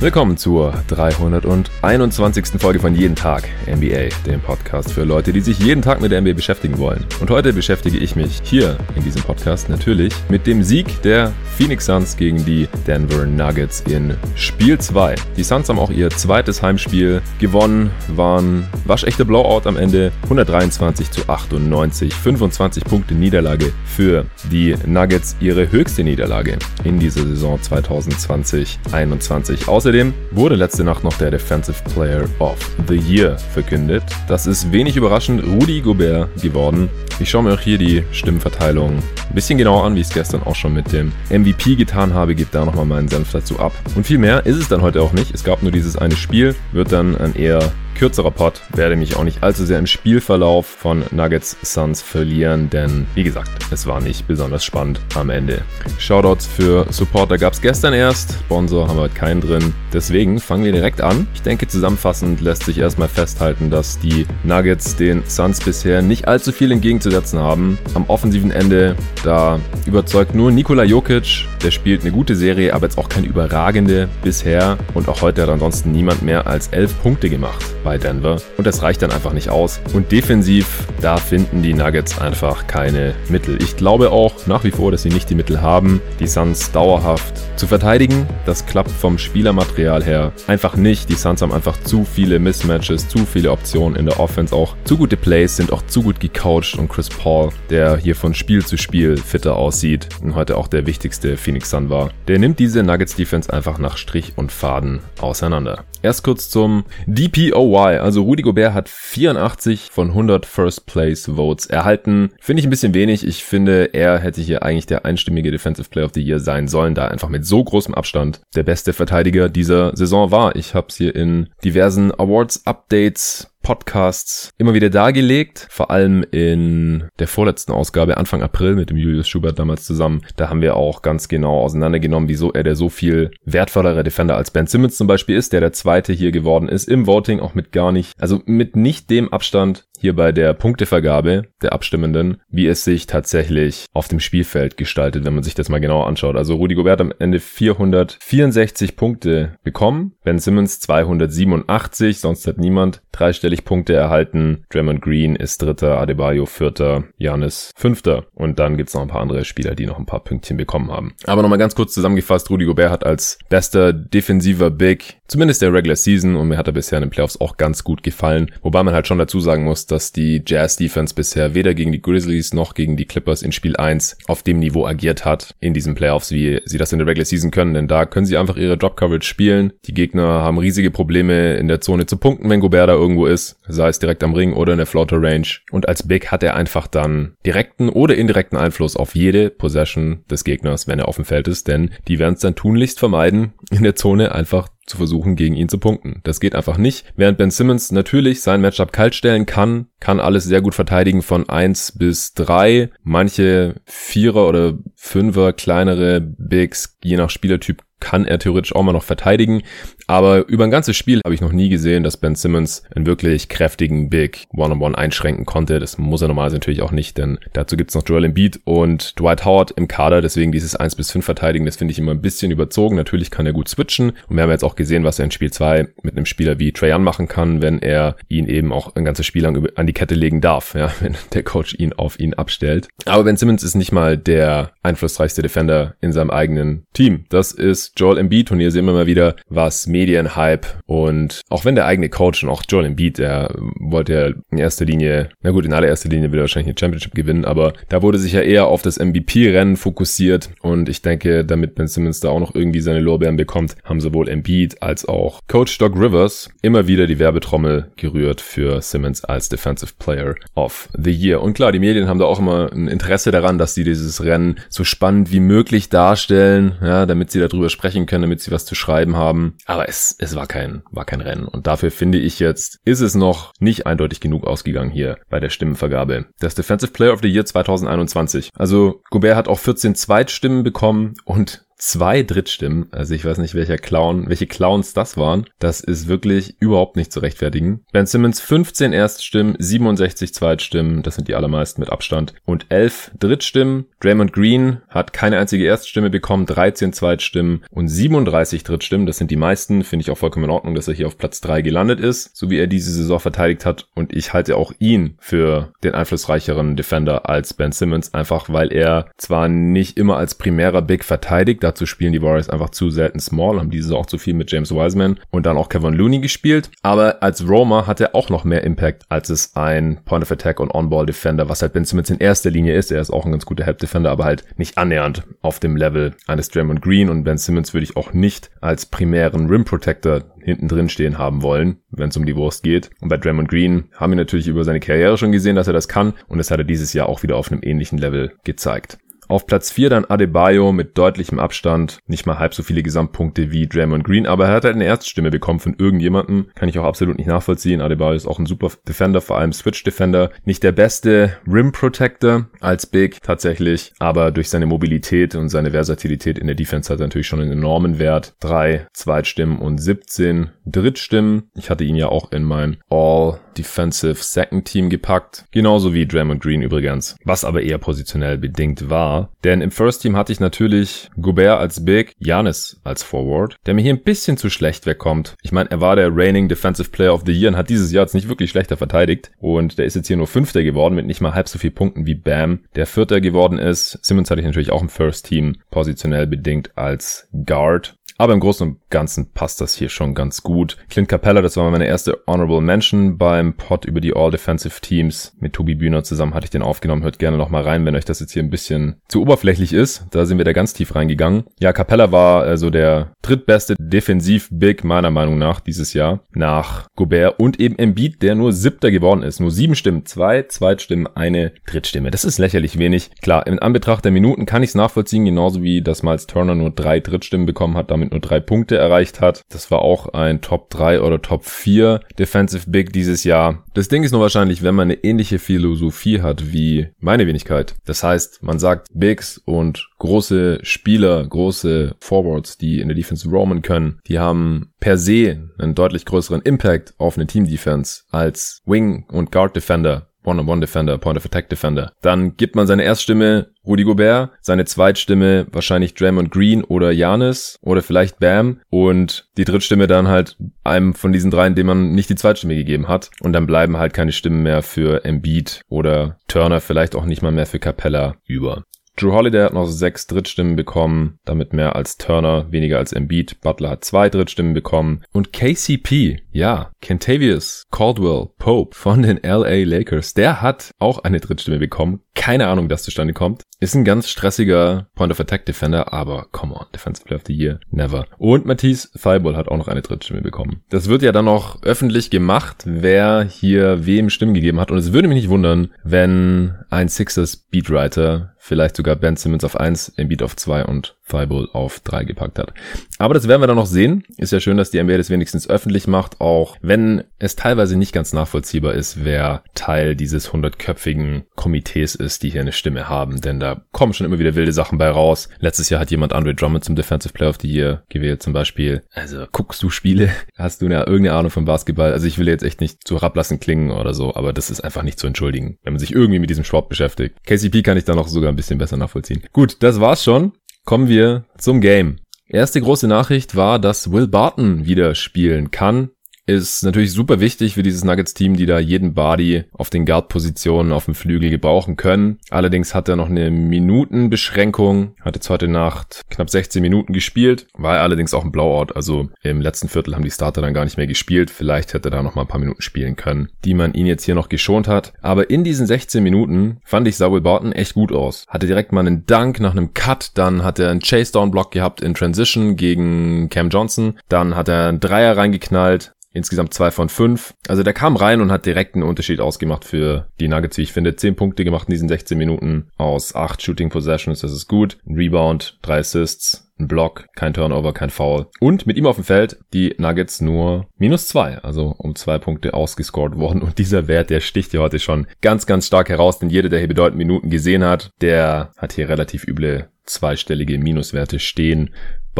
Willkommen 0.00 0.36
zur 0.38 0.72
321. 0.88 2.58
Folge 2.58 2.80
von 2.80 2.94
Jeden 2.94 3.14
Tag 3.14 3.46
NBA, 3.66 4.08
dem 4.24 4.40
Podcast 4.40 4.94
für 4.94 5.04
Leute, 5.04 5.30
die 5.30 5.42
sich 5.42 5.58
jeden 5.58 5.82
Tag 5.82 6.00
mit 6.00 6.10
der 6.10 6.22
NBA 6.22 6.32
beschäftigen 6.32 6.78
wollen. 6.78 7.04
Und 7.20 7.28
heute 7.28 7.52
beschäftige 7.52 7.98
ich 7.98 8.16
mich 8.16 8.40
hier 8.42 8.78
in 8.96 9.04
diesem 9.04 9.20
Podcast 9.20 9.68
natürlich 9.68 10.14
mit 10.30 10.46
dem 10.46 10.62
Sieg 10.62 11.02
der 11.02 11.34
Phoenix 11.58 11.84
Suns 11.84 12.16
gegen 12.16 12.42
die 12.46 12.66
Denver 12.86 13.26
Nuggets 13.26 13.82
in 13.82 14.16
Spiel 14.36 14.78
2. 14.78 15.16
Die 15.36 15.44
Suns 15.44 15.68
haben 15.68 15.78
auch 15.78 15.90
ihr 15.90 16.08
zweites 16.08 16.62
Heimspiel 16.62 17.20
gewonnen, 17.38 17.90
waren 18.08 18.66
waschechte 18.86 19.26
Blowout 19.26 19.68
am 19.68 19.76
Ende 19.76 20.12
123 20.22 21.10
zu 21.10 21.28
98, 21.28 22.14
25 22.14 22.84
Punkte 22.84 23.12
Niederlage 23.12 23.70
für 23.84 24.24
die 24.50 24.74
Nuggets, 24.86 25.36
ihre 25.40 25.70
höchste 25.70 26.04
Niederlage 26.04 26.56
in 26.84 26.98
dieser 26.98 27.26
Saison 27.26 27.60
2020-21. 27.60 29.68
Außerdem 29.68 29.89
Außerdem 29.90 30.14
wurde 30.30 30.54
letzte 30.54 30.84
Nacht 30.84 31.02
noch 31.02 31.18
der 31.18 31.32
Defensive 31.32 31.82
Player 31.92 32.22
of 32.38 32.56
the 32.86 32.94
Year 32.94 33.36
verkündet. 33.36 34.04
Das 34.28 34.46
ist 34.46 34.70
wenig 34.70 34.94
überraschend 34.94 35.42
Rudy 35.42 35.80
Gobert 35.80 36.28
geworden. 36.40 36.88
Ich 37.18 37.28
schaue 37.28 37.42
mir 37.42 37.54
auch 37.54 37.60
hier 37.60 37.76
die 37.76 38.04
Stimmenverteilung 38.12 38.98
ein 38.98 39.34
bisschen 39.34 39.58
genauer 39.58 39.82
an, 39.82 39.96
wie 39.96 40.00
ich 40.02 40.06
es 40.06 40.14
gestern 40.14 40.44
auch 40.44 40.54
schon 40.54 40.74
mit 40.74 40.92
dem 40.92 41.10
MVP 41.28 41.74
getan 41.74 42.14
habe. 42.14 42.36
Gebe 42.36 42.50
da 42.52 42.64
nochmal 42.64 42.84
meinen 42.84 43.08
Senf 43.08 43.32
dazu 43.32 43.58
ab. 43.58 43.72
Und 43.96 44.06
viel 44.06 44.18
mehr 44.18 44.46
ist 44.46 44.58
es 44.58 44.68
dann 44.68 44.80
heute 44.80 45.02
auch 45.02 45.12
nicht. 45.12 45.34
Es 45.34 45.42
gab 45.42 45.60
nur 45.60 45.72
dieses 45.72 45.96
eine 45.96 46.14
Spiel, 46.14 46.54
wird 46.70 46.92
dann 46.92 47.16
ein 47.16 47.34
eher 47.34 47.72
kürzerer 47.94 48.30
Pod, 48.30 48.60
werde 48.74 48.96
mich 48.96 49.16
auch 49.16 49.24
nicht 49.24 49.42
allzu 49.42 49.64
sehr 49.64 49.78
im 49.78 49.86
Spielverlauf 49.86 50.66
von 50.66 51.04
Nuggets 51.10 51.56
Suns 51.62 52.02
verlieren, 52.02 52.70
denn 52.70 53.06
wie 53.14 53.24
gesagt, 53.24 53.50
es 53.70 53.86
war 53.86 54.00
nicht 54.00 54.26
besonders 54.26 54.64
spannend 54.64 55.00
am 55.14 55.30
Ende. 55.30 55.62
Shoutouts 55.98 56.46
für 56.46 56.86
Supporter 56.90 57.38
gab 57.38 57.52
es 57.52 57.60
gestern 57.60 57.92
erst, 57.92 58.32
Sponsor 58.46 58.88
haben 58.88 58.96
wir 58.96 59.02
heute 59.02 59.14
keinen 59.14 59.40
drin, 59.40 59.74
deswegen 59.92 60.40
fangen 60.40 60.64
wir 60.64 60.72
direkt 60.72 61.00
an. 61.00 61.26
Ich 61.34 61.42
denke, 61.42 61.68
zusammenfassend 61.68 62.40
lässt 62.40 62.64
sich 62.64 62.78
erstmal 62.78 63.08
festhalten, 63.08 63.70
dass 63.70 63.98
die 63.98 64.26
Nuggets 64.44 64.96
den 64.96 65.22
Suns 65.26 65.60
bisher 65.60 66.02
nicht 66.02 66.28
allzu 66.28 66.52
viel 66.52 66.72
entgegenzusetzen 66.72 67.38
haben. 67.38 67.78
Am 67.94 68.04
offensiven 68.08 68.50
Ende, 68.50 68.96
da 69.24 69.60
überzeugt 69.86 70.34
nur 70.34 70.50
Nikola 70.50 70.84
Jokic, 70.84 71.46
der 71.62 71.70
spielt 71.70 72.02
eine 72.02 72.12
gute 72.12 72.36
Serie, 72.36 72.74
aber 72.74 72.86
jetzt 72.86 72.98
auch 72.98 73.08
keine 73.08 73.26
überragende 73.26 74.08
bisher 74.22 74.78
und 74.94 75.08
auch 75.08 75.22
heute 75.22 75.42
hat 75.42 75.48
ansonsten 75.48 75.92
niemand 75.92 76.22
mehr 76.22 76.46
als 76.46 76.68
elf 76.68 77.00
Punkte 77.02 77.28
gemacht 77.28 77.64
bei 77.82 77.98
Denver. 77.98 78.36
Und 78.56 78.66
das 78.66 78.82
reicht 78.82 79.02
dann 79.02 79.12
einfach 79.12 79.32
nicht 79.32 79.48
aus. 79.48 79.80
Und 79.92 80.12
defensiv, 80.12 80.86
da 81.00 81.16
finden 81.16 81.62
die 81.62 81.74
Nuggets 81.74 82.18
einfach 82.18 82.66
keine 82.66 83.14
Mittel. 83.28 83.62
Ich 83.62 83.76
glaube 83.76 84.10
auch 84.10 84.46
nach 84.46 84.64
wie 84.64 84.70
vor, 84.70 84.90
dass 84.90 85.02
sie 85.02 85.08
nicht 85.08 85.30
die 85.30 85.34
Mittel 85.34 85.60
haben, 85.60 86.00
die 86.18 86.26
Suns 86.26 86.72
dauerhaft 86.72 87.34
zu 87.56 87.66
verteidigen. 87.66 88.26
Das 88.46 88.66
klappt 88.66 88.90
vom 88.90 89.18
Spielermaterial 89.18 90.04
her 90.04 90.32
einfach 90.46 90.76
nicht. 90.76 91.08
Die 91.08 91.14
Suns 91.14 91.42
haben 91.42 91.52
einfach 91.52 91.80
zu 91.82 92.04
viele 92.04 92.38
Mismatches, 92.38 93.08
zu 93.08 93.26
viele 93.26 93.50
Optionen 93.50 93.98
in 93.98 94.06
der 94.06 94.20
Offense, 94.20 94.54
auch 94.54 94.76
zu 94.84 94.96
gute 94.96 95.16
Plays, 95.16 95.56
sind 95.56 95.72
auch 95.72 95.82
zu 95.86 96.02
gut 96.02 96.20
gecoacht. 96.20 96.76
Und 96.76 96.88
Chris 96.88 97.08
Paul, 97.08 97.50
der 97.68 97.96
hier 97.96 98.16
von 98.16 98.34
Spiel 98.34 98.64
zu 98.64 98.76
Spiel 98.76 99.16
fitter 99.16 99.56
aussieht 99.56 100.08
und 100.22 100.34
heute 100.34 100.56
auch 100.56 100.68
der 100.68 100.86
wichtigste 100.86 101.36
Phoenix 101.36 101.70
Sun 101.70 101.90
war, 101.90 102.10
der 102.28 102.38
nimmt 102.38 102.58
diese 102.58 102.82
Nuggets 102.82 103.14
Defense 103.14 103.52
einfach 103.52 103.78
nach 103.78 103.96
Strich 103.96 104.32
und 104.36 104.52
Faden 104.52 105.00
auseinander. 105.20 105.84
Erst 106.02 106.24
kurz 106.24 106.48
zum 106.48 106.84
DPOY. 107.06 107.98
Also 107.98 108.22
Rudy 108.22 108.42
Gobert 108.42 108.72
hat 108.72 108.88
84 108.88 109.90
von 109.92 110.08
100 110.08 110.46
First 110.46 110.86
Place 110.86 111.26
Votes 111.26 111.66
erhalten. 111.66 112.30
Finde 112.40 112.60
ich 112.60 112.66
ein 112.66 112.70
bisschen 112.70 112.94
wenig. 112.94 113.26
Ich 113.26 113.44
finde, 113.44 113.90
er 113.92 114.18
hätte 114.18 114.40
hier 114.40 114.62
eigentlich 114.62 114.86
der 114.86 115.04
einstimmige 115.04 115.50
Defensive 115.50 115.90
Player 115.90 116.06
of 116.06 116.12
the 116.14 116.22
Year 116.22 116.40
sein 116.40 116.68
sollen, 116.68 116.94
da 116.94 117.08
einfach 117.08 117.28
mit 117.28 117.44
so 117.44 117.62
großem 117.62 117.94
Abstand 117.94 118.40
der 118.54 118.62
beste 118.62 118.94
Verteidiger 118.94 119.50
dieser 119.50 119.94
Saison 119.94 120.30
war. 120.30 120.56
Ich 120.56 120.74
habe 120.74 120.86
es 120.88 120.96
hier 120.96 121.14
in 121.14 121.50
diversen 121.62 122.12
Awards 122.12 122.66
Updates 122.66 123.50
Podcasts 123.62 124.50
immer 124.58 124.74
wieder 124.74 124.90
dargelegt, 124.90 125.66
vor 125.70 125.90
allem 125.90 126.24
in 126.30 127.04
der 127.18 127.28
vorletzten 127.28 127.72
Ausgabe 127.72 128.16
Anfang 128.16 128.42
April 128.42 128.74
mit 128.74 128.90
dem 128.90 128.96
Julius 128.96 129.28
Schubert 129.28 129.58
damals 129.58 129.84
zusammen. 129.84 130.22
Da 130.36 130.48
haben 130.48 130.62
wir 130.62 130.76
auch 130.76 131.02
ganz 131.02 131.28
genau 131.28 131.60
auseinandergenommen, 131.60 132.28
wieso 132.28 132.52
er 132.52 132.62
der 132.62 132.76
so 132.76 132.88
viel 132.88 133.30
wertvollere 133.44 134.02
Defender 134.02 134.36
als 134.36 134.50
Ben 134.50 134.66
Simmons 134.66 134.96
zum 134.96 135.06
Beispiel 135.06 135.36
ist, 135.36 135.52
der 135.52 135.60
der 135.60 135.72
zweite 135.72 136.12
hier 136.12 136.32
geworden 136.32 136.68
ist 136.68 136.88
im 136.88 137.06
Voting, 137.06 137.40
auch 137.40 137.54
mit 137.54 137.72
gar 137.72 137.92
nicht, 137.92 138.12
also 138.20 138.40
mit 138.46 138.76
nicht 138.76 139.10
dem 139.10 139.32
Abstand, 139.32 139.86
hier 140.00 140.16
bei 140.16 140.32
der 140.32 140.54
Punktevergabe 140.54 141.48
der 141.60 141.74
Abstimmenden, 141.74 142.40
wie 142.48 142.66
es 142.66 142.84
sich 142.84 143.06
tatsächlich 143.06 143.84
auf 143.92 144.08
dem 144.08 144.18
Spielfeld 144.18 144.78
gestaltet, 144.78 145.26
wenn 145.26 145.34
man 145.34 145.42
sich 145.42 145.54
das 145.54 145.68
mal 145.68 145.78
genauer 145.78 146.06
anschaut. 146.06 146.36
Also 146.36 146.54
Rudi 146.54 146.74
Gobert 146.74 147.02
am 147.02 147.12
Ende 147.18 147.38
464 147.38 148.96
Punkte 148.96 149.58
bekommen, 149.62 150.14
Ben 150.24 150.38
Simmons 150.38 150.80
287, 150.80 152.18
sonst 152.18 152.46
hat 152.46 152.56
niemand 152.56 153.02
dreistellig 153.12 153.49
Punkte 153.64 153.94
erhalten. 153.94 154.64
Draymond 154.70 155.02
Green 155.02 155.36
ist 155.36 155.62
Dritter, 155.62 155.98
Adebayo 155.98 156.46
Vierter, 156.46 157.04
Janis 157.18 157.72
Fünfter 157.76 158.26
und 158.34 158.58
dann 158.58 158.76
gibt's 158.76 158.94
noch 158.94 159.02
ein 159.02 159.08
paar 159.08 159.22
andere 159.22 159.44
Spieler, 159.44 159.74
die 159.74 159.86
noch 159.86 159.98
ein 159.98 160.06
paar 160.06 160.24
Pünktchen 160.24 160.56
bekommen 160.56 160.90
haben. 160.90 161.14
Aber 161.24 161.42
nochmal 161.42 161.58
ganz 161.58 161.74
kurz 161.74 161.92
zusammengefasst, 161.92 162.50
Rudi 162.50 162.64
Gobert 162.64 162.90
hat 162.90 163.04
als 163.04 163.38
bester 163.48 163.92
defensiver 163.92 164.70
Big 164.70 165.20
zumindest 165.30 165.62
der 165.62 165.72
Regular 165.72 165.96
Season 165.96 166.34
und 166.34 166.48
mir 166.48 166.56
hat 166.56 166.66
er 166.66 166.72
bisher 166.72 166.98
in 166.98 167.04
den 167.04 167.10
Playoffs 167.10 167.40
auch 167.40 167.56
ganz 167.56 167.84
gut 167.84 168.02
gefallen, 168.02 168.50
wobei 168.62 168.82
man 168.82 168.94
halt 168.94 169.06
schon 169.06 169.18
dazu 169.18 169.38
sagen 169.38 169.64
muss, 169.64 169.86
dass 169.86 170.12
die 170.12 170.42
Jazz 170.44 170.76
Defense 170.76 171.14
bisher 171.14 171.54
weder 171.54 171.72
gegen 171.72 171.92
die 171.92 172.02
Grizzlies 172.02 172.52
noch 172.52 172.74
gegen 172.74 172.96
die 172.96 173.04
Clippers 173.04 173.42
in 173.42 173.52
Spiel 173.52 173.76
1 173.76 174.18
auf 174.26 174.42
dem 174.42 174.58
Niveau 174.58 174.86
agiert 174.86 175.24
hat 175.24 175.54
in 175.60 175.72
diesen 175.72 175.94
Playoffs, 175.94 176.32
wie 176.32 176.60
sie 176.64 176.78
das 176.78 176.92
in 176.92 176.98
der 176.98 177.06
Regular 177.06 177.24
Season 177.24 177.52
können, 177.52 177.74
denn 177.74 177.86
da 177.86 178.06
können 178.06 178.26
sie 178.26 178.36
einfach 178.36 178.56
ihre 178.56 178.76
Drop 178.76 178.96
Coverage 178.96 179.26
spielen. 179.26 179.72
Die 179.86 179.94
Gegner 179.94 180.42
haben 180.42 180.58
riesige 180.58 180.90
Probleme 180.90 181.54
in 181.54 181.68
der 181.68 181.80
Zone 181.80 182.06
zu 182.06 182.16
punkten, 182.16 182.50
wenn 182.50 182.60
Gobert 182.60 182.88
da 182.88 182.94
irgendwo 182.94 183.26
ist, 183.26 183.39
sei 183.68 183.88
es 183.88 183.98
direkt 183.98 184.22
am 184.22 184.34
Ring 184.34 184.52
oder 184.52 184.72
in 184.72 184.78
der 184.78 184.86
Floater 184.86 185.22
Range. 185.22 185.46
Und 185.70 185.88
als 185.88 186.06
Big 186.06 186.30
hat 186.30 186.42
er 186.42 186.56
einfach 186.56 186.86
dann 186.86 187.36
direkten 187.44 187.88
oder 187.88 188.14
indirekten 188.16 188.58
Einfluss 188.58 188.96
auf 188.96 189.14
jede 189.14 189.50
Possession 189.50 190.24
des 190.30 190.44
Gegners, 190.44 190.88
wenn 190.88 190.98
er 190.98 191.08
auf 191.08 191.16
dem 191.16 191.24
Feld 191.24 191.48
ist, 191.48 191.68
denn 191.68 191.90
die 192.08 192.18
werden 192.18 192.34
es 192.34 192.40
dann 192.40 192.54
tunlichst 192.54 192.98
vermeiden, 192.98 193.52
in 193.70 193.82
der 193.82 193.96
Zone 193.96 194.34
einfach 194.34 194.68
zu 194.90 194.96
versuchen, 194.96 195.36
gegen 195.36 195.54
ihn 195.54 195.68
zu 195.68 195.78
punkten. 195.78 196.20
Das 196.24 196.40
geht 196.40 196.54
einfach 196.54 196.76
nicht. 196.76 197.04
Während 197.16 197.38
Ben 197.38 197.50
Simmons 197.50 197.92
natürlich 197.92 198.42
sein 198.42 198.60
Matchup 198.60 198.92
kalt 198.92 199.14
stellen 199.14 199.46
kann, 199.46 199.86
kann 200.00 200.20
alles 200.20 200.44
sehr 200.44 200.60
gut 200.60 200.74
verteidigen 200.74 201.22
von 201.22 201.48
eins 201.48 201.92
bis 201.96 202.34
drei. 202.34 202.90
Manche 203.02 203.76
Vierer 203.84 204.48
oder 204.48 204.78
Fünfer 204.96 205.52
kleinere 205.52 206.20
Bigs, 206.20 206.98
je 207.02 207.16
nach 207.16 207.30
Spielertyp, 207.30 207.82
kann 208.00 208.24
er 208.24 208.38
theoretisch 208.38 208.74
auch 208.74 208.82
mal 208.82 208.92
noch 208.92 209.02
verteidigen. 209.02 209.62
Aber 210.06 210.48
über 210.48 210.64
ein 210.64 210.70
ganzes 210.70 210.96
Spiel 210.96 211.20
habe 211.24 211.34
ich 211.34 211.40
noch 211.40 211.52
nie 211.52 211.68
gesehen, 211.68 212.02
dass 212.02 212.16
Ben 212.16 212.34
Simmons 212.34 212.82
einen 212.94 213.06
wirklich 213.06 213.48
kräftigen 213.48 214.10
Big 214.10 214.46
One-on-One 214.52 214.98
einschränken 214.98 215.46
konnte. 215.46 215.78
Das 215.78 215.98
muss 215.98 216.22
er 216.22 216.28
normalerweise 216.28 216.56
natürlich 216.56 216.82
auch 216.82 216.90
nicht, 216.90 217.18
denn 217.18 217.38
dazu 217.52 217.76
gibt's 217.76 217.94
noch 217.94 218.06
Joel 218.06 218.24
Embiid 218.24 218.60
und 218.64 219.18
Dwight 219.20 219.44
Howard 219.44 219.70
im 219.72 219.88
Kader. 219.88 220.20
Deswegen 220.20 220.52
dieses 220.52 220.74
1 220.74 220.96
bis 220.96 221.10
5 221.12 221.24
verteidigen, 221.24 221.66
das 221.66 221.76
finde 221.76 221.92
ich 221.92 221.98
immer 221.98 222.12
ein 222.12 222.20
bisschen 222.20 222.50
überzogen. 222.50 222.96
Natürlich 222.96 223.30
kann 223.30 223.46
er 223.46 223.52
gut 223.52 223.68
switchen. 223.68 224.10
Und 224.28 224.36
wir 224.36 224.42
haben 224.42 224.50
jetzt 224.50 224.64
auch 224.64 224.76
gesehen, 224.76 225.04
was 225.04 225.18
er 225.18 225.26
in 225.26 225.30
Spiel 225.30 225.52
2 225.52 225.88
mit 226.02 226.16
einem 226.16 226.26
Spieler 226.26 226.58
wie 226.58 226.72
Trajan 226.72 227.04
machen 227.04 227.28
kann, 227.28 227.62
wenn 227.62 227.80
er 227.80 228.16
ihn 228.28 228.46
eben 228.46 228.72
auch 228.72 228.96
ein 228.96 229.04
ganzes 229.04 229.26
Spiel 229.26 229.42
lang 229.42 229.68
an 229.76 229.86
die 229.86 229.92
Kette 229.92 230.14
legen 230.14 230.40
darf, 230.40 230.74
ja, 230.74 230.90
wenn 231.00 231.16
der 231.32 231.42
Coach 231.42 231.74
ihn 231.78 231.92
auf 231.92 232.18
ihn 232.18 232.34
abstellt. 232.34 232.88
Aber 233.04 233.24
Ben 233.24 233.36
Simmons 233.36 233.62
ist 233.62 233.74
nicht 233.74 233.92
mal 233.92 234.16
der 234.16 234.72
einflussreichste 234.82 235.42
Defender 235.42 235.94
in 236.00 236.12
seinem 236.12 236.30
eigenen 236.30 236.86
Team. 236.92 237.26
Das 237.28 237.52
ist 237.52 237.89
Joel 237.96 238.18
Embiid 238.18 238.50
und 238.50 238.60
hier 238.60 238.70
sehen 238.70 238.86
wir 238.86 238.92
mal 238.92 239.06
wieder, 239.06 239.36
was 239.48 239.86
Medienhype 239.86 240.66
und 240.86 241.42
auch 241.48 241.64
wenn 241.64 241.74
der 241.74 241.86
eigene 241.86 242.08
Coach 242.08 242.42
und 242.42 242.50
auch 242.50 242.62
Joel 242.68 242.86
Embiid, 242.86 243.18
der 243.18 243.54
wollte 243.78 244.12
ja 244.12 244.26
in 244.50 244.58
erster 244.58 244.84
Linie, 244.84 245.28
na 245.42 245.50
gut, 245.50 245.64
in 245.64 245.72
allererster 245.72 246.08
Linie 246.08 246.32
will 246.32 246.38
er 246.38 246.42
wahrscheinlich 246.42 246.68
eine 246.68 246.78
Championship 246.78 247.14
gewinnen, 247.14 247.44
aber 247.44 247.72
da 247.88 248.02
wurde 248.02 248.18
sich 248.18 248.32
ja 248.32 248.40
eher 248.40 248.66
auf 248.66 248.82
das 248.82 248.98
MVP-Rennen 248.98 249.76
fokussiert 249.76 250.50
und 250.62 250.88
ich 250.88 251.02
denke, 251.02 251.44
damit 251.44 251.74
Ben 251.74 251.88
Simmons 251.88 252.20
da 252.20 252.30
auch 252.30 252.40
noch 252.40 252.54
irgendwie 252.54 252.80
seine 252.80 253.00
Lorbeeren 253.00 253.36
bekommt, 253.36 253.76
haben 253.84 254.00
sowohl 254.00 254.28
Embiid 254.28 254.82
als 254.82 255.04
auch 255.06 255.40
Coach 255.48 255.76
Doc 255.78 255.94
Rivers 255.96 256.48
immer 256.62 256.86
wieder 256.86 257.06
die 257.06 257.18
Werbetrommel 257.18 257.90
gerührt 257.96 258.40
für 258.40 258.80
Simmons 258.80 259.24
als 259.24 259.48
Defensive 259.48 259.92
Player 259.98 260.34
of 260.54 260.88
the 260.96 261.10
Year. 261.10 261.42
Und 261.42 261.54
klar, 261.54 261.72
die 261.72 261.78
Medien 261.78 262.08
haben 262.08 262.18
da 262.18 262.24
auch 262.24 262.38
immer 262.38 262.72
ein 262.72 262.88
Interesse 262.88 263.30
daran, 263.30 263.58
dass 263.58 263.74
sie 263.74 263.84
dieses 263.84 264.24
Rennen 264.24 264.56
so 264.68 264.84
spannend 264.84 265.32
wie 265.32 265.40
möglich 265.40 265.88
darstellen, 265.88 266.76
ja, 266.82 267.06
damit 267.06 267.30
sie 267.30 267.40
darüber 267.40 267.68
sprechen 267.68 267.79
können, 268.06 268.22
damit 268.22 268.40
sie 268.40 268.50
was 268.50 268.64
zu 268.64 268.74
schreiben 268.74 269.16
haben. 269.16 269.56
Aber 269.66 269.88
es, 269.88 270.14
es 270.18 270.34
war 270.34 270.46
kein, 270.46 270.82
war 270.90 271.04
kein 271.04 271.20
Rennen. 271.20 271.46
Und 271.46 271.66
dafür 271.66 271.90
finde 271.90 272.18
ich 272.18 272.38
jetzt, 272.38 272.78
ist 272.84 273.00
es 273.00 273.14
noch 273.14 273.52
nicht 273.58 273.86
eindeutig 273.86 274.20
genug 274.20 274.46
ausgegangen 274.46 274.90
hier 274.90 275.18
bei 275.28 275.40
der 275.40 275.50
Stimmenvergabe. 275.50 276.26
Das 276.38 276.54
Defensive 276.54 276.92
Player 276.92 277.12
of 277.12 277.20
the 277.22 277.28
Year 277.28 277.44
2021. 277.44 278.50
Also 278.54 279.02
Gobert 279.10 279.36
hat 279.36 279.48
auch 279.48 279.58
14 279.58 279.94
Zweitstimmen 279.94 280.62
bekommen 280.62 281.14
und 281.24 281.64
zwei 281.80 282.22
Drittstimmen. 282.22 282.88
Also 282.92 283.14
ich 283.14 283.24
weiß 283.24 283.38
nicht, 283.38 283.54
welcher 283.54 283.78
Clown, 283.78 284.28
welche 284.28 284.46
Clowns 284.46 284.92
das 284.92 285.16
waren. 285.16 285.46
Das 285.58 285.80
ist 285.80 286.06
wirklich 286.06 286.56
überhaupt 286.60 286.96
nicht 286.96 287.12
zu 287.12 287.20
rechtfertigen. 287.20 287.84
Ben 287.92 288.06
Simmons 288.06 288.40
15 288.40 288.92
Erststimmen, 288.92 289.56
67 289.58 290.32
Zweitstimmen, 290.32 291.02
das 291.02 291.16
sind 291.16 291.28
die 291.28 291.34
allermeisten 291.34 291.80
mit 291.80 291.90
Abstand, 291.90 292.34
und 292.44 292.66
11 292.68 293.12
Drittstimmen. 293.18 293.86
Draymond 294.00 294.32
Green 294.32 294.82
hat 294.88 295.12
keine 295.12 295.38
einzige 295.38 295.64
Erststimme 295.64 296.10
bekommen, 296.10 296.46
13 296.46 296.92
Zweitstimmen 296.92 297.64
und 297.70 297.88
37 297.88 298.62
Drittstimmen. 298.62 299.06
Das 299.06 299.16
sind 299.16 299.30
die 299.30 299.36
meisten. 299.36 299.82
Finde 299.82 300.02
ich 300.02 300.10
auch 300.10 300.18
vollkommen 300.18 300.44
in 300.44 300.50
Ordnung, 300.50 300.74
dass 300.74 300.88
er 300.88 300.94
hier 300.94 301.06
auf 301.06 301.18
Platz 301.18 301.40
3 301.40 301.62
gelandet 301.62 302.00
ist, 302.00 302.36
so 302.36 302.50
wie 302.50 302.58
er 302.58 302.66
diese 302.66 302.92
Saison 302.92 303.18
verteidigt 303.20 303.64
hat. 303.64 303.88
Und 303.94 304.14
ich 304.14 304.32
halte 304.32 304.56
auch 304.56 304.72
ihn 304.78 305.16
für 305.18 305.72
den 305.82 305.94
einflussreicheren 305.94 306.76
Defender 306.76 307.28
als 307.28 307.54
Ben 307.54 307.72
Simmons, 307.72 308.12
einfach 308.12 308.50
weil 308.50 308.72
er 308.72 309.10
zwar 309.16 309.48
nicht 309.48 309.96
immer 309.96 310.18
als 310.18 310.34
primärer 310.34 310.82
Big 310.82 311.04
verteidigt, 311.04 311.62
dazu 311.70 311.86
spielen 311.86 312.12
die 312.12 312.22
Warriors 312.22 312.50
einfach 312.50 312.70
zu 312.70 312.90
selten 312.90 313.20
Small, 313.20 313.58
haben 313.58 313.70
diese 313.70 313.96
auch 313.96 314.06
zu 314.06 314.18
viel 314.18 314.34
mit 314.34 314.50
James 314.50 314.72
Wiseman 314.72 315.18
und 315.30 315.46
dann 315.46 315.56
auch 315.56 315.68
Kevin 315.68 315.94
Looney 315.94 316.20
gespielt. 316.20 316.70
Aber 316.82 317.22
als 317.22 317.48
Roma 317.48 317.86
hat 317.86 318.00
er 318.00 318.14
auch 318.14 318.28
noch 318.28 318.44
mehr 318.44 318.64
Impact, 318.64 319.04
als 319.08 319.30
es 319.30 319.56
ein 319.56 320.00
Point 320.04 320.22
of 320.22 320.32
Attack 320.32 320.60
und 320.60 320.74
On-Ball 320.74 321.06
Defender, 321.06 321.48
was 321.48 321.62
halt 321.62 321.72
Ben 321.72 321.84
Simmons 321.84 322.10
in 322.10 322.18
erster 322.18 322.50
Linie 322.50 322.74
ist. 322.74 322.90
Er 322.90 323.00
ist 323.00 323.10
auch 323.10 323.24
ein 323.24 323.32
ganz 323.32 323.46
guter 323.46 323.64
Help 323.64 323.78
Defender, 323.78 324.10
aber 324.10 324.24
halt 324.24 324.44
nicht 324.56 324.76
annähernd 324.78 325.22
auf 325.42 325.60
dem 325.60 325.76
Level 325.76 326.14
eines 326.26 326.48
Draymond 326.48 326.82
Green 326.82 327.08
und 327.08 327.24
Ben 327.24 327.38
Simmons 327.38 327.72
würde 327.72 327.84
ich 327.84 327.96
auch 327.96 328.12
nicht 328.12 328.50
als 328.60 328.86
primären 328.86 329.48
Rim 329.48 329.64
Protector 329.64 330.22
hinten 330.42 330.68
drin 330.68 330.88
stehen 330.88 331.18
haben 331.18 331.42
wollen, 331.42 331.78
wenn 331.90 332.08
es 332.08 332.16
um 332.16 332.26
die 332.26 332.36
Wurst 332.36 332.62
geht. 332.62 332.90
Und 333.00 333.08
bei 333.08 333.16
Draymond 333.16 333.48
Green 333.48 333.84
haben 333.94 334.12
wir 334.12 334.16
natürlich 334.16 334.48
über 334.48 334.64
seine 334.64 334.80
Karriere 334.80 335.18
schon 335.18 335.32
gesehen, 335.32 335.56
dass 335.56 335.66
er 335.66 335.72
das 335.72 335.88
kann 335.88 336.14
und 336.28 336.38
das 336.38 336.50
hat 336.50 336.58
er 336.58 336.64
dieses 336.64 336.92
Jahr 336.92 337.08
auch 337.08 337.22
wieder 337.22 337.36
auf 337.36 337.52
einem 337.52 337.62
ähnlichen 337.62 337.98
Level 337.98 338.32
gezeigt. 338.44 338.98
Auf 339.30 339.46
Platz 339.46 339.70
4 339.70 339.90
dann 339.90 340.06
Adebayo 340.06 340.72
mit 340.72 340.98
deutlichem 340.98 341.38
Abstand. 341.38 342.00
Nicht 342.08 342.26
mal 342.26 342.40
halb 342.40 342.52
so 342.52 342.64
viele 342.64 342.82
Gesamtpunkte 342.82 343.52
wie 343.52 343.68
Draymond 343.68 344.02
Green, 344.02 344.26
aber 344.26 344.46
er 344.46 344.54
hat 344.54 344.64
halt 344.64 344.74
eine 344.74 344.86
Erststimme 344.86 345.30
bekommen 345.30 345.60
von 345.60 345.76
irgendjemandem. 345.78 346.48
Kann 346.56 346.68
ich 346.68 346.76
auch 346.80 346.84
absolut 346.84 347.16
nicht 347.16 347.28
nachvollziehen. 347.28 347.80
Adebayo 347.80 348.16
ist 348.16 348.26
auch 348.26 348.40
ein 348.40 348.46
super 348.46 348.72
Defender, 348.88 349.20
vor 349.20 349.38
allem 349.38 349.52
Switch 349.52 349.84
Defender. 349.84 350.32
Nicht 350.44 350.64
der 350.64 350.72
beste 350.72 351.36
Rim 351.46 351.70
Protector 351.70 352.46
als 352.58 352.86
Big 352.86 353.22
tatsächlich, 353.22 353.92
aber 354.00 354.32
durch 354.32 354.50
seine 354.50 354.66
Mobilität 354.66 355.36
und 355.36 355.48
seine 355.48 355.70
Versatilität 355.70 356.36
in 356.36 356.48
der 356.48 356.56
Defense 356.56 356.92
hat 356.92 356.98
er 356.98 357.06
natürlich 357.06 357.28
schon 357.28 357.40
einen 357.40 357.52
enormen 357.52 358.00
Wert. 358.00 358.34
Drei 358.40 358.88
Zweitstimmen 358.94 359.60
und 359.60 359.78
17 359.78 360.50
Drittstimmen. 360.66 361.50
Ich 361.54 361.70
hatte 361.70 361.84
ihn 361.84 361.94
ja 361.94 362.08
auch 362.08 362.32
in 362.32 362.42
mein 362.42 362.78
All 362.90 363.38
Defensive 363.56 364.22
Second 364.22 364.64
Team 364.64 364.90
gepackt. 364.90 365.44
Genauso 365.50 365.92
wie 365.92 366.06
Draymond 366.06 366.42
Green 366.42 366.62
übrigens. 366.62 367.16
Was 367.24 367.44
aber 367.44 367.62
eher 367.62 367.78
positionell 367.78 368.38
bedingt 368.38 368.88
war. 368.88 369.19
Denn 369.44 369.60
im 369.60 369.70
First 369.70 370.02
Team 370.02 370.16
hatte 370.16 370.32
ich 370.32 370.40
natürlich 370.40 371.10
Gobert 371.20 371.60
als 371.60 371.84
Big, 371.84 372.14
Janis 372.18 372.80
als 372.84 373.02
Forward, 373.02 373.56
der 373.66 373.74
mir 373.74 373.82
hier 373.82 373.94
ein 373.94 374.02
bisschen 374.02 374.36
zu 374.36 374.50
schlecht 374.50 374.86
wegkommt. 374.86 375.36
Ich 375.42 375.52
meine, 375.52 375.70
er 375.70 375.80
war 375.80 375.96
der 375.96 376.10
reigning 376.12 376.48
Defensive 376.48 376.90
Player 376.90 377.14
of 377.14 377.22
the 377.26 377.32
Year 377.32 377.50
und 377.50 377.56
hat 377.56 377.70
dieses 377.70 377.92
Jahr 377.92 378.04
jetzt 378.04 378.14
nicht 378.14 378.28
wirklich 378.28 378.50
schlechter 378.50 378.76
verteidigt. 378.76 379.30
Und 379.38 379.78
der 379.78 379.86
ist 379.86 379.96
jetzt 379.96 380.08
hier 380.08 380.16
nur 380.16 380.26
Fünfter 380.26 380.62
geworden 380.62 380.94
mit 380.94 381.06
nicht 381.06 381.20
mal 381.20 381.34
halb 381.34 381.48
so 381.48 381.58
viel 381.58 381.70
Punkten 381.70 382.06
wie 382.06 382.14
Bam, 382.14 382.60
der 382.74 382.86
Vierter 382.86 383.20
geworden 383.20 383.58
ist. 383.58 383.98
Simmons 384.02 384.30
hatte 384.30 384.40
ich 384.40 384.46
natürlich 384.46 384.72
auch 384.72 384.82
im 384.82 384.88
First 384.88 385.26
Team 385.26 385.56
positionell 385.70 386.26
bedingt 386.26 386.76
als 386.76 387.28
Guard. 387.46 387.96
Aber 388.20 388.34
im 388.34 388.40
Großen 388.40 388.68
und 388.68 388.90
Ganzen 388.90 389.32
passt 389.32 389.62
das 389.62 389.74
hier 389.74 389.88
schon 389.88 390.14
ganz 390.14 390.42
gut. 390.42 390.76
Clint 390.90 391.08
Capella, 391.08 391.40
das 391.40 391.56
war 391.56 391.70
meine 391.70 391.86
erste 391.86 392.18
Honorable 392.26 392.60
Mention 392.60 393.16
beim 393.16 393.54
Pod 393.54 393.86
über 393.86 394.02
die 394.02 394.14
All-Defensive 394.14 394.82
Teams. 394.82 395.34
Mit 395.40 395.54
Tobi 395.54 395.74
Bühner 395.74 396.02
zusammen 396.02 396.34
hatte 396.34 396.44
ich 396.44 396.50
den 396.50 396.60
aufgenommen. 396.60 397.02
Hört 397.02 397.18
gerne 397.18 397.38
nochmal 397.38 397.62
rein, 397.62 397.86
wenn 397.86 397.96
euch 397.96 398.04
das 398.04 398.20
jetzt 398.20 398.32
hier 398.32 398.42
ein 398.42 398.50
bisschen 398.50 399.00
zu 399.08 399.22
oberflächlich 399.22 399.72
ist. 399.72 400.04
Da 400.10 400.26
sind 400.26 400.36
wir 400.36 400.44
da 400.44 400.52
ganz 400.52 400.74
tief 400.74 400.94
reingegangen. 400.94 401.44
Ja, 401.60 401.72
Capella 401.72 402.12
war 402.12 402.42
also 402.42 402.68
der 402.68 403.14
drittbeste 403.22 403.74
Defensiv-Big 403.78 404.84
meiner 404.84 405.10
Meinung 405.10 405.38
nach 405.38 405.60
dieses 405.60 405.94
Jahr. 405.94 406.20
Nach 406.34 406.88
Gobert 406.96 407.40
und 407.40 407.58
eben 407.58 407.78
Embiid, 407.78 408.20
der 408.20 408.34
nur 408.34 408.52
siebter 408.52 408.90
geworden 408.90 409.22
ist. 409.22 409.40
Nur 409.40 409.50
sieben 409.50 409.74
Stimmen, 409.74 410.04
zwei 410.04 410.42
Zweitstimmen, 410.42 411.08
eine 411.16 411.52
Drittstimme. 411.64 412.10
Das 412.10 412.26
ist 412.26 412.36
lächerlich 412.36 412.76
wenig. 412.76 413.12
Klar, 413.22 413.46
in 413.46 413.60
Anbetracht 413.60 414.04
der 414.04 414.12
Minuten 414.12 414.44
kann 414.44 414.62
ich 414.62 414.70
es 414.70 414.74
nachvollziehen, 414.74 415.24
genauso 415.24 415.62
wie 415.62 415.80
dass 415.80 416.02
Miles 416.02 416.26
Turner 416.26 416.54
nur 416.54 416.68
drei 416.68 417.00
Drittstimmen 417.00 417.46
bekommen 417.46 417.78
hat, 417.78 417.90
damit 417.90 418.09
nur 418.10 418.20
drei 418.20 418.40
Punkte 418.40 418.76
erreicht 418.76 419.20
hat. 419.20 419.42
Das 419.48 419.70
war 419.70 419.82
auch 419.82 420.08
ein 420.08 420.40
Top 420.40 420.70
3 420.70 421.00
oder 421.00 421.22
Top 421.22 421.44
4 421.44 422.00
Defensive 422.18 422.70
Big 422.70 422.92
dieses 422.92 423.24
Jahr. 423.24 423.64
Das 423.74 423.88
Ding 423.88 424.02
ist 424.02 424.12
nur 424.12 424.20
wahrscheinlich, 424.20 424.62
wenn 424.62 424.74
man 424.74 424.90
eine 424.90 425.04
ähnliche 425.04 425.38
Philosophie 425.38 426.20
hat 426.20 426.52
wie 426.52 426.88
meine 426.98 427.26
Wenigkeit. 427.26 427.74
Das 427.84 428.02
heißt, 428.02 428.42
man 428.42 428.58
sagt 428.58 428.88
Bigs 428.92 429.38
und 429.38 429.88
große 429.98 430.60
Spieler, 430.62 431.26
große 431.26 431.94
Forwards, 432.00 432.58
die 432.58 432.80
in 432.80 432.88
der 432.88 432.96
Defense 432.96 433.28
roamen 433.28 433.62
können, 433.62 434.00
die 434.06 434.18
haben 434.18 434.72
per 434.80 434.98
se 434.98 435.50
einen 435.58 435.74
deutlich 435.74 436.04
größeren 436.04 436.42
Impact 436.42 436.94
auf 436.98 437.16
eine 437.16 437.26
Team 437.26 437.46
Defense 437.46 438.02
als 438.10 438.62
Wing 438.66 439.04
und 439.08 439.30
Guard 439.30 439.54
Defender 439.54 440.09
One-on-One-Defender, 440.24 440.98
Point-of-Attack-Defender. 440.98 441.92
Dann 442.02 442.36
gibt 442.36 442.56
man 442.56 442.66
seine 442.66 442.82
Erststimme 442.82 443.48
Rudy 443.66 443.84
Gobert, 443.84 444.30
seine 444.40 444.64
Zweitstimme 444.64 445.46
wahrscheinlich 445.52 445.94
Draymond 445.94 446.30
Green 446.30 446.64
oder 446.64 446.90
Janis 446.92 447.58
oder 447.62 447.82
vielleicht 447.82 448.18
Bam 448.18 448.60
und 448.70 449.28
die 449.36 449.44
Drittstimme 449.44 449.86
dann 449.86 450.08
halt 450.08 450.36
einem 450.64 450.94
von 450.94 451.12
diesen 451.12 451.30
dreien, 451.30 451.54
dem 451.54 451.66
man 451.66 451.92
nicht 451.92 452.10
die 452.10 452.14
Zweitstimme 452.14 452.54
gegeben 452.54 452.88
hat. 452.88 453.10
Und 453.20 453.32
dann 453.32 453.46
bleiben 453.46 453.76
halt 453.76 453.92
keine 453.92 454.12
Stimmen 454.12 454.42
mehr 454.42 454.62
für 454.62 455.04
Embiid 455.04 455.62
oder 455.68 456.18
Turner, 456.28 456.60
vielleicht 456.60 456.94
auch 456.94 457.04
nicht 457.04 457.22
mal 457.22 457.32
mehr 457.32 457.46
für 457.46 457.58
Capella 457.58 458.16
über. 458.26 458.64
Drew 459.00 459.12
Holiday 459.12 459.44
hat 459.44 459.54
noch 459.54 459.66
sechs 459.66 460.06
Drittstimmen 460.06 460.56
bekommen, 460.56 461.18
damit 461.24 461.54
mehr 461.54 461.74
als 461.74 461.96
Turner, 461.96 462.52
weniger 462.52 462.76
als 462.76 462.92
Embiid. 462.92 463.40
Butler 463.40 463.70
hat 463.70 463.84
zwei 463.84 464.10
Drittstimmen 464.10 464.52
bekommen. 464.52 465.02
Und 465.12 465.32
KCP, 465.32 466.20
ja, 466.32 466.70
Kentavious 466.82 467.66
Caldwell 467.70 468.28
Pope 468.38 468.76
von 468.76 469.02
den 469.02 469.18
LA 469.22 469.64
Lakers, 469.64 470.12
der 470.12 470.42
hat 470.42 470.72
auch 470.78 470.98
eine 470.98 471.20
Drittstimme 471.20 471.58
bekommen. 471.58 472.00
Keine 472.14 472.48
Ahnung, 472.48 472.66
wie 472.66 472.68
das 472.68 472.82
zustande 472.82 473.14
kommt. 473.14 473.44
Ist 473.58 473.74
ein 473.74 473.84
ganz 473.84 474.10
stressiger 474.10 474.88
Point-of-Attack-Defender, 474.94 475.92
aber 475.92 476.26
come 476.32 476.54
on, 476.54 476.66
Defensive 476.74 477.06
Player 477.06 477.18
of 477.18 477.26
the 477.26 477.34
Year, 477.34 477.60
never. 477.70 478.06
Und 478.18 478.44
Matisse 478.44 478.90
Thibault 478.92 479.36
hat 479.36 479.48
auch 479.48 479.56
noch 479.56 479.68
eine 479.68 479.82
Drittstimme 479.82 480.20
bekommen. 480.20 480.62
Das 480.68 480.88
wird 480.88 481.02
ja 481.02 481.12
dann 481.12 481.24
noch 481.24 481.62
öffentlich 481.62 482.10
gemacht, 482.10 482.64
wer 482.66 483.22
hier 483.22 483.86
wem 483.86 484.10
Stimmen 484.10 484.34
gegeben 484.34 484.60
hat. 484.60 484.70
Und 484.70 484.78
es 484.78 484.92
würde 484.92 485.08
mich 485.08 485.16
nicht 485.16 485.30
wundern, 485.30 485.70
wenn 485.84 486.54
ein 486.68 486.88
Sixers 486.88 487.36
Beatwriter 487.36 488.34
vielleicht 488.40 488.76
sogar 488.76 488.96
Ben 488.96 489.16
Simmons 489.16 489.44
auf 489.44 489.54
1, 489.54 489.90
Embiid 489.96 490.22
auf 490.22 490.34
2 490.34 490.64
und 490.64 490.96
Thibault 491.10 491.54
auf 491.54 491.80
3 491.80 492.04
gepackt 492.04 492.38
hat. 492.38 492.52
Aber 492.98 493.14
das 493.14 493.28
werden 493.28 493.42
wir 493.42 493.46
dann 493.46 493.56
noch 493.56 493.66
sehen. 493.66 494.04
Ist 494.16 494.32
ja 494.32 494.40
schön, 494.40 494.56
dass 494.56 494.70
die 494.70 494.82
NBA 494.82 494.96
das 494.96 495.10
wenigstens 495.10 495.48
öffentlich 495.48 495.86
macht, 495.86 496.20
auch 496.20 496.56
wenn 496.62 497.04
es 497.18 497.36
teilweise 497.36 497.76
nicht 497.76 497.92
ganz 497.92 498.12
nachvollziehbar 498.12 498.74
ist, 498.74 499.04
wer 499.04 499.42
Teil 499.54 499.96
dieses 499.96 500.32
hundertköpfigen 500.32 501.24
Komitees 501.34 501.94
ist, 501.94 502.22
die 502.22 502.30
hier 502.30 502.40
eine 502.40 502.52
Stimme 502.52 502.88
haben. 502.88 503.20
Denn 503.20 503.40
da 503.40 503.62
kommen 503.72 503.92
schon 503.92 504.06
immer 504.06 504.18
wieder 504.18 504.34
wilde 504.34 504.52
Sachen 504.52 504.78
bei 504.78 504.88
raus. 504.88 505.28
Letztes 505.38 505.70
Jahr 505.70 505.80
hat 505.80 505.90
jemand 505.90 506.12
Andre 506.12 506.34
Drummond 506.34 506.64
zum 506.64 506.76
Defensive 506.76 507.12
Player 507.12 507.30
of 507.30 507.38
the 507.40 507.50
Year 507.50 507.82
gewählt 507.88 508.22
zum 508.22 508.32
Beispiel. 508.32 508.82
Also 508.92 509.26
guckst 509.32 509.62
du 509.62 509.70
Spiele? 509.70 510.10
Hast 510.36 510.62
du 510.62 510.66
eine, 510.66 510.78
irgendeine 510.80 511.14
Ahnung 511.14 511.30
von 511.30 511.44
Basketball? 511.44 511.92
Also 511.92 512.06
ich 512.06 512.18
will 512.18 512.28
jetzt 512.28 512.44
echt 512.44 512.60
nicht 512.60 512.86
zu 512.86 512.96
herablassen 512.96 513.40
klingen 513.40 513.70
oder 513.70 513.94
so, 513.94 514.14
aber 514.14 514.32
das 514.32 514.50
ist 514.50 514.60
einfach 514.60 514.82
nicht 514.82 514.98
zu 514.98 515.06
entschuldigen, 515.06 515.58
wenn 515.62 515.72
man 515.72 515.80
sich 515.80 515.92
irgendwie 515.92 516.18
mit 516.18 516.30
diesem 516.30 516.44
Sport 516.44 516.68
beschäftigt. 516.68 517.16
KCP 517.26 517.62
kann 517.62 517.76
ich 517.76 517.84
da 517.84 517.94
noch 517.94 518.08
sogar 518.08 518.30
ein 518.30 518.36
bisschen 518.36 518.58
besser 518.58 518.76
nachvollziehen. 518.76 519.22
Gut, 519.32 519.56
das 519.60 519.80
war's 519.80 520.04
schon. 520.04 520.32
Kommen 520.64 520.88
wir 520.88 521.24
zum 521.38 521.60
Game. 521.60 521.96
Erste 522.26 522.60
große 522.60 522.86
Nachricht 522.86 523.34
war, 523.34 523.58
dass 523.58 523.90
Will 523.90 524.06
Barton 524.06 524.66
wieder 524.66 524.94
spielen 524.94 525.50
kann 525.50 525.90
ist 526.26 526.62
natürlich 526.62 526.92
super 526.92 527.20
wichtig 527.20 527.54
für 527.54 527.62
dieses 527.62 527.84
Nuggets-Team, 527.84 528.36
die 528.36 528.46
da 528.46 528.58
jeden 528.58 528.94
Body 528.94 529.44
auf 529.52 529.70
den 529.70 529.84
Guard-Positionen 529.84 530.72
auf 530.72 530.84
dem 530.84 530.94
Flügel 530.94 531.30
gebrauchen 531.30 531.76
können. 531.76 532.18
Allerdings 532.30 532.74
hat 532.74 532.88
er 532.88 532.96
noch 532.96 533.08
eine 533.08 533.30
Minutenbeschränkung, 533.30 534.94
hat 535.00 535.16
jetzt 535.16 535.30
heute 535.30 535.48
Nacht 535.48 536.02
knapp 536.10 536.30
16 536.30 536.62
Minuten 536.62 536.92
gespielt, 536.92 537.46
war 537.54 537.76
er 537.76 537.82
allerdings 537.82 538.14
auch 538.14 538.24
ein 538.24 538.32
Blowout, 538.32 538.72
also 538.74 539.08
im 539.22 539.40
letzten 539.40 539.68
Viertel 539.68 539.94
haben 539.94 540.04
die 540.04 540.10
Starter 540.10 540.40
dann 540.40 540.54
gar 540.54 540.64
nicht 540.64 540.76
mehr 540.76 540.86
gespielt. 540.86 541.30
Vielleicht 541.30 541.74
hätte 541.74 541.88
er 541.88 541.92
da 541.92 542.02
noch 542.02 542.14
mal 542.14 542.22
ein 542.22 542.28
paar 542.28 542.40
Minuten 542.40 542.62
spielen 542.62 542.96
können, 542.96 543.30
die 543.44 543.54
man 543.54 543.74
ihn 543.74 543.86
jetzt 543.86 544.04
hier 544.04 544.14
noch 544.14 544.28
geschont 544.28 544.68
hat. 544.68 544.92
Aber 545.00 545.30
in 545.30 545.44
diesen 545.44 545.66
16 545.66 546.02
Minuten 546.02 546.58
fand 546.64 546.86
ich 546.86 546.96
Samuel 546.96 547.22
Barton 547.22 547.52
echt 547.52 547.74
gut 547.74 547.92
aus. 547.92 548.26
Hatte 548.28 548.46
direkt 548.46 548.72
mal 548.72 548.80
einen 548.80 549.06
Dunk 549.06 549.40
nach 549.40 549.52
einem 549.52 549.74
Cut, 549.74 550.12
dann 550.14 550.44
hat 550.44 550.58
er 550.58 550.70
einen 550.70 550.80
Chase-Down-Block 550.80 551.50
gehabt 551.50 551.80
in 551.80 551.94
Transition 551.94 552.56
gegen 552.56 553.28
Cam 553.30 553.48
Johnson, 553.48 553.98
dann 554.08 554.36
hat 554.36 554.48
er 554.48 554.68
einen 554.68 554.80
Dreier 554.80 555.16
reingeknallt, 555.16 555.92
Insgesamt 556.12 556.54
zwei 556.54 556.70
von 556.70 556.88
fünf. 556.88 557.34
Also 557.48 557.62
der 557.62 557.72
kam 557.72 557.96
rein 557.96 558.20
und 558.20 558.32
hat 558.32 558.46
direkt 558.46 558.74
einen 558.74 558.84
Unterschied 558.84 559.20
ausgemacht 559.20 559.64
für 559.64 560.08
die 560.18 560.28
Nuggets, 560.28 560.58
wie 560.58 560.62
ich 560.62 560.72
finde. 560.72 560.96
Zehn 560.96 561.16
Punkte 561.16 561.44
gemacht 561.44 561.68
in 561.68 561.72
diesen 561.72 561.88
16 561.88 562.18
Minuten 562.18 562.68
aus 562.76 563.14
acht 563.14 563.42
Shooting 563.42 563.70
Possessions. 563.70 564.20
Das 564.20 564.32
ist 564.32 564.48
gut. 564.48 564.78
Ein 564.86 564.96
Rebound, 564.96 565.58
drei 565.62 565.78
Assists 565.78 566.50
ein 566.60 566.68
Block, 566.68 567.06
kein 567.16 567.34
Turnover, 567.34 567.72
kein 567.72 567.90
Foul. 567.90 568.26
Und 568.38 568.66
mit 568.66 568.76
ihm 568.76 568.86
auf 568.86 568.96
dem 568.96 569.04
Feld 569.04 569.38
die 569.52 569.74
Nuggets 569.78 570.20
nur 570.20 570.66
minus 570.76 571.08
zwei, 571.08 571.38
also 571.38 571.74
um 571.76 571.96
zwei 571.96 572.18
Punkte 572.18 572.54
ausgescored 572.54 573.16
worden. 573.16 573.42
Und 573.42 573.58
dieser 573.58 573.88
Wert, 573.88 574.10
der 574.10 574.20
sticht 574.20 574.52
hier 574.52 574.60
heute 574.60 574.78
schon 574.78 575.06
ganz, 575.22 575.46
ganz 575.46 575.66
stark 575.66 575.88
heraus, 575.88 576.18
denn 576.18 576.30
jeder, 576.30 576.48
der 576.48 576.60
hier 576.60 576.68
bedeutend 576.68 576.98
Minuten 576.98 577.30
gesehen 577.30 577.64
hat, 577.64 577.90
der 578.00 578.52
hat 578.56 578.72
hier 578.72 578.88
relativ 578.88 579.26
üble 579.26 579.68
zweistellige 579.84 580.58
Minuswerte 580.58 581.18
stehen 581.18 581.70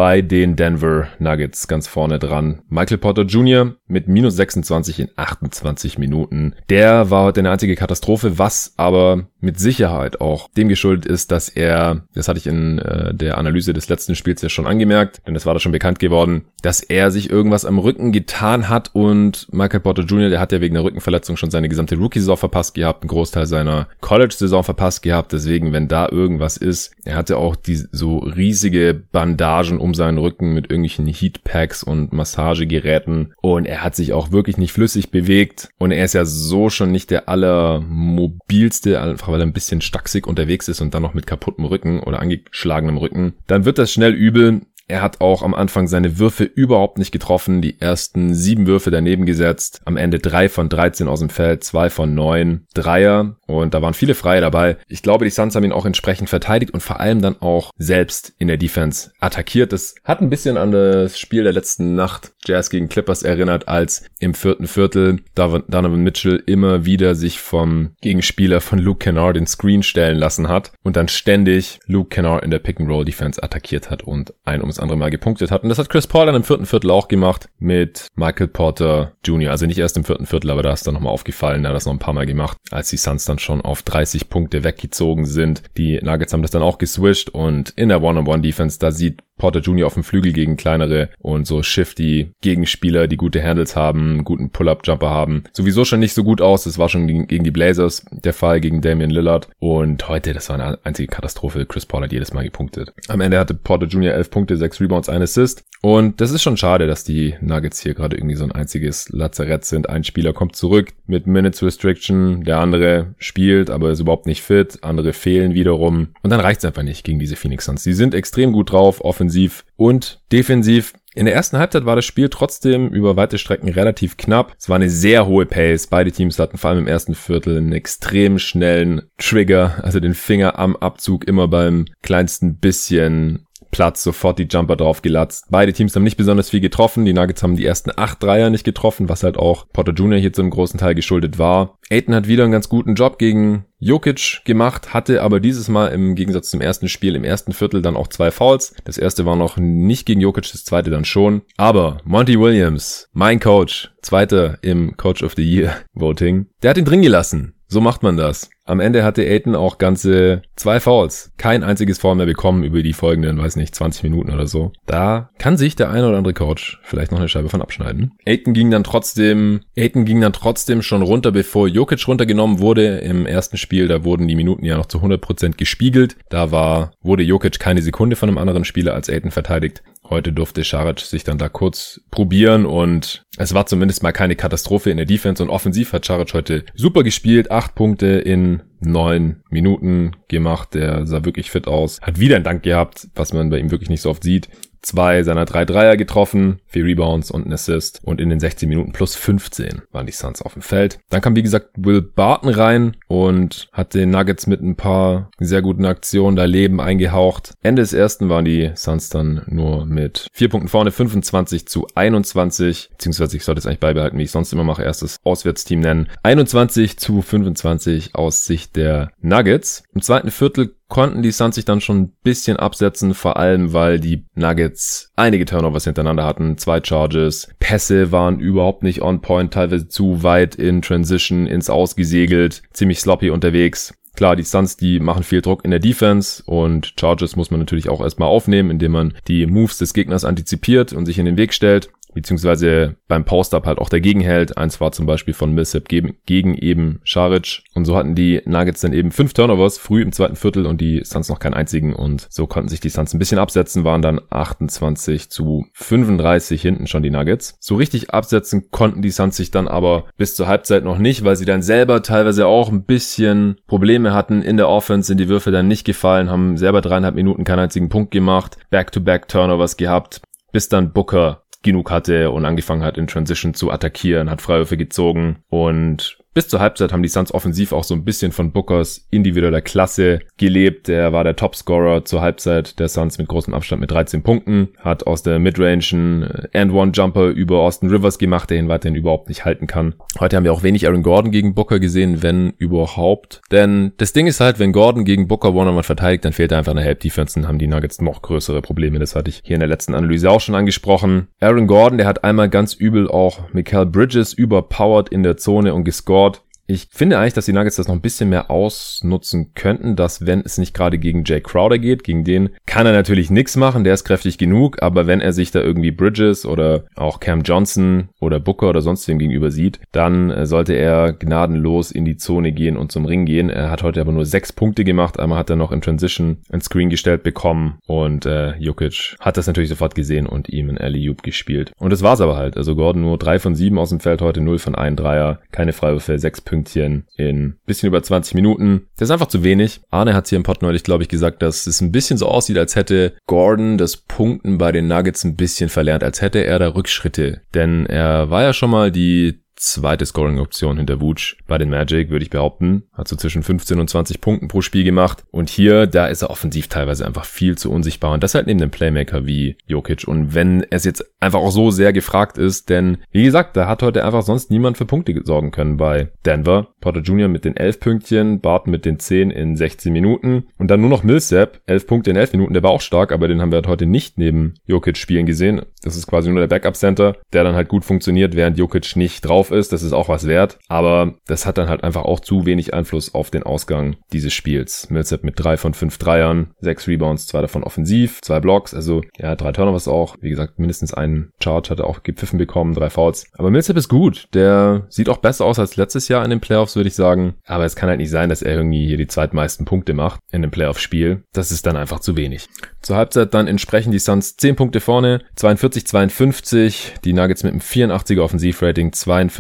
bei 0.01 0.23
den 0.23 0.57
Denver 0.57 1.09
Nuggets 1.19 1.69
ganz 1.69 1.87
vorne 1.87 2.19
dran. 2.19 2.63
Michael 2.71 2.97
Porter 2.97 3.25
Jr. 3.25 3.75
mit 3.87 4.09
minus 4.09 4.35
26 4.35 4.99
in 4.99 5.09
28 5.15 5.99
Minuten. 5.99 6.55
Der 6.71 7.11
war 7.11 7.25
heute 7.25 7.41
eine 7.41 7.51
einzige 7.51 7.77
Katastrophe, 7.77 8.39
was 8.39 8.73
aber 8.79 9.27
mit 9.41 9.59
Sicherheit 9.59 10.21
auch 10.21 10.49
dem 10.57 10.69
geschuldet 10.69 11.05
ist, 11.05 11.31
dass 11.31 11.49
er, 11.49 12.05
das 12.15 12.29
hatte 12.29 12.39
ich 12.39 12.47
in 12.47 12.79
äh, 12.79 13.15
der 13.15 13.39
Analyse 13.39 13.73
des 13.73 13.89
letzten 13.89 14.15
Spiels 14.15 14.43
ja 14.43 14.49
schon 14.49 14.67
angemerkt, 14.67 15.21
denn 15.27 15.35
das 15.35 15.47
war 15.47 15.55
da 15.55 15.61
schon 15.61 15.73
bekannt 15.73 15.99
geworden, 15.99 16.45
dass 16.63 16.81
er 16.81 17.11
sich 17.11 17.31
irgendwas 17.31 17.65
am 17.65 17.79
Rücken 17.79 18.13
getan 18.13 18.69
hat 18.69 18.91
und 18.95 19.49
Michael 19.51 19.81
Porter 19.81 20.03
Jr., 20.03 20.31
der 20.31 20.41
hat 20.41 20.53
ja 20.53 20.61
wegen 20.61 20.75
der 20.75 20.85
Rückenverletzung 20.85 21.37
schon 21.37 21.51
seine 21.51 21.69
gesamte 21.69 21.97
Rookie-Saison 21.97 22.37
verpasst 22.37 22.75
gehabt, 22.75 23.03
einen 23.03 23.09
Großteil 23.09 23.47
seiner 23.47 23.89
College-Saison 24.01 24.63
verpasst 24.63 25.03
gehabt, 25.03 25.33
deswegen, 25.33 25.73
wenn 25.73 25.89
da 25.89 26.09
irgendwas 26.11 26.57
ist, 26.57 26.95
er 27.05 27.17
hatte 27.17 27.37
auch 27.39 27.57
die 27.57 27.77
so 27.93 28.19
riesige 28.19 28.95
Bandagen 28.95 29.79
um 29.79 29.90
seinen 29.95 30.19
Rücken 30.19 30.53
mit 30.55 30.71
irgendwelchen 30.71 31.07
Heatpacks 31.07 31.83
und 31.83 32.13
Massagegeräten. 32.13 33.35
Und 33.41 33.67
er 33.67 33.83
hat 33.83 33.95
sich 33.95 34.13
auch 34.13 34.33
wirklich 34.33 34.57
nicht 34.57 34.73
flüssig 34.73 35.11
bewegt. 35.11 35.69
Und 35.79 35.93
er 35.93 36.05
ist 36.05 36.15
ja 36.15 36.25
so 36.25 36.71
schon 36.71 36.93
nicht 36.93 37.11
der 37.11 37.29
allermobilste, 37.29 39.01
einfach 39.01 39.29
weil 39.29 39.41
er 39.41 39.47
ein 39.47 39.53
bisschen 39.53 39.81
stacksig 39.81 40.27
unterwegs 40.27 40.69
ist 40.69 40.81
und 40.81 40.95
dann 40.95 41.03
noch 41.03 41.15
mit 41.15 41.27
kaputtem 41.27 41.65
Rücken 41.65 42.01
oder 42.01 42.21
angeschlagenem 42.21 42.97
Rücken, 42.97 43.35
dann 43.47 43.65
wird 43.65 43.79
das 43.79 43.93
schnell 43.93 44.15
übel. 44.15 44.63
Er 44.91 45.03
hat 45.03 45.21
auch 45.21 45.43
am 45.43 45.55
Anfang 45.55 45.87
seine 45.87 46.19
Würfe 46.19 46.43
überhaupt 46.43 46.99
nicht 46.99 47.13
getroffen, 47.13 47.63
die 47.63 47.81
ersten 47.81 48.35
sieben 48.35 48.67
Würfe 48.67 48.91
daneben 48.91 49.25
gesetzt, 49.25 49.81
am 49.85 49.97
Ende 49.97 50.19
drei 50.19 50.49
von 50.49 50.69
13 50.69 51.07
aus 51.07 51.21
dem 51.21 51.31
Feld, 51.31 51.63
zwei 51.63 51.91
von 51.91 52.13
neun 52.13 52.67
Dreier 52.75 53.37
und 53.47 53.73
da 53.73 53.83
waren 53.83 53.95
viele 53.95 54.17
Freie 54.17 54.41
dabei. 54.41 54.79
Ich 54.89 55.03
glaube, 55.03 55.25
die 55.25 55.31
Suns 55.31 55.55
haben 55.55 55.65
ihn 55.65 55.73
auch 55.73 55.87
entsprechend 55.87 56.29
verteidigt 56.29 56.75
und 56.75 56.83
vor 56.83 56.99
allem 56.99 57.23
dann 57.23 57.41
auch 57.41 57.71
selbst 57.79 58.33
in 58.39 58.49
der 58.49 58.57
Defense 58.57 59.13
attackiert. 59.21 59.73
Das 59.73 59.95
hat 60.03 60.21
ein 60.21 60.31
bisschen 60.31 60.57
an 60.57 60.73
das 60.73 61.19
Spiel 61.19 61.45
der 61.45 61.53
letzten 61.53 61.95
Nacht 61.95 62.33
Jazz 62.45 62.71
gegen 62.71 62.89
Clippers 62.89 63.23
erinnert, 63.23 63.69
als 63.69 64.05
im 64.19 64.35
vierten 64.35 64.67
Viertel 64.67 65.21
Donovan 65.35 66.03
Mitchell 66.03 66.43
immer 66.47 66.85
wieder 66.85 67.15
sich 67.15 67.39
vom 67.39 67.91
Gegenspieler 68.01 68.61
von 68.61 68.79
Luke 68.79 68.99
Kennard 68.99 69.37
den 69.37 69.47
Screen 69.47 69.83
stellen 69.83 70.19
lassen 70.19 70.49
hat 70.49 70.73
und 70.83 70.97
dann 70.97 71.09
ständig 71.09 71.79
Luke 71.87 72.09
Kennard 72.09 72.43
in 72.45 72.51
der 72.51 72.59
Pick-and-Roll-Defense 72.59 73.43
attackiert 73.43 73.91
hat 73.91 74.03
und 74.03 74.35
ein 74.45 74.61
ums 74.61 74.80
andere 74.81 74.99
Mal 74.99 75.11
gepunktet 75.11 75.51
hat. 75.51 75.63
Und 75.63 75.69
das 75.69 75.79
hat 75.79 75.89
Chris 75.89 76.07
Paul 76.07 76.27
dann 76.27 76.35
im 76.35 76.45
vierten 76.45 76.67
Viertel 76.67 76.91
auch 76.91 77.09
gemacht 77.09 77.49
mit 77.59 78.09
Michael 78.17 78.49
Porter 78.49 79.13
Jr. 79.25 79.51
Also 79.51 79.67
nicht 79.67 79.79
erst 79.79 79.97
im 79.97 80.05
vierten 80.05 80.27
Viertel, 80.27 80.51
aber 80.51 80.63
da 80.63 80.73
ist 80.73 80.87
dann 80.87 80.95
nochmal 80.95 81.13
aufgefallen. 81.13 81.65
Er 81.65 81.71
hat 81.71 81.77
das 81.77 81.87
noch 81.87 81.93
ein 81.93 81.99
paar 81.99 82.15
Mal 82.15 82.27
gemacht, 82.27 82.57
als 82.71 82.91
die 82.91 82.97
Suns 82.97 83.25
dann 83.25 83.39
schon 83.39 83.61
auf 83.61 83.83
30 83.83 84.29
Punkte 84.29 84.65
weggezogen 84.65 85.27
sind. 85.27 85.63
Die 85.77 86.01
Nuggets 86.03 86.33
haben 86.33 86.43
das 86.43 86.51
dann 86.51 86.63
auch 86.63 86.79
geswischt 86.79 87.29
und 87.29 87.71
in 87.77 87.89
der 87.89 88.03
One-on-One-Defense, 88.03 88.79
da 88.79 88.91
sieht 88.91 89.23
Porter 89.41 89.61
Jr. 89.61 89.87
auf 89.87 89.95
dem 89.95 90.05
Flügel 90.05 90.35
gegen 90.35 90.59
kleinere 90.59 91.09
und 91.19 91.47
so 91.47 91.63
shifty 91.63 92.33
Gegenspieler, 92.43 93.09
die 93.09 93.17
gute 93.17 93.43
Handles 93.43 93.75
haben, 93.75 94.23
guten 94.23 94.51
Pull-Up-Jumper 94.51 95.09
haben. 95.09 95.45
Sowieso 95.55 95.87
schon 95.87 95.99
nicht 95.99 96.13
so 96.13 96.23
gut 96.25 96.43
aus. 96.43 96.65
Das 96.65 96.77
war 96.77 96.91
schon 96.91 97.27
gegen 97.27 97.43
die 97.43 97.51
Blazers 97.51 98.05
der 98.11 98.35
Fall, 98.35 98.61
gegen 98.61 98.83
Damian 98.83 99.09
Lillard. 99.09 99.49
Und 99.59 100.07
heute, 100.09 100.35
das 100.35 100.51
war 100.51 100.61
eine 100.61 100.79
einzige 100.85 101.09
Katastrophe. 101.09 101.65
Chris 101.65 101.87
Paul 101.87 102.03
hat 102.03 102.13
jedes 102.13 102.35
Mal 102.35 102.45
gepunktet. 102.45 102.93
Am 103.09 103.23
Ende 103.23 103.39
hatte 103.39 103.55
Porter 103.55 103.87
Jr. 103.87 104.13
11 104.13 104.31
Punkte, 104.31 104.57
6 104.59 104.79
Rebounds, 104.83 105.09
1 105.09 105.23
Assist. 105.23 105.65
Und 105.83 106.21
das 106.21 106.31
ist 106.31 106.43
schon 106.43 106.59
schade, 106.59 106.87
dass 106.87 107.05
die 107.05 107.35
Nuggets 107.41 107.81
hier 107.81 107.95
gerade 107.95 108.15
irgendwie 108.17 108.35
so 108.35 108.45
ein 108.45 108.53
einziges 108.53 109.09
Lazarett 109.09 109.65
sind. 109.65 109.89
Ein 109.89 110.05
Spieler 110.05 110.35
kommt 110.35 110.55
zurück 110.55 110.89
mit 111.07 111.27
Minutes 111.27 111.63
Restriction, 111.63 112.45
der 112.45 112.59
andere 112.59 113.15
spielt, 113.17 113.71
aber 113.71 113.91
ist 113.91 114.01
überhaupt 114.01 114.27
nicht 114.27 114.43
fit. 114.43 114.81
Andere 114.83 115.15
fehlen 115.15 115.55
wiederum. 115.55 116.09
Und 116.23 116.29
dann 116.29 116.41
reicht 116.41 116.59
es 116.59 116.67
einfach 116.67 116.83
nicht 116.83 117.03
gegen 117.03 117.19
diese 117.19 117.37
Phoenix 117.37 117.65
Suns. 117.65 117.83
Sie 117.83 117.95
sind 117.95 118.15
extrem 118.15 118.53
gut 118.53 118.73
drauf, 118.73 119.03
offensiv 119.03 119.30
offensiv 119.31 119.65
und 119.77 120.21
defensiv. 120.33 120.95
In 121.15 121.25
der 121.25 121.35
ersten 121.35 121.59
Halbzeit 121.59 121.85
war 121.87 121.97
das 121.97 122.05
Spiel 122.05 122.29
trotzdem 122.29 122.89
über 122.89 123.17
weite 123.17 123.39
Strecken 123.39 123.69
relativ 123.69 124.17
knapp. 124.17 124.55
Es 124.59 124.69
war 124.69 124.77
eine 124.77 124.91
sehr 124.91 125.27
hohe 125.27 125.45
Pace. 125.45 125.89
Beide 125.89 126.13
Teams 126.13 126.39
hatten 126.39 126.57
vor 126.57 126.71
allem 126.71 126.81
im 126.81 126.87
ersten 126.87 127.15
Viertel 127.15 127.57
einen 127.57 127.73
extrem 127.73 128.39
schnellen 128.39 129.03
Trigger, 129.19 129.81
also 129.83 129.99
den 129.99 130.15
Finger 130.15 130.59
am 130.59 130.77
Abzug 130.77 131.27
immer 131.27 131.49
beim 131.49 131.87
kleinsten 132.03 132.59
bisschen 132.59 133.47
Platz 133.71 134.03
sofort 134.03 134.39
die 134.39 134.49
Jumper 134.51 134.77
drauf 134.77 135.03
gelatzt. 135.03 135.47
Beide 135.51 135.73
Teams 135.73 135.95
haben 135.95 136.03
nicht 136.03 136.17
besonders 136.17 136.51
viel 136.51 136.61
getroffen. 136.61 137.05
Die 137.05 137.13
Nuggets 137.13 137.43
haben 137.43 137.57
die 137.57 137.65
ersten 137.65 137.91
acht 137.95 138.23
Dreier 138.23 138.51
nicht 138.51 138.65
getroffen, 138.65 139.09
was 139.09 139.23
halt 139.23 139.37
auch 139.37 139.67
Potter 139.73 139.93
Jr. 139.93 140.19
hier 140.19 140.33
zum 140.33 140.51
großen 140.51 140.79
Teil 140.79 140.95
geschuldet 140.95 141.39
war. 141.39 141.79
Aiton 141.91 142.15
hat 142.15 142.29
wieder 142.29 142.45
einen 142.45 142.53
ganz 142.53 142.69
guten 142.69 142.95
Job 142.95 143.19
gegen 143.19 143.65
Jokic 143.79 144.43
gemacht, 144.45 144.95
hatte 144.95 145.23
aber 145.23 145.41
dieses 145.41 145.69
Mal 145.69 145.89
im 145.89 146.15
Gegensatz 146.15 146.51
zum 146.51 146.61
ersten 146.61 146.89
Spiel 146.89 147.17
im 147.17 147.25
ersten 147.25 147.53
Viertel 147.53 147.83
dann 147.83 147.97
auch 147.97 148.09
zwei 148.09 148.31
Fouls. 148.31 148.75
Das 148.85 148.99
erste 148.99 149.27
war 149.27 149.37
noch 149.37 149.57
nicht 149.57 150.07
gegen 150.07 150.21
Jokic, 150.21 150.51
das 150.53 150.65
zweite 150.65 150.91
dann 150.91 151.05
schon. 151.05 151.43
Aber 151.57 151.99
Monty 152.05 152.39
Williams, 152.39 153.09
mein 153.13 153.41
Coach, 153.41 153.91
zweiter 154.03 154.59
im 154.63 154.97
Coach 154.97 155.23
of 155.23 155.35
the 155.35 155.43
Year 155.43 155.77
Voting, 155.95 156.47
der 156.63 156.71
hat 156.71 156.79
ihn 156.79 156.85
drin 156.85 157.03
gelassen. 157.03 157.55
So 157.67 157.81
macht 157.81 158.03
man 158.03 158.17
das. 158.17 158.51
Am 158.65 158.81
Ende 158.81 159.03
hatte 159.03 159.23
Aiton 159.23 159.57
auch 159.57 159.79
ganze 159.79 160.43
zwei 160.55 160.81
Fouls. 160.81 161.33
Kein 161.39 161.65
einziges 161.65 161.99
Foul 161.99 162.15
mehr 162.15 162.27
bekommen 162.27 162.63
über 162.63 162.83
die 162.83 162.93
folgenden, 162.93 163.39
weiß 163.39 163.57
nicht, 163.57 163.75
20 163.75 164.05
Minuten 164.05 164.31
oder 164.31 164.47
so. 164.47 164.73
Da 164.87 165.31
kann 165.39 165.57
sich 165.57 165.77
der 165.77 165.91
eine 165.91 166.09
oder 166.09 166.19
andere 166.19 166.35
Coach 166.35 166.79
vielleicht 166.83 167.11
noch 167.11 167.19
eine 167.19 167.29
Scheibe 167.29 167.49
von 167.49 167.63
abschneiden. 167.63 168.13
Aiton 168.25 168.55
ging 168.55 168.71
dann 168.71 168.85
trotzdem, 168.85 169.61
Aiton 169.77 170.05
ging 170.05 170.21
dann 170.21 170.33
trotzdem 170.33 170.83
schon 170.83 171.03
runter, 171.03 171.33
bevor 171.33 171.67
Jokic 171.67 172.07
runtergenommen 172.07 172.61
wurde. 172.61 172.99
Im 172.99 173.27
ersten 173.27 173.57
Spiel, 173.57 173.89
da 173.89 174.05
wurden 174.05 174.29
die 174.29 174.37
Minuten 174.37 174.65
ja 174.65 174.77
noch 174.77 174.87
zu 174.87 174.99
100% 174.99 175.57
gespiegelt. 175.57 176.17
Da 176.29 176.53
war, 176.53 176.93
wurde 177.03 177.23
Jokic 177.23 177.59
keine 177.59 177.83
Sekunde 177.83 178.15
von 178.17 178.29
einem 178.29 178.39
anderen 178.39 178.65
Spieler 178.65 178.95
als 178.95 179.09
Aiton 179.09 179.31
verteidigt. 179.31 179.83
Heute 180.11 180.33
durfte 180.33 180.65
Scharic 180.65 180.99
sich 180.99 181.23
dann 181.23 181.39
da 181.39 181.49
kurz 181.49 182.01
probieren 182.11 182.67
und 182.67 183.23
es 183.37 183.55
war 183.55 183.67
zumindest 183.67 184.03
mal 184.03 184.11
keine 184.11 184.35
Katastrophe 184.35 184.91
in 184.91 184.97
der 184.97 185.07
Defense 185.07 185.41
und 185.41 185.51
offensiv 185.51 185.93
hat 185.93 186.05
Scharic 186.05 186.35
heute 186.35 186.65
super 186.75 187.05
gespielt. 187.05 187.53
Acht 187.53 187.77
Punkte 187.77 188.07
in 188.07 188.50
neun 188.81 189.43
Minuten 189.51 190.13
gemacht. 190.29 190.75
Der 190.75 191.07
sah 191.07 191.25
wirklich 191.25 191.51
fit 191.51 191.67
aus. 191.67 192.01
Hat 192.01 192.19
wieder 192.19 192.37
einen 192.37 192.45
Dank 192.45 192.63
gehabt, 192.63 193.09
was 193.15 193.33
man 193.33 193.51
bei 193.51 193.59
ihm 193.59 193.71
wirklich 193.71 193.91
nicht 193.91 194.03
so 194.03 194.11
oft 194.11 194.23
sieht 194.23 194.49
zwei 194.83 195.23
seiner 195.23 195.45
drei 195.45 195.65
Dreier 195.65 195.97
getroffen, 195.97 196.61
vier 196.67 196.85
Rebounds 196.85 197.31
und 197.31 197.47
ein 197.47 197.53
Assist 197.53 198.01
und 198.03 198.21
in 198.21 198.31
den 198.31 198.41
16 198.41 198.69
Minuten 198.69 198.93
plus 198.93 199.15
15 199.15 199.83
waren 199.93 200.07
die 200.07 200.13
Suns 200.13 200.43
auf 200.43 200.55
dem 200.55 200.63
Feld. 200.63 200.99
Dann 201.11 201.21
kam 201.21 201.37
wie 201.37 201.43
gesagt 201.43 201.71
Will 201.77 202.03
Barton 202.03 202.51
rein 202.51 202.97
und 203.09 203.69
hat 203.73 203.95
den 203.95 204.11
Nuggets 204.11 204.47
mit 204.47 204.61
ein 204.61 204.77
paar 204.77 205.31
sehr 205.39 205.63
guten 205.63 205.85
Aktionen 205.85 206.37
da 206.37 206.45
Leben 206.45 206.81
eingehaucht. 206.81 207.55
Ende 207.63 207.83
des 207.83 207.93
ersten 207.93 208.29
waren 208.29 208.45
die 208.45 208.71
Suns 208.75 209.09
dann 209.09 209.43
nur 209.47 209.87
mit 209.87 210.27
vier 210.33 210.49
Punkten 210.49 210.69
vorne, 210.69 210.91
25 210.91 211.67
zu 211.67 211.87
21, 211.95 212.91
beziehungsweise 212.91 213.37
ich 213.37 213.45
sollte 213.45 213.61
es 213.61 213.67
eigentlich 213.67 213.81
beibehalten, 213.81 214.19
wie 214.19 214.25
ich 214.25 214.31
sonst 214.31 214.53
immer 214.53 214.65
mache, 214.65 214.83
erstes 214.83 215.19
Auswärtsteam 215.25 215.81
nennen. 215.81 216.09
21 216.23 216.99
zu 216.99 217.23
25 217.23 218.15
aus 218.15 218.45
Sicht 218.45 218.77
der 218.77 219.11
Nuggets. 219.21 219.85
Im 219.95 220.03
zweiten 220.03 220.31
Viertel 220.31 220.75
konnten 220.91 221.23
die 221.23 221.31
Suns 221.31 221.55
sich 221.55 221.65
dann 221.65 221.81
schon 221.81 222.03
ein 222.03 222.13
bisschen 222.23 222.59
absetzen, 222.59 223.15
vor 223.15 223.39
allem 223.39 223.73
weil 223.73 223.99
die 223.99 224.27
Nuggets 224.35 225.11
einige 225.17 225.47
Turnovers 225.47 225.85
hintereinander 225.85 226.27
hatten, 226.27 226.59
zwei 226.59 226.83
Charges, 226.85 227.49
Pässe 227.59 228.13
waren 228.13 228.41
überhaupt 228.41 228.83
nicht 228.83 229.01
on 229.01 229.23
point, 229.23 229.55
teilweise 229.55 229.89
zu 229.89 230.23
weit 230.23 230.57
in 230.57 230.83
Transition 230.83 231.47
ins 231.47 231.71
Ausgesegelt, 231.71 232.63
ziemlich 232.73 233.01
sloppy 233.01 233.31
unterwegs. 233.31 233.95
Klar, 234.17 234.37
die 234.37 234.43
Suns, 234.43 234.77
die 234.77 235.01
machen 235.01 235.23
viel 235.23 235.41
Druck 235.41 235.65
in 235.65 235.71
der 235.71 235.81
Defense 235.81 236.43
und 236.45 236.93
Charges 236.99 237.37
muss 237.37 237.51
man 237.51 237.61
natürlich 237.61 237.89
auch 237.89 238.01
erstmal 238.01 238.29
aufnehmen, 238.29 238.71
indem 238.71 238.93
man 238.93 239.15
die 239.29 239.47
Moves 239.47 239.79
des 239.79 239.95
Gegners 239.95 240.25
antizipiert 240.25 240.93
und 240.93 241.07
sich 241.07 241.19
in 241.19 241.25
den 241.25 241.37
Weg 241.37 241.55
stellt 241.55 241.91
beziehungsweise 242.15 242.97
beim 243.09 243.25
Post-Up 243.25 243.67
halt 243.67 243.79
auch 243.79 243.89
dagegen 243.89 244.21
hält. 244.21 244.57
Eins 244.57 244.81
war 244.81 244.93
zum 244.93 245.07
Beispiel 245.07 245.35
von 245.35 245.53
Millsap 245.53 245.89
gegen, 245.89 246.17
gegen 246.27 246.55
eben 246.55 247.01
Scharic. 247.05 247.63
Und 247.75 247.85
so 247.85 247.97
hatten 247.97 248.15
die 248.15 248.43
Nuggets 248.45 248.81
dann 248.81 248.93
eben 248.93 249.13
fünf 249.13 249.33
Turnovers 249.33 249.79
früh 249.79 250.03
im 250.03 250.13
zweiten 250.13 250.37
Viertel 250.37 250.67
und 250.67 250.81
die 250.81 251.03
Suns 251.05 251.29
noch 251.29 251.39
keinen 251.39 251.55
einzigen. 251.55 251.95
Und 251.95 252.27
so 252.31 252.47
konnten 252.47 252.69
sich 252.69 252.81
die 252.81 252.89
Suns 252.89 253.15
ein 253.15 253.19
bisschen 253.19 253.39
absetzen, 253.39 253.85
waren 253.85 254.03
dann 254.03 254.21
28 254.31 255.31
zu 255.31 255.67
35 255.73 256.61
hinten 256.61 256.87
schon 256.87 257.03
die 257.03 257.11
Nuggets. 257.11 257.57
So 257.61 257.77
richtig 257.77 258.11
absetzen 258.11 258.71
konnten 258.71 259.03
die 259.03 259.11
Suns 259.11 259.37
sich 259.37 259.51
dann 259.51 259.69
aber 259.69 260.05
bis 260.17 260.35
zur 260.35 260.49
Halbzeit 260.49 260.85
noch 260.85 260.99
nicht, 260.99 261.25
weil 261.25 261.37
sie 261.37 261.45
dann 261.45 261.63
selber 261.63 262.03
teilweise 262.03 262.47
auch 262.47 262.71
ein 262.71 262.85
bisschen 262.85 263.57
Probleme 263.67 264.13
hatten 264.13 264.43
in 264.43 264.57
der 264.57 264.69
Offense, 264.69 265.09
sind 265.09 265.19
die 265.19 265.29
Würfe 265.29 265.51
dann 265.51 265.69
nicht 265.69 265.85
gefallen, 265.85 266.31
haben 266.31 266.57
selber 266.57 266.81
dreieinhalb 266.81 267.15
Minuten 267.15 267.45
keinen 267.45 267.61
einzigen 267.61 267.89
Punkt 267.89 268.11
gemacht, 268.11 268.57
Back-to-Back 268.71 269.25
-back 269.25 269.29
Turnovers 269.29 269.77
gehabt, 269.77 270.21
bis 270.53 270.69
dann 270.69 270.93
Booker 270.93 271.43
genug 271.63 271.91
hatte 271.91 272.31
und 272.31 272.45
angefangen 272.45 272.83
hat 272.83 272.97
in 272.97 273.07
Transition 273.07 273.55
zu 273.55 273.71
attackieren, 273.71 274.31
hat 274.31 274.41
Freiwürfe 274.41 274.77
gezogen 274.77 275.43
und 275.49 276.19
bis 276.33 276.49
zur 276.49 276.61
Halbzeit 276.61 276.93
haben 276.93 277.03
die 277.03 277.09
Suns 277.09 277.35
offensiv 277.35 277.73
auch 277.73 277.85
so 277.85 277.95
ein 277.95 278.05
bisschen 278.05 278.33
von 278.33 278.53
Bookers 278.53 279.07
individueller 279.11 279.61
Klasse 279.61 280.21
gelebt. 280.37 280.89
Er 280.89 281.13
war 281.13 281.25
der 281.25 281.37
Topscorer 281.37 282.05
zur 282.05 282.21
Halbzeit 282.21 282.79
der 282.79 282.89
Suns 282.89 283.19
mit 283.19 283.29
großem 283.29 283.53
Abstand 283.53 283.81
mit 283.81 283.91
13 283.91 284.23
Punkten, 284.23 284.69
hat 284.79 285.07
aus 285.07 285.23
der 285.23 285.39
Midrange 285.39 285.89
einen 285.93 286.49
And-One-Jumper 286.53 287.29
über 287.29 287.61
Austin 287.61 287.91
Rivers 287.91 288.19
gemacht, 288.19 288.51
der 288.51 288.59
ihn 288.59 288.69
weiterhin 288.69 288.95
überhaupt 288.95 289.29
nicht 289.29 289.45
halten 289.45 289.67
kann. 289.67 289.95
Heute 290.19 290.37
haben 290.37 290.45
wir 290.45 290.53
auch 290.53 290.63
wenig 290.63 290.87
Aaron 290.87 291.03
Gordon 291.03 291.33
gegen 291.33 291.55
Booker 291.55 291.81
gesehen, 291.81 292.23
wenn 292.23 292.51
überhaupt. 292.59 293.43
Denn 293.51 293.93
das 293.97 294.13
Ding 294.13 294.27
ist 294.27 294.41
halt, 294.41 294.59
wenn 294.59 294.73
Gordon 294.73 295.05
gegen 295.05 295.27
Booker 295.27 295.55
One-on-One 295.55 295.83
verteidigt, 295.83 296.25
dann 296.25 296.33
fehlt 296.33 296.53
einfach 296.53 296.73
eine 296.73 296.83
Help-Defense 296.83 297.39
und 297.39 297.49
haben 297.49 297.59
die 297.59 297.67
Nuggets 297.67 298.01
noch 298.01 298.23
größere 298.23 298.63
Probleme. 298.63 298.99
Das 298.99 299.17
hatte 299.17 299.31
ich 299.31 299.41
hier 299.45 299.55
in 299.55 299.61
der 299.61 299.69
letzten 299.69 299.95
Analyse 299.95 300.31
auch 300.31 300.41
schon 300.41 300.55
angesprochen. 300.55 301.29
Aaron 301.41 301.67
Gordon, 301.67 301.99
der 301.99 302.07
hat 302.07 302.23
einmal 302.23 302.49
ganz 302.49 302.75
übel 302.75 303.09
auch 303.09 303.53
Mikael 303.53 303.87
Bridges 303.87 304.33
überpowered 304.33 305.09
in 305.09 305.23
der 305.23 305.37
Zone 305.37 305.75
und 305.75 305.85
gescored. 305.85 306.30
Ich 306.71 306.87
finde 306.93 307.19
eigentlich, 307.19 307.35
dass 307.35 307.47
die 307.47 307.53
Nuggets 307.53 307.75
das 307.75 307.89
noch 307.89 307.97
ein 307.97 308.01
bisschen 308.01 308.29
mehr 308.29 308.49
ausnutzen 308.49 309.55
könnten, 309.55 309.97
dass 309.97 310.25
wenn 310.25 310.41
es 310.41 310.57
nicht 310.57 310.73
gerade 310.73 310.99
gegen 310.99 311.25
Jay 311.25 311.41
Crowder 311.41 311.79
geht, 311.79 312.05
gegen 312.05 312.23
den 312.23 312.51
kann 312.65 312.87
er 312.87 312.93
natürlich 312.93 313.29
nichts 313.29 313.57
machen, 313.57 313.83
der 313.83 313.95
ist 313.95 314.05
kräftig 314.05 314.39
genug, 314.39 314.81
aber 314.81 315.09
wenn 315.09 315.21
er 315.21 315.33
sich 315.33 315.51
da 315.51 315.61
irgendwie 315.61 315.91
Bridges 315.91 316.47
oder 316.47 316.85
auch 316.95 317.19
Cam 317.19 317.43
Johnson 317.43 318.11
oder 318.21 318.39
Booker 318.39 318.69
oder 318.69 318.83
sonst 318.83 319.09
wem 319.09 319.19
gegenüber 319.19 319.51
sieht, 319.51 319.81
dann 319.91 320.31
äh, 320.31 320.47
sollte 320.47 320.75
er 320.75 321.13
gnadenlos 321.13 321.91
in 321.91 322.05
die 322.05 322.17
Zone 322.17 322.53
gehen 322.53 322.77
und 322.77 322.93
zum 322.93 323.05
Ring 323.05 323.27
gehen. 323.27 323.51
Er 323.51 323.73
hat 323.73 323.83
heute 323.83 324.01
aber 324.01 324.13
nur 324.13 324.25
sechs 324.25 324.53
Punkte 324.53 324.85
gemacht, 324.85 325.19
einmal 325.19 325.41
hat 325.41 325.51
er 325.51 325.57
noch 325.57 325.73
in 325.73 325.81
Transition 325.81 326.39
ein 326.53 326.61
Screen 326.61 326.89
gestellt 326.89 327.25
bekommen 327.25 327.81
und 327.89 328.27
äh, 328.27 328.55
Jokic 328.59 329.17
hat 329.19 329.37
das 329.37 329.49
natürlich 329.49 329.71
sofort 329.71 329.97
gesehen 329.97 330.27
und 330.27 330.49
ihm 330.49 330.71
in 330.71 330.79
alley 330.79 331.13
gespielt. 331.21 331.73
Und 331.79 331.91
das 331.91 332.03
war's 332.03 332.21
aber 332.21 332.37
halt. 332.37 332.57
Also 332.57 332.77
Gordon 332.77 333.03
nur 333.03 333.19
drei 333.19 333.41
von 333.41 333.57
sieben 333.57 333.77
aus 333.77 333.89
dem 333.89 333.99
Feld 333.99 334.23
heute, 334.23 334.41
null 334.41 334.61
von 334.61 334.77
ein 334.77 334.95
Dreier, 334.95 335.41
keine 335.51 335.73
Freiwürfe, 335.73 336.17
sechs 336.21 336.41
Punkte 336.41 336.60
Pünktchen 336.61 337.07
in 337.17 337.57
bisschen 337.67 337.89
über 337.89 338.03
20 338.03 338.35
Minuten. 338.35 338.87
Das 338.97 339.09
ist 339.09 339.13
einfach 339.13 339.27
zu 339.27 339.43
wenig. 339.43 339.81
Arne 339.91 340.15
hat 340.15 340.29
hier 340.29 340.37
im 340.37 340.43
Pod 340.43 340.63
neulich, 340.63 340.83
glaube 340.83 341.03
ich, 341.03 341.09
gesagt, 341.09 341.43
dass 341.43 341.67
es 341.67 341.81
ein 341.81 341.93
bisschen 341.93 342.19
so 342.19 342.27
aussieht, 342.27 342.59
als 342.59 342.77
hätte 342.77 343.15
Gordon 343.27 343.79
das 343.79 343.97
Punkten 343.97 344.59
bei 344.59 344.73
den 344.73 344.89
Nuggets 344.89 345.25
ein 345.25 345.37
bisschen 345.37 345.69
verlernt, 345.69 346.05
als 346.05 346.21
hätte 346.21 346.45
er 346.45 346.59
da 346.59 346.69
Rückschritte. 346.69 347.43
Denn 347.55 347.87
er 347.87 348.31
war 348.31 348.43
ja 348.43 348.53
schon 348.53 348.71
mal 348.71 348.91
die 348.91 349.41
zweite 349.61 350.07
Scoring-Option 350.07 350.79
hinter 350.79 351.01
Vooch 351.01 351.37
bei 351.47 351.59
den 351.59 351.71
Magic, 351.71 352.11
würde 352.11 352.25
ich 352.25 352.31
behaupten. 352.31 352.85
Hat 352.95 353.09
so 353.09 353.17
zwischen 353.17 353.43
15 353.43 353.79
und 353.79 353.91
20 353.91 354.21
Punkten 354.21 354.49
pro 354.49 354.63
Spiel 354.63 354.85
gemacht. 354.85 355.25
Und 355.31 355.51
hier, 355.51 355.87
da 355.87 356.07
ist 356.07 356.23
er 356.23 356.31
offensiv 356.31 356.69
teilweise 356.69 357.07
einfach 357.07 357.25
viel 357.25 357.57
zu 357.57 357.71
unsichtbar. 357.71 358.13
Und 358.13 358.23
das 358.23 358.35
halt 358.35 358.47
neben 358.47 358.61
einem 358.61 358.71
Playmaker 358.71 359.27
wie 359.27 359.57
Jokic. 359.67 360.09
Und 360.09 360.35
wenn 360.35 360.65
es 360.71 360.85
jetzt 360.85 361.05
einfach 361.21 361.41
auch 361.41 361.51
so 361.51 361.71
sehr 361.71 361.93
gefragt 361.93 362.39
ist, 362.39 362.71
denn 362.71 362.99
wie 363.13 363.25
gesagt, 363.25 363.57
da 363.57 363.69
hat 363.69 363.83
heute 363.83 364.05
einfach 364.05 364.23
sonst 364.23 364.51
niemand 364.51 364.79
für 364.79 364.87
Punkte 364.87 365.21
sorgen 365.25 365.51
können 365.51 365.77
bei 365.77 366.11
Denver. 366.25 366.69
Porter 366.81 367.01
Jr. 367.01 367.29
mit 367.29 367.45
den 367.45 367.57
11 367.57 367.81
Pünktchen, 367.81 368.41
Barton 368.41 368.71
mit 368.71 368.85
den 368.87 368.99
10 368.99 369.31
in 369.31 369.57
16 369.57 369.93
Minuten. 369.93 370.45
Und 370.59 370.71
dann 370.71 370.81
nur 370.81 370.91
noch 370.91 371.03
Millsap, 371.03 371.61
11 371.67 371.87
Punkte 371.87 372.11
in 372.11 372.17
11 372.17 372.33
Minuten, 372.33 372.55
der 372.55 372.63
war 372.63 372.71
auch 372.71 372.81
stark, 372.81 373.13
aber 373.13 373.29
den 373.29 373.43
haben 373.43 373.53
wir 373.53 373.57
halt 373.57 373.67
heute 373.67 373.87
nicht 373.87 374.17
neben 374.17 374.55
Jokic 374.67 374.97
spielen 374.97 375.27
gesehen. 375.27 375.63
Das 375.83 375.97
ist 375.97 376.07
quasi 376.07 376.31
nur 376.31 376.41
der 376.41 376.49
Backup-Center, 376.49 377.17
der 377.33 377.45
dann 377.45 377.55
halt 377.55 377.69
gut 377.69 377.85
funktioniert, 377.85 378.35
während 378.35 378.59
Jokic 378.59 378.97
nicht 378.97 379.21
drauf 379.21 379.50
ist. 379.51 379.73
Das 379.73 379.83
ist 379.83 379.93
auch 379.93 380.09
was 380.09 380.27
wert. 380.27 380.59
Aber 380.69 381.15
das 381.27 381.47
hat 381.47 381.59
dann 381.59 381.69
halt 381.69 381.85
einfach 381.85 382.05
auch 382.05 382.21
zu 382.21 382.47
wenig 382.47 382.75
Einfluss 382.75 383.15
auf 383.15 383.31
den 383.31 383.43
Ausgang 383.43 383.97
dieses 384.13 384.33
Spiels. 384.33 384.91
Millsap 384.91 385.25
mit 385.25 385.35
drei 385.37 385.57
von 385.57 385.75
fünf 385.75 385.99
Dreiern, 385.99 386.53
sechs 386.61 386.87
Rebounds, 386.89 387.27
zwei 387.27 387.41
davon 387.41 387.65
offensiv, 387.65 388.21
zwei 388.23 388.41
Blocks, 388.41 388.75
also 388.75 389.03
ja, 389.19 389.37
drei 389.37 389.53
Turnovers 389.53 389.89
auch. 389.89 390.17
Wie 390.21 390.31
gesagt, 390.31 390.59
mindestens 390.59 390.95
einen 390.95 391.31
Charge 391.43 391.71
hat 391.71 391.81
er 391.81 391.87
auch 391.87 392.03
gepfiffen 392.03 392.39
bekommen, 392.39 392.75
drei 392.75 392.91
Fouls. 392.91 393.27
Aber 393.35 393.51
Millsap 393.51 393.77
ist 393.77 393.89
gut. 393.89 394.29
Der 394.35 394.87
sieht 394.89 395.09
auch 395.09 395.19
besser 395.19 395.45
aus 395.45 395.59
als 395.59 395.77
letztes 395.77 396.09
Jahr 396.09 396.25
in 396.25 396.31
den 396.31 396.41
Playoffs, 396.41 396.77
würde 396.77 396.89
ich 396.89 396.95
sagen. 396.95 397.35
Aber 397.47 397.65
es 397.65 397.77
kann 397.77 397.89
halt 397.89 397.99
nicht 397.99 398.11
sein, 398.11 398.29
dass 398.29 398.43
er 398.43 398.55
irgendwie 398.55 398.87
hier 398.87 398.97
die 398.97 399.07
zweitmeisten 399.07 399.67
Punkte 399.67 399.95
macht 399.95 400.21
in 400.31 400.43
dem 400.43 400.51
Playoff-Spiel. 400.51 401.23
Das 401.33 401.53
ist 401.53 401.67
dann 401.67 401.77
einfach 401.77 402.01
zu 402.01 402.17
wenig. 402.17 402.49
Zur 402.83 402.97
Halbzeit 402.97 403.35
dann 403.35 403.47
entsprechend 403.47 403.95
die 403.95 403.99
Suns 403.99 404.37
10 404.37 404.57
Punkte 404.57 404.81
vorne, 404.81 405.23
42, 405.37 405.87
52. 405.87 406.95
Die 407.05 407.13
Nuggets 407.13 407.43
mit 407.43 407.53
einem 407.53 407.61
84er 407.61 408.21
Offensivrating, 408.21 408.91
42% 408.91 409.40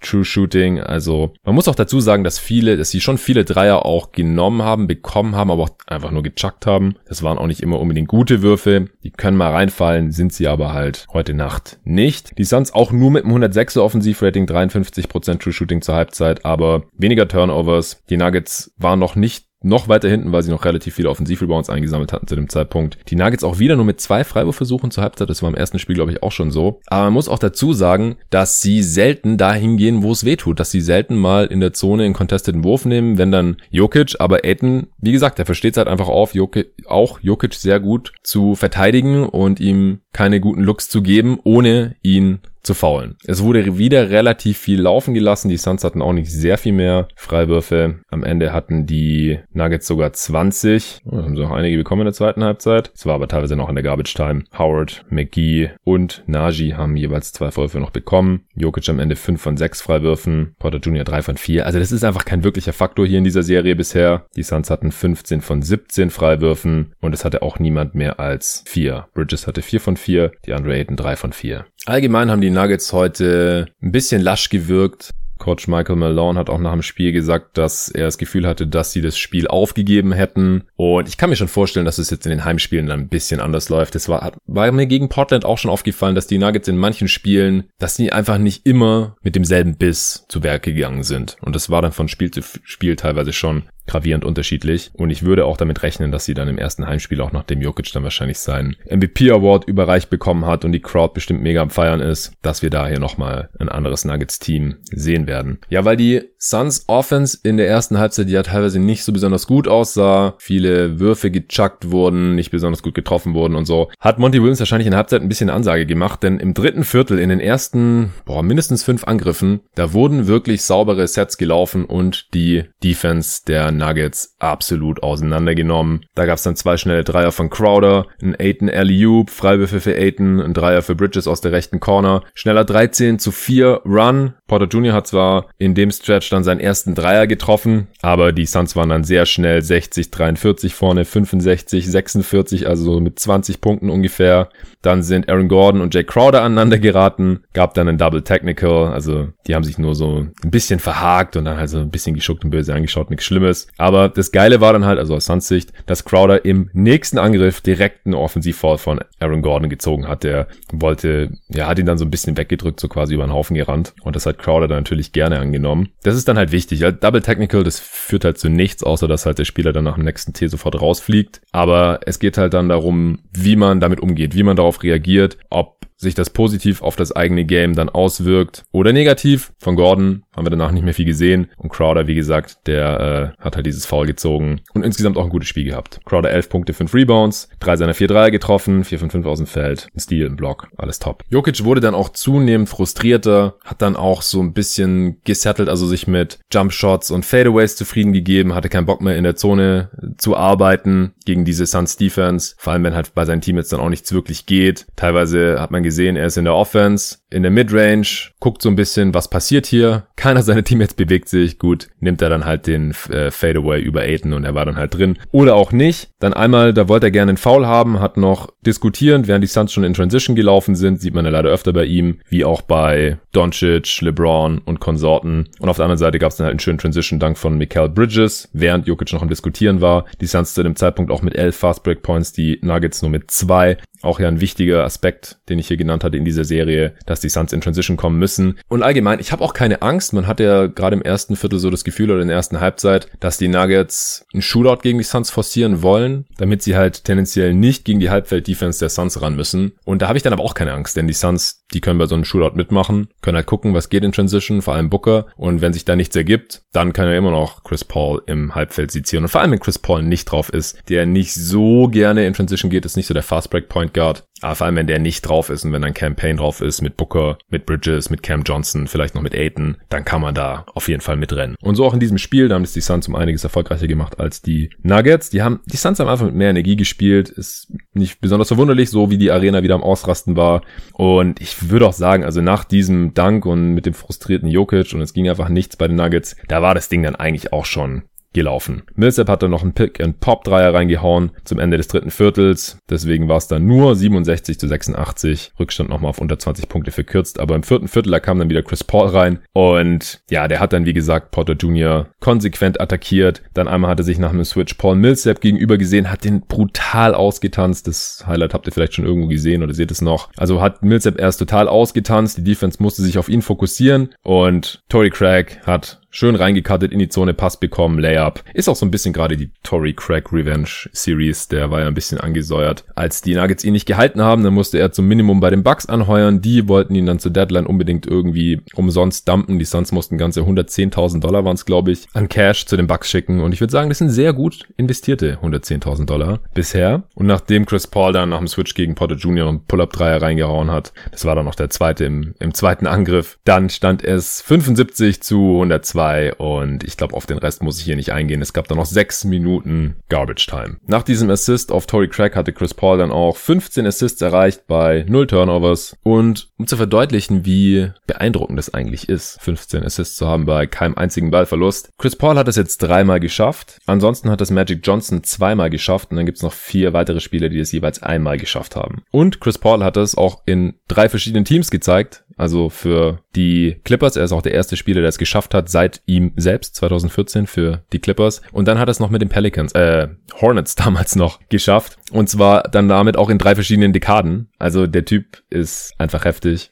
True 0.00 0.24
Shooting. 0.24 0.80
Also 0.80 1.32
man 1.44 1.54
muss 1.54 1.68
auch 1.68 1.74
dazu 1.74 2.00
sagen, 2.00 2.24
dass 2.24 2.38
viele, 2.38 2.76
dass 2.76 2.90
sie 2.90 3.00
schon 3.00 3.18
viele 3.18 3.44
Dreier 3.44 3.84
auch 3.84 4.12
genommen 4.12 4.62
haben, 4.62 4.86
bekommen 4.86 5.36
haben, 5.36 5.50
aber 5.50 5.64
auch 5.64 5.70
einfach 5.86 6.10
nur 6.10 6.22
gechuckt 6.22 6.66
haben. 6.66 6.96
Das 7.06 7.22
waren 7.22 7.38
auch 7.38 7.46
nicht 7.46 7.62
immer 7.62 7.80
unbedingt 7.80 8.08
gute 8.08 8.42
Würfe. 8.42 8.86
Die 9.02 9.10
können 9.10 9.36
mal 9.36 9.52
reinfallen, 9.52 10.12
sind 10.12 10.32
sie 10.32 10.48
aber 10.48 10.72
halt 10.72 11.06
heute 11.12 11.34
Nacht 11.34 11.78
nicht. 11.84 12.38
Die 12.38 12.44
Suns 12.44 12.72
auch 12.72 12.92
nur 12.92 13.10
mit 13.10 13.24
einem 13.24 13.36
106er 13.36 13.80
Offensivrating, 13.80 14.46
53% 14.46 15.38
True 15.38 15.52
Shooting 15.52 15.82
zur 15.82 15.94
Halbzeit, 15.94 16.44
aber 16.44 16.84
weniger 16.96 17.28
Turnovers. 17.28 18.02
Die 18.10 18.16
Nuggets 18.16 18.72
waren 18.76 18.98
noch 18.98 19.16
nicht 19.16 19.47
noch 19.60 19.88
weiter 19.88 20.08
hinten, 20.08 20.32
weil 20.32 20.42
sie 20.42 20.50
noch 20.50 20.64
relativ 20.64 20.94
viele 20.94 21.10
Offensivrebounds 21.10 21.68
eingesammelt 21.68 22.12
hatten 22.12 22.26
zu 22.26 22.36
dem 22.36 22.48
Zeitpunkt. 22.48 22.98
Die 23.08 23.16
Nuggets 23.16 23.42
auch 23.42 23.58
wieder 23.58 23.76
nur 23.76 23.84
mit 23.84 24.00
zwei 24.00 24.22
Freiwurfversuchen 24.22 24.90
zur 24.90 25.02
Halbzeit. 25.02 25.28
Das 25.28 25.42
war 25.42 25.48
im 25.48 25.56
ersten 25.56 25.78
Spiel, 25.78 25.96
glaube 25.96 26.12
ich, 26.12 26.22
auch 26.22 26.32
schon 26.32 26.50
so. 26.50 26.80
Aber 26.86 27.04
man 27.04 27.14
muss 27.14 27.28
auch 27.28 27.38
dazu 27.38 27.72
sagen, 27.72 28.16
dass 28.30 28.60
sie 28.60 28.82
selten 28.82 29.36
dahin 29.36 29.76
gehen, 29.76 30.02
wo 30.02 30.12
es 30.12 30.24
weh 30.24 30.36
tut. 30.36 30.60
Dass 30.60 30.70
sie 30.70 30.80
selten 30.80 31.16
mal 31.16 31.46
in 31.46 31.60
der 31.60 31.72
Zone 31.72 32.04
einen 32.04 32.14
contesteden 32.14 32.62
Wurf 32.62 32.84
nehmen, 32.84 33.18
wenn 33.18 33.32
dann 33.32 33.56
Jokic, 33.70 34.16
aber 34.20 34.44
Aiton, 34.44 34.88
wie 34.98 35.12
gesagt, 35.12 35.38
der 35.38 35.46
versteht 35.46 35.74
es 35.74 35.78
halt 35.78 35.88
einfach 35.88 36.08
auf, 36.08 36.34
Jokic, 36.34 36.72
auch 36.86 37.18
Jokic 37.20 37.54
sehr 37.54 37.80
gut 37.80 38.12
zu 38.22 38.54
verteidigen 38.54 39.24
und 39.24 39.58
ihm 39.60 40.00
keine 40.12 40.40
guten 40.40 40.62
Looks 40.62 40.88
zu 40.88 41.02
geben, 41.02 41.38
ohne 41.44 41.96
ihn 42.02 42.40
zu 42.68 42.74
faulen. 42.74 43.16
Es 43.24 43.42
wurde 43.42 43.78
wieder 43.78 44.10
relativ 44.10 44.58
viel 44.58 44.82
laufen 44.82 45.14
gelassen. 45.14 45.48
Die 45.48 45.56
Suns 45.56 45.84
hatten 45.84 46.02
auch 46.02 46.12
nicht 46.12 46.30
sehr 46.30 46.58
viel 46.58 46.72
mehr 46.72 47.08
Freiwürfe. 47.16 48.00
Am 48.10 48.24
Ende 48.24 48.52
hatten 48.52 48.84
die 48.84 49.38
Nuggets 49.52 49.86
sogar 49.86 50.12
20. 50.12 51.00
Oh, 51.06 51.16
haben 51.16 51.34
sie 51.34 51.44
auch 51.44 51.50
einige 51.50 51.78
bekommen 51.78 52.02
in 52.02 52.06
der 52.06 52.14
zweiten 52.14 52.44
Halbzeit. 52.44 52.92
Es 52.94 53.06
war 53.06 53.14
aber 53.14 53.26
teilweise 53.26 53.56
noch 53.56 53.70
in 53.70 53.74
der 53.74 53.84
Garbage 53.84 54.12
Time. 54.12 54.44
Howard, 54.58 55.04
McGee 55.08 55.70
und 55.84 56.24
Najee 56.26 56.74
haben 56.74 56.96
jeweils 56.96 57.32
zwei 57.32 57.50
Freiwürfe 57.50 57.80
noch 57.80 57.90
bekommen. 57.90 58.42
Jokic 58.54 58.88
am 58.90 58.98
Ende 58.98 59.16
5 59.16 59.40
von 59.40 59.56
6 59.56 59.80
Freiwürfen. 59.80 60.54
Porter 60.58 60.78
Jr. 60.78 61.04
3 61.04 61.22
von 61.22 61.36
4. 61.38 61.64
Also 61.64 61.78
das 61.78 61.90
ist 61.90 62.04
einfach 62.04 62.26
kein 62.26 62.44
wirklicher 62.44 62.74
Faktor 62.74 63.06
hier 63.06 63.18
in 63.18 63.24
dieser 63.24 63.42
Serie 63.42 63.76
bisher. 63.76 64.26
Die 64.36 64.42
Suns 64.42 64.68
hatten 64.68 64.92
15 64.92 65.40
von 65.40 65.62
17 65.62 66.10
Freiwürfen 66.10 66.92
und 67.00 67.14
es 67.14 67.24
hatte 67.24 67.40
auch 67.40 67.58
niemand 67.58 67.94
mehr 67.94 68.20
als 68.20 68.62
4. 68.66 69.06
Bridges 69.14 69.46
hatte 69.46 69.62
4 69.62 69.80
von 69.80 69.96
4, 69.96 70.07
die 70.08 70.52
Andre 70.52 70.74
Ayton 70.74 70.96
3 70.96 71.16
von 71.16 71.32
4. 71.32 71.66
Allgemein 71.86 72.30
haben 72.30 72.40
die 72.40 72.50
Nuggets 72.50 72.92
heute 72.92 73.66
ein 73.82 73.92
bisschen 73.92 74.22
lasch 74.22 74.48
gewirkt. 74.48 75.10
Coach 75.38 75.68
Michael 75.68 75.96
Malone 75.96 76.38
hat 76.38 76.50
auch 76.50 76.58
nach 76.58 76.72
dem 76.72 76.82
Spiel 76.82 77.12
gesagt, 77.12 77.56
dass 77.56 77.88
er 77.88 78.04
das 78.04 78.18
Gefühl 78.18 78.46
hatte, 78.46 78.66
dass 78.66 78.92
sie 78.92 79.00
das 79.00 79.16
Spiel 79.16 79.46
aufgegeben 79.46 80.12
hätten. 80.12 80.64
Und 80.76 81.08
ich 81.08 81.16
kann 81.16 81.30
mir 81.30 81.36
schon 81.36 81.48
vorstellen, 81.48 81.86
dass 81.86 81.98
es 81.98 82.10
jetzt 82.10 82.26
in 82.26 82.30
den 82.30 82.44
Heimspielen 82.44 82.86
dann 82.86 83.00
ein 83.00 83.08
bisschen 83.08 83.40
anders 83.40 83.68
läuft. 83.68 83.94
Es 83.94 84.08
war, 84.08 84.32
war 84.46 84.72
mir 84.72 84.86
gegen 84.86 85.08
Portland 85.08 85.44
auch 85.44 85.58
schon 85.58 85.70
aufgefallen, 85.70 86.14
dass 86.14 86.26
die 86.26 86.38
Nuggets 86.38 86.68
in 86.68 86.76
manchen 86.76 87.08
Spielen, 87.08 87.64
dass 87.78 87.96
sie 87.96 88.12
einfach 88.12 88.38
nicht 88.38 88.66
immer 88.66 89.16
mit 89.22 89.36
demselben 89.36 89.76
Biss 89.76 90.26
zu 90.28 90.42
Werke 90.42 90.74
gegangen 90.74 91.04
sind. 91.04 91.36
Und 91.40 91.54
das 91.54 91.70
war 91.70 91.82
dann 91.82 91.92
von 91.92 92.08
Spiel 92.08 92.30
zu 92.30 92.42
Spiel 92.64 92.96
teilweise 92.96 93.32
schon 93.32 93.62
gravierend 93.88 94.24
unterschiedlich. 94.24 94.90
Und 94.94 95.10
ich 95.10 95.24
würde 95.24 95.46
auch 95.46 95.56
damit 95.56 95.82
rechnen, 95.82 96.12
dass 96.12 96.24
sie 96.24 96.34
dann 96.34 96.48
im 96.48 96.58
ersten 96.58 96.86
Heimspiel 96.86 97.20
auch 97.20 97.32
nachdem 97.32 97.60
Jokic 97.60 97.92
dann 97.92 98.04
wahrscheinlich 98.04 98.38
seinen 98.38 98.76
MVP 98.88 99.30
Award 99.30 99.66
überreicht 99.66 100.10
bekommen 100.10 100.46
hat 100.46 100.64
und 100.64 100.72
die 100.72 100.80
Crowd 100.80 101.14
bestimmt 101.14 101.42
mega 101.42 101.60
am 101.60 101.70
Feiern 101.70 102.00
ist, 102.00 102.32
dass 102.42 102.62
wir 102.62 102.70
da 102.70 102.86
hier 102.86 103.00
nochmal 103.00 103.48
ein 103.58 103.68
anderes 103.68 104.04
Nuggets 104.04 104.38
Team 104.38 104.76
sehen 104.84 105.26
werden. 105.26 105.58
Ja, 105.68 105.84
weil 105.84 105.96
die 105.96 106.22
Suns 106.38 106.84
Offense 106.86 107.38
in 107.42 107.56
der 107.56 107.68
ersten 107.68 107.98
Halbzeit 107.98 108.28
ja 108.28 108.42
teilweise 108.42 108.78
nicht 108.78 109.02
so 109.02 109.12
besonders 109.12 109.46
gut 109.46 109.66
aussah, 109.66 110.34
viele 110.38 111.00
Würfe 111.00 111.30
gechuckt 111.30 111.90
wurden, 111.90 112.34
nicht 112.34 112.50
besonders 112.50 112.82
gut 112.82 112.94
getroffen 112.94 113.34
wurden 113.34 113.56
und 113.56 113.64
so, 113.64 113.90
hat 113.98 114.18
Monty 114.18 114.40
Williams 114.40 114.60
wahrscheinlich 114.60 114.86
in 114.86 114.92
der 114.92 114.98
Halbzeit 114.98 115.22
ein 115.22 115.28
bisschen 115.28 115.50
Ansage 115.50 115.86
gemacht, 115.86 116.22
denn 116.22 116.38
im 116.38 116.54
dritten 116.54 116.84
Viertel 116.84 117.18
in 117.18 117.28
den 117.28 117.40
ersten, 117.40 118.12
boah, 118.24 118.42
mindestens 118.42 118.84
fünf 118.84 119.04
Angriffen, 119.04 119.60
da 119.74 119.92
wurden 119.92 120.26
wirklich 120.26 120.62
saubere 120.62 121.06
Sets 121.06 121.38
gelaufen 121.38 121.84
und 121.84 122.28
die 122.34 122.64
Defense 122.84 123.42
der 123.46 123.72
Nuggets 123.78 124.34
absolut 124.38 125.02
auseinandergenommen. 125.02 126.04
Da 126.14 126.26
gab 126.26 126.36
es 126.36 126.42
dann 126.42 126.56
zwei 126.56 126.76
schnelle 126.76 127.04
Dreier 127.04 127.32
von 127.32 127.48
Crowder, 127.48 128.06
ein 128.22 128.36
Aiton 128.38 128.68
Alley-Oop, 128.68 129.30
Freiwürfe 129.30 129.80
für 129.80 129.96
Aiton, 129.96 130.40
ein 130.40 130.54
Dreier 130.54 130.82
für 130.82 130.94
Bridges 130.94 131.26
aus 131.26 131.40
der 131.40 131.52
rechten 131.52 131.80
Corner. 131.80 132.22
Schneller 132.34 132.64
13 132.64 133.18
zu 133.18 133.32
4 133.32 133.82
Run. 133.84 134.34
Porter 134.46 134.66
Jr. 134.66 134.94
hat 134.94 135.06
zwar 135.06 135.46
in 135.58 135.74
dem 135.74 135.90
Stretch 135.90 136.30
dann 136.30 136.44
seinen 136.44 136.60
ersten 136.60 136.94
Dreier 136.94 137.26
getroffen, 137.26 137.88
aber 138.02 138.32
die 138.32 138.46
Suns 138.46 138.76
waren 138.76 138.88
dann 138.88 139.04
sehr 139.04 139.26
schnell 139.26 139.62
60, 139.62 140.10
43 140.10 140.74
vorne, 140.74 141.04
65, 141.04 141.86
46, 141.86 142.66
also 142.66 142.84
so 142.84 143.00
mit 143.00 143.18
20 143.18 143.60
Punkten 143.60 143.90
ungefähr. 143.90 144.48
Dann 144.82 145.02
sind 145.02 145.28
Aaron 145.28 145.48
Gordon 145.48 145.80
und 145.80 145.94
Jay 145.94 146.04
Crowder 146.04 146.42
aneinander 146.42 146.78
geraten, 146.78 147.44
gab 147.52 147.74
dann 147.74 147.88
ein 147.88 147.98
Double 147.98 148.22
Technical, 148.22 148.92
also 148.92 149.28
die 149.46 149.54
haben 149.54 149.64
sich 149.64 149.78
nur 149.78 149.94
so 149.94 150.26
ein 150.42 150.50
bisschen 150.50 150.80
verhakt 150.80 151.36
und 151.36 151.44
dann 151.44 151.56
halt 151.56 151.72
ein 151.74 151.90
bisschen 151.90 152.14
geschuckt 152.14 152.44
und 152.44 152.50
böse 152.50 152.74
angeschaut, 152.74 153.10
nichts 153.10 153.24
Schlimmes. 153.24 153.67
Aber 153.76 154.08
das 154.08 154.32
Geile 154.32 154.60
war 154.60 154.72
dann 154.72 154.84
halt, 154.84 154.98
also 154.98 155.14
aus 155.14 155.26
Suns 155.26 155.48
Sicht, 155.48 155.72
dass 155.86 156.04
Crowder 156.04 156.44
im 156.44 156.70
nächsten 156.72 157.18
Angriff 157.18 157.60
direkt 157.60 158.06
einen 158.06 158.14
Offensivfall 158.14 158.78
von 158.78 159.00
Aaron 159.20 159.42
Gordon 159.42 159.68
gezogen 159.68 160.08
hat. 160.08 160.24
Der 160.24 160.48
wollte, 160.72 161.30
ja, 161.48 161.66
hat 161.66 161.78
ihn 161.78 161.86
dann 161.86 161.98
so 161.98 162.04
ein 162.04 162.10
bisschen 162.10 162.36
weggedrückt, 162.36 162.80
so 162.80 162.88
quasi 162.88 163.14
über 163.14 163.26
den 163.26 163.32
Haufen 163.32 163.54
gerannt. 163.54 163.94
Und 164.02 164.16
das 164.16 164.26
hat 164.26 164.38
Crowder 164.38 164.68
dann 164.68 164.78
natürlich 164.78 165.12
gerne 165.12 165.38
angenommen. 165.38 165.90
Das 166.02 166.16
ist 166.16 166.28
dann 166.28 166.38
halt 166.38 166.52
wichtig. 166.52 166.80
Ja, 166.80 166.90
Double 166.90 167.22
Technical, 167.22 167.62
das 167.62 167.78
führt 167.78 168.24
halt 168.24 168.38
zu 168.38 168.48
nichts, 168.48 168.82
außer 168.82 169.08
dass 169.08 169.26
halt 169.26 169.38
der 169.38 169.44
Spieler 169.44 169.72
dann 169.72 169.84
nach 169.84 169.96
dem 169.96 170.04
nächsten 170.04 170.32
T 170.32 170.46
sofort 170.48 170.80
rausfliegt. 170.80 171.40
Aber 171.52 172.00
es 172.06 172.18
geht 172.18 172.38
halt 172.38 172.54
dann 172.54 172.68
darum, 172.68 173.20
wie 173.32 173.56
man 173.56 173.80
damit 173.80 174.00
umgeht, 174.00 174.34
wie 174.34 174.42
man 174.42 174.56
darauf 174.56 174.82
reagiert, 174.82 175.38
ob 175.50 175.78
sich 175.98 176.14
das 176.14 176.30
positiv 176.30 176.80
auf 176.82 176.96
das 176.96 177.14
eigene 177.14 177.44
Game 177.44 177.74
dann 177.74 177.88
auswirkt 177.88 178.64
oder 178.72 178.92
negativ. 178.92 179.52
Von 179.58 179.74
Gordon 179.76 180.22
haben 180.38 180.46
wir 180.46 180.50
danach 180.50 180.72
nicht 180.72 180.84
mehr 180.84 180.94
viel 180.94 181.04
gesehen. 181.04 181.48
Und 181.56 181.70
Crowder, 181.70 182.06
wie 182.06 182.14
gesagt, 182.14 182.66
der 182.66 183.34
äh, 183.38 183.42
hat 183.42 183.56
halt 183.56 183.66
dieses 183.66 183.86
Foul 183.86 184.06
gezogen 184.06 184.60
und 184.72 184.84
insgesamt 184.84 185.16
auch 185.16 185.24
ein 185.24 185.30
gutes 185.30 185.48
Spiel 185.48 185.64
gehabt. 185.64 186.00
Crowder 186.04 186.30
11 186.30 186.48
Punkte, 186.48 186.72
5 186.72 186.94
Rebounds, 186.94 187.48
3 187.60 187.76
seiner 187.76 187.94
4 187.94 188.08
Dreier 188.08 188.30
getroffen, 188.30 188.84
4 188.84 188.98
von 188.98 189.10
5 189.10 189.26
aus 189.26 189.38
dem 189.38 189.46
Feld, 189.46 189.88
ein 189.94 190.00
Steal, 190.00 190.26
ein 190.26 190.36
Block, 190.36 190.68
alles 190.76 190.98
top. 190.98 191.24
Jokic 191.28 191.64
wurde 191.64 191.80
dann 191.80 191.94
auch 191.94 192.10
zunehmend 192.10 192.68
frustrierter, 192.68 193.56
hat 193.64 193.82
dann 193.82 193.96
auch 193.96 194.22
so 194.22 194.40
ein 194.40 194.52
bisschen 194.52 195.20
gesettelt, 195.24 195.68
also 195.68 195.86
sich 195.86 196.06
mit 196.06 196.38
Jump 196.52 196.72
Shots 196.72 197.10
und 197.10 197.24
Fadeaways 197.24 197.76
zufrieden 197.76 198.12
gegeben, 198.12 198.54
hatte 198.54 198.68
keinen 198.68 198.86
Bock 198.86 199.00
mehr 199.00 199.16
in 199.16 199.24
der 199.24 199.36
Zone 199.36 199.90
zu 200.16 200.36
arbeiten 200.36 201.12
gegen 201.24 201.44
diese 201.44 201.66
Suns 201.66 201.96
Defense, 201.96 202.54
vor 202.58 202.72
allem 202.72 202.84
wenn 202.84 202.94
halt 202.94 203.14
bei 203.14 203.24
seinen 203.24 203.40
Teammates 203.40 203.70
dann 203.70 203.80
auch 203.80 203.88
nichts 203.88 204.12
wirklich 204.12 204.46
geht. 204.46 204.86
Teilweise 204.96 205.60
hat 205.60 205.70
man 205.70 205.82
gesehen, 205.82 206.16
er 206.16 206.26
ist 206.26 206.38
in 206.38 206.44
der 206.44 206.54
Offense, 206.54 207.18
in 207.30 207.42
der 207.42 207.50
Midrange, 207.50 208.30
guckt 208.40 208.62
so 208.62 208.68
ein 208.68 208.76
bisschen, 208.76 209.14
was 209.14 209.28
passiert 209.28 209.66
hier. 209.66 210.06
Keiner 210.28 210.42
seiner 210.42 210.62
Teammates 210.62 210.92
bewegt 210.92 211.30
sich. 211.30 211.58
Gut, 211.58 211.88
nimmt 212.00 212.20
er 212.20 212.28
dann 212.28 212.44
halt 212.44 212.66
den 212.66 212.90
äh, 213.08 213.30
Fadeaway 213.30 213.80
über 213.80 214.02
Aiden 214.02 214.34
und 214.34 214.44
er 214.44 214.54
war 214.54 214.66
dann 214.66 214.76
halt 214.76 214.92
drin. 214.94 215.16
Oder 215.32 215.54
auch 215.54 215.72
nicht. 215.72 216.10
Dann 216.18 216.34
einmal, 216.34 216.74
da 216.74 216.86
wollte 216.86 217.06
er 217.06 217.10
gerne 217.10 217.30
einen 217.30 217.38
Foul 217.38 217.66
haben, 217.66 217.98
hat 217.98 218.18
noch 218.18 218.52
diskutierend, 218.66 219.26
während 219.26 219.42
die 219.42 219.48
Suns 219.48 219.72
schon 219.72 219.84
in 219.84 219.94
Transition 219.94 220.36
gelaufen 220.36 220.74
sind, 220.74 221.00
sieht 221.00 221.14
man 221.14 221.24
ja 221.24 221.30
leider 221.30 221.48
öfter 221.48 221.72
bei 221.72 221.86
ihm, 221.86 222.20
wie 222.28 222.44
auch 222.44 222.60
bei 222.60 223.16
Doncic, 223.32 224.02
LeBron 224.02 224.58
und 224.58 224.80
Konsorten. 224.80 225.48
Und 225.60 225.70
auf 225.70 225.76
der 225.76 225.86
anderen 225.86 225.98
Seite 225.98 226.18
gab 226.18 226.32
es 226.32 226.36
dann 226.36 226.44
halt 226.44 226.52
einen 226.52 226.60
schönen 226.60 226.76
Transition-Dank 226.76 227.38
von 227.38 227.56
Mikael 227.56 227.88
Bridges, 227.88 228.50
während 228.52 228.86
Jokic 228.86 229.10
noch 229.14 229.22
am 229.22 229.30
Diskutieren 229.30 229.80
war. 229.80 230.04
Die 230.20 230.26
Suns 230.26 230.52
zu 230.52 230.62
dem 230.62 230.76
Zeitpunkt 230.76 231.10
auch 231.10 231.22
mit 231.22 231.36
elf 231.36 231.56
Fast 231.56 231.84
Break 231.84 232.02
Points, 232.02 232.34
die 232.34 232.58
Nuggets 232.60 233.00
nur 233.00 233.10
mit 233.10 233.30
zwei 233.30 233.78
auch 234.02 234.20
ja 234.20 234.28
ein 234.28 234.40
wichtiger 234.40 234.84
Aspekt, 234.84 235.38
den 235.48 235.58
ich 235.58 235.68
hier 235.68 235.76
genannt 235.76 236.04
hatte 236.04 236.16
in 236.16 236.24
dieser 236.24 236.44
Serie, 236.44 236.94
dass 237.06 237.20
die 237.20 237.28
Suns 237.28 237.52
in 237.52 237.60
Transition 237.60 237.96
kommen 237.96 238.18
müssen. 238.18 238.58
Und 238.68 238.82
allgemein, 238.82 239.20
ich 239.20 239.32
habe 239.32 239.42
auch 239.42 239.54
keine 239.54 239.82
Angst. 239.82 240.12
Man 240.18 240.26
hat 240.26 240.40
ja 240.40 240.66
gerade 240.66 240.96
im 240.96 241.02
ersten 241.02 241.36
Viertel 241.36 241.60
so 241.60 241.70
das 241.70 241.84
Gefühl 241.84 242.10
oder 242.10 242.22
in 242.22 242.26
der 242.26 242.36
ersten 242.36 242.58
Halbzeit, 242.58 243.06
dass 243.20 243.38
die 243.38 243.46
Nuggets 243.46 244.26
einen 244.32 244.42
Shootout 244.42 244.82
gegen 244.82 244.98
die 244.98 245.04
Suns 245.04 245.30
forcieren 245.30 245.80
wollen, 245.80 246.26
damit 246.38 246.60
sie 246.60 246.76
halt 246.76 247.04
tendenziell 247.04 247.54
nicht 247.54 247.84
gegen 247.84 248.00
die 248.00 248.10
Halbfeld-Defense 248.10 248.80
der 248.80 248.88
Suns 248.88 249.22
ran 249.22 249.36
müssen. 249.36 249.74
Und 249.84 250.02
da 250.02 250.08
habe 250.08 250.16
ich 250.16 250.24
dann 250.24 250.32
aber 250.32 250.42
auch 250.42 250.54
keine 250.54 250.72
Angst, 250.72 250.96
denn 250.96 251.06
die 251.06 251.14
Suns, 251.14 251.64
die 251.72 251.80
können 251.80 252.00
bei 252.00 252.06
so 252.06 252.16
einem 252.16 252.24
Shootout 252.24 252.56
mitmachen, 252.56 253.10
können 253.22 253.36
halt 253.36 253.46
gucken, 253.46 253.74
was 253.74 253.90
geht 253.90 254.02
in 254.02 254.10
Transition, 254.10 254.60
vor 254.60 254.74
allem 254.74 254.90
Booker. 254.90 255.26
Und 255.36 255.60
wenn 255.60 255.72
sich 255.72 255.84
da 255.84 255.94
nichts 255.94 256.16
ergibt, 256.16 256.62
dann 256.72 256.92
kann 256.92 257.06
ja 257.06 257.16
immer 257.16 257.30
noch 257.30 257.62
Chris 257.62 257.84
Paul 257.84 258.20
im 258.26 258.56
Halbfeld 258.56 258.90
sezieren. 258.90 259.22
Und 259.22 259.30
vor 259.30 259.40
allem, 259.40 259.52
wenn 259.52 259.60
Chris 259.60 259.78
Paul 259.78 260.02
nicht 260.02 260.24
drauf 260.24 260.52
ist, 260.52 260.82
der 260.88 261.06
nicht 261.06 261.32
so 261.32 261.86
gerne 261.86 262.26
in 262.26 262.34
Transition 262.34 262.72
geht, 262.72 262.84
ist 262.84 262.96
nicht 262.96 263.06
so 263.06 263.14
der 263.14 263.22
Fast 263.22 263.50
Break 263.50 263.68
Point 263.68 263.94
Guard. 263.94 264.24
Aber 264.40 264.54
vor 264.54 264.66
allem, 264.66 264.76
wenn 264.76 264.86
der 264.86 264.98
nicht 264.98 265.22
drauf 265.22 265.50
ist 265.50 265.64
und 265.64 265.72
wenn 265.72 265.82
dann 265.82 265.94
Campaign 265.94 266.36
drauf 266.36 266.60
ist 266.60 266.80
mit 266.80 266.96
Booker, 266.96 267.38
mit 267.48 267.66
Bridges, 267.66 268.10
mit 268.10 268.22
Cam 268.22 268.42
Johnson, 268.42 268.86
vielleicht 268.86 269.14
noch 269.14 269.22
mit 269.22 269.34
Aiton, 269.34 269.78
dann 269.88 270.04
kann 270.04 270.20
man 270.20 270.34
da 270.34 270.64
auf 270.74 270.88
jeden 270.88 271.00
Fall 271.00 271.16
mitrennen. 271.16 271.56
Und 271.60 271.74
so 271.74 271.84
auch 271.84 271.94
in 271.94 272.00
diesem 272.00 272.18
Spiel, 272.18 272.48
da 272.48 272.54
haben 272.54 272.62
es 272.62 272.72
die 272.72 272.80
Suns 272.80 273.08
um 273.08 273.14
einiges 273.14 273.44
erfolgreicher 273.44 273.88
gemacht 273.88 274.20
als 274.20 274.42
die 274.42 274.70
Nuggets. 274.82 275.30
Die 275.30 275.42
haben, 275.42 275.60
die 275.66 275.76
Suns 275.76 275.98
haben 275.98 276.08
einfach 276.08 276.26
mit 276.26 276.34
mehr 276.34 276.50
Energie 276.50 276.76
gespielt. 276.76 277.28
Ist 277.30 277.72
nicht 277.94 278.20
besonders 278.20 278.48
verwunderlich, 278.48 278.90
so 278.90 279.10
wie 279.10 279.18
die 279.18 279.30
Arena 279.30 279.62
wieder 279.62 279.74
am 279.74 279.82
Ausrasten 279.82 280.36
war. 280.36 280.62
Und 280.92 281.40
ich 281.40 281.70
würde 281.70 281.86
auch 281.86 281.92
sagen, 281.92 282.24
also 282.24 282.40
nach 282.40 282.64
diesem 282.64 283.14
Dank 283.14 283.44
und 283.46 283.74
mit 283.74 283.86
dem 283.86 283.94
frustrierten 283.94 284.48
Jokic 284.48 284.92
und 284.94 285.00
es 285.00 285.12
ging 285.12 285.28
einfach 285.28 285.48
nichts 285.48 285.76
bei 285.76 285.88
den 285.88 285.96
Nuggets, 285.96 286.36
da 286.46 286.62
war 286.62 286.74
das 286.74 286.88
Ding 286.88 287.02
dann 287.02 287.16
eigentlich 287.16 287.52
auch 287.52 287.64
schon 287.64 288.04
gelaufen. 288.34 288.82
Millsap 288.94 289.28
hat 289.28 289.42
dann 289.42 289.50
noch 289.50 289.62
einen 289.62 289.72
Pick-and-Pop-Dreier 289.72 290.74
reingehauen 290.74 291.32
zum 291.44 291.58
Ende 291.58 291.76
des 291.76 291.88
dritten 291.88 292.10
Viertels. 292.10 292.78
Deswegen 292.90 293.28
war 293.28 293.38
es 293.38 293.48
dann 293.48 293.66
nur 293.66 293.96
67 293.96 294.58
zu 294.58 294.68
86. 294.68 295.52
Rückstand 295.58 295.88
nochmal 295.88 296.10
auf 296.10 296.20
unter 296.20 296.38
20 296.38 296.68
Punkte 296.68 296.90
verkürzt. 296.90 297.40
Aber 297.40 297.54
im 297.54 297.62
vierten 297.62 297.88
Viertel, 297.88 298.10
da 298.10 298.20
kam 298.20 298.38
dann 298.38 298.50
wieder 298.50 298.62
Chris 298.62 298.84
Paul 298.84 299.08
rein. 299.08 299.40
Und 299.54 300.20
ja, 300.30 300.46
der 300.46 300.60
hat 300.60 300.72
dann, 300.72 300.84
wie 300.84 300.92
gesagt, 300.92 301.30
Porter 301.30 301.54
Jr. 301.54 302.08
konsequent 302.20 302.80
attackiert. 302.80 303.42
Dann 303.54 303.68
einmal 303.68 303.90
hat 303.90 304.00
er 304.00 304.04
sich 304.04 304.18
nach 304.18 304.30
einem 304.30 304.44
Switch 304.44 304.74
Paul 304.74 304.96
Millsap 304.96 305.40
gegenüber 305.40 305.78
gesehen, 305.78 306.10
hat 306.10 306.24
den 306.24 306.42
brutal 306.42 307.14
ausgetanzt. 307.14 307.86
Das 307.86 308.24
Highlight 308.26 308.52
habt 308.54 308.66
ihr 308.66 308.72
vielleicht 308.72 308.94
schon 308.94 309.06
irgendwo 309.06 309.28
gesehen 309.28 309.62
oder 309.62 309.72
seht 309.72 309.90
es 309.90 310.02
noch. 310.02 310.30
Also 310.36 310.60
hat 310.60 310.82
Millsap 310.82 311.18
erst 311.18 311.38
total 311.38 311.68
ausgetanzt. 311.68 312.38
Die 312.38 312.44
Defense 312.44 312.82
musste 312.82 313.02
sich 313.02 313.18
auf 313.18 313.28
ihn 313.28 313.42
fokussieren. 313.42 314.10
Und 314.22 314.82
Tory 314.88 315.10
Craig 315.10 315.60
hat 315.64 316.00
Schön 316.10 316.36
reingekattet 316.36 316.90
in 316.90 316.98
die 316.98 317.10
Zone, 317.10 317.34
Pass 317.34 317.60
bekommen, 317.60 317.98
Layup. 317.98 318.42
Ist 318.54 318.68
auch 318.68 318.76
so 318.76 318.86
ein 318.86 318.90
bisschen 318.90 319.12
gerade 319.12 319.36
die 319.36 319.50
Tory 319.62 319.92
Craig 319.92 320.32
Revenge 320.32 320.88
Series. 320.92 321.48
Der 321.48 321.70
war 321.70 321.80
ja 321.80 321.86
ein 321.86 321.94
bisschen 321.94 322.18
angesäuert. 322.18 322.86
Als 322.94 323.20
die 323.20 323.34
Nuggets 323.34 323.62
ihn 323.62 323.74
nicht 323.74 323.84
gehalten 323.84 324.22
haben, 324.22 324.42
dann 324.42 324.54
musste 324.54 324.78
er 324.78 324.90
zum 324.90 325.06
Minimum 325.06 325.40
bei 325.40 325.50
den 325.50 325.62
Bucks 325.62 325.84
anheuern. 325.84 326.40
Die 326.40 326.66
wollten 326.66 326.94
ihn 326.94 327.04
dann 327.04 327.18
zur 327.18 327.30
Deadline 327.30 327.66
unbedingt 327.66 328.06
irgendwie 328.06 328.62
umsonst 328.74 329.28
dumpen. 329.28 329.58
Die 329.58 329.66
Suns 329.66 329.92
mussten 329.92 330.16
ganze 330.16 330.40
110.000 330.40 331.20
Dollar 331.20 331.44
waren 331.44 331.56
es, 331.56 331.66
glaube 331.66 331.92
ich, 331.92 332.06
an 332.14 332.30
Cash 332.30 332.64
zu 332.64 332.78
den 332.78 332.86
Bucks 332.86 333.10
schicken. 333.10 333.40
Und 333.40 333.52
ich 333.52 333.60
würde 333.60 333.72
sagen, 333.72 333.90
das 333.90 333.98
sind 333.98 334.08
sehr 334.08 334.32
gut 334.32 334.66
investierte 334.78 335.38
110.000 335.42 336.06
Dollar 336.06 336.40
bisher. 336.54 337.02
Und 337.16 337.26
nachdem 337.26 337.66
Chris 337.66 337.86
Paul 337.86 338.14
dann 338.14 338.30
nach 338.30 338.38
dem 338.38 338.48
Switch 338.48 338.72
gegen 338.72 338.94
Potter 338.94 339.16
Jr. 339.16 339.46
einen 339.46 339.66
Pull-Up-Dreier 339.66 340.22
reingehauen 340.22 340.70
hat, 340.70 340.94
das 341.12 341.26
war 341.26 341.36
dann 341.36 341.44
noch 341.44 341.54
der 341.54 341.68
zweite 341.68 342.06
im, 342.06 342.34
im 342.40 342.54
zweiten 342.54 342.86
Angriff, 342.86 343.38
dann 343.44 343.68
stand 343.68 344.02
es 344.02 344.40
75 344.40 345.20
zu 345.20 345.52
102 345.52 345.98
2 346.08 346.34
und 346.34 346.84
ich 346.84 346.96
glaube, 346.96 347.14
auf 347.14 347.26
den 347.26 347.38
Rest 347.38 347.62
muss 347.62 347.78
ich 347.78 347.84
hier 347.84 347.96
nicht 347.96 348.12
eingehen. 348.12 348.42
Es 348.42 348.52
gab 348.52 348.68
dann 348.68 348.78
noch 348.78 348.86
6 348.86 349.24
Minuten 349.24 349.96
Garbage 350.08 350.46
Time. 350.46 350.76
Nach 350.86 351.02
diesem 351.02 351.30
Assist 351.30 351.70
auf 351.70 351.86
Tory 351.86 352.08
Craig 352.08 352.34
hatte 352.34 352.52
Chris 352.52 352.74
Paul 352.74 352.98
dann 352.98 353.10
auch 353.10 353.36
15 353.36 353.86
Assists 353.86 354.22
erreicht 354.22 354.66
bei 354.66 355.04
0 355.08 355.26
Turnovers 355.26 355.96
und 356.02 356.48
um 356.58 356.66
zu 356.66 356.76
verdeutlichen, 356.76 357.44
wie 357.44 357.90
beeindruckend 358.06 358.58
das 358.58 358.72
eigentlich 358.72 359.08
ist, 359.08 359.40
15 359.42 359.84
Assists 359.84 360.16
zu 360.16 360.26
haben 360.26 360.46
bei 360.46 360.66
keinem 360.66 360.96
einzigen 360.96 361.30
Ballverlust. 361.30 361.90
Chris 361.98 362.16
Paul 362.16 362.36
hat 362.36 362.48
es 362.48 362.56
jetzt 362.56 362.78
dreimal 362.78 363.20
geschafft. 363.20 363.78
Ansonsten 363.86 364.30
hat 364.30 364.40
das 364.40 364.50
Magic 364.50 364.80
Johnson 364.82 365.22
zweimal 365.24 365.70
geschafft 365.70 366.10
und 366.10 366.16
dann 366.16 366.26
gibt 366.26 366.38
es 366.38 366.42
noch 366.42 366.52
vier 366.52 366.92
weitere 366.92 367.20
Spieler, 367.20 367.48
die 367.48 367.60
es 367.60 367.72
jeweils 367.72 368.02
einmal 368.02 368.38
geschafft 368.38 368.76
haben. 368.76 369.02
Und 369.10 369.40
Chris 369.40 369.58
Paul 369.58 369.84
hat 369.84 369.96
es 369.96 370.16
auch 370.16 370.42
in 370.46 370.74
drei 370.88 371.08
verschiedenen 371.08 371.44
Teams 371.44 371.70
gezeigt. 371.70 372.24
Also 372.38 372.70
für 372.70 373.20
die 373.34 373.80
Clippers, 373.84 374.14
er 374.16 374.24
ist 374.24 374.32
auch 374.32 374.42
der 374.42 374.54
erste 374.54 374.76
Spieler, 374.76 375.00
der 375.00 375.08
es 375.08 375.18
geschafft 375.18 375.54
hat, 375.54 375.68
seit 375.68 375.87
ihm 376.06 376.32
selbst, 376.36 376.76
2014 376.76 377.46
für 377.46 377.82
die 377.92 377.98
Clippers. 377.98 378.42
Und 378.52 378.68
dann 378.68 378.78
hat 378.78 378.88
er 378.88 378.90
es 378.90 379.00
noch 379.00 379.10
mit 379.10 379.22
den 379.22 379.28
Pelicans, 379.28 379.72
äh, 379.72 380.08
Hornets 380.40 380.74
damals 380.76 381.16
noch 381.16 381.40
geschafft. 381.48 381.96
Und 382.10 382.28
zwar 382.28 382.62
dann 382.62 382.88
damit 382.88 383.16
auch 383.16 383.30
in 383.30 383.38
drei 383.38 383.54
verschiedenen 383.54 383.92
Dekaden. 383.92 384.48
Also 384.58 384.86
der 384.86 385.04
Typ 385.04 385.42
ist 385.50 385.92
einfach 385.98 386.24
heftig 386.24 386.70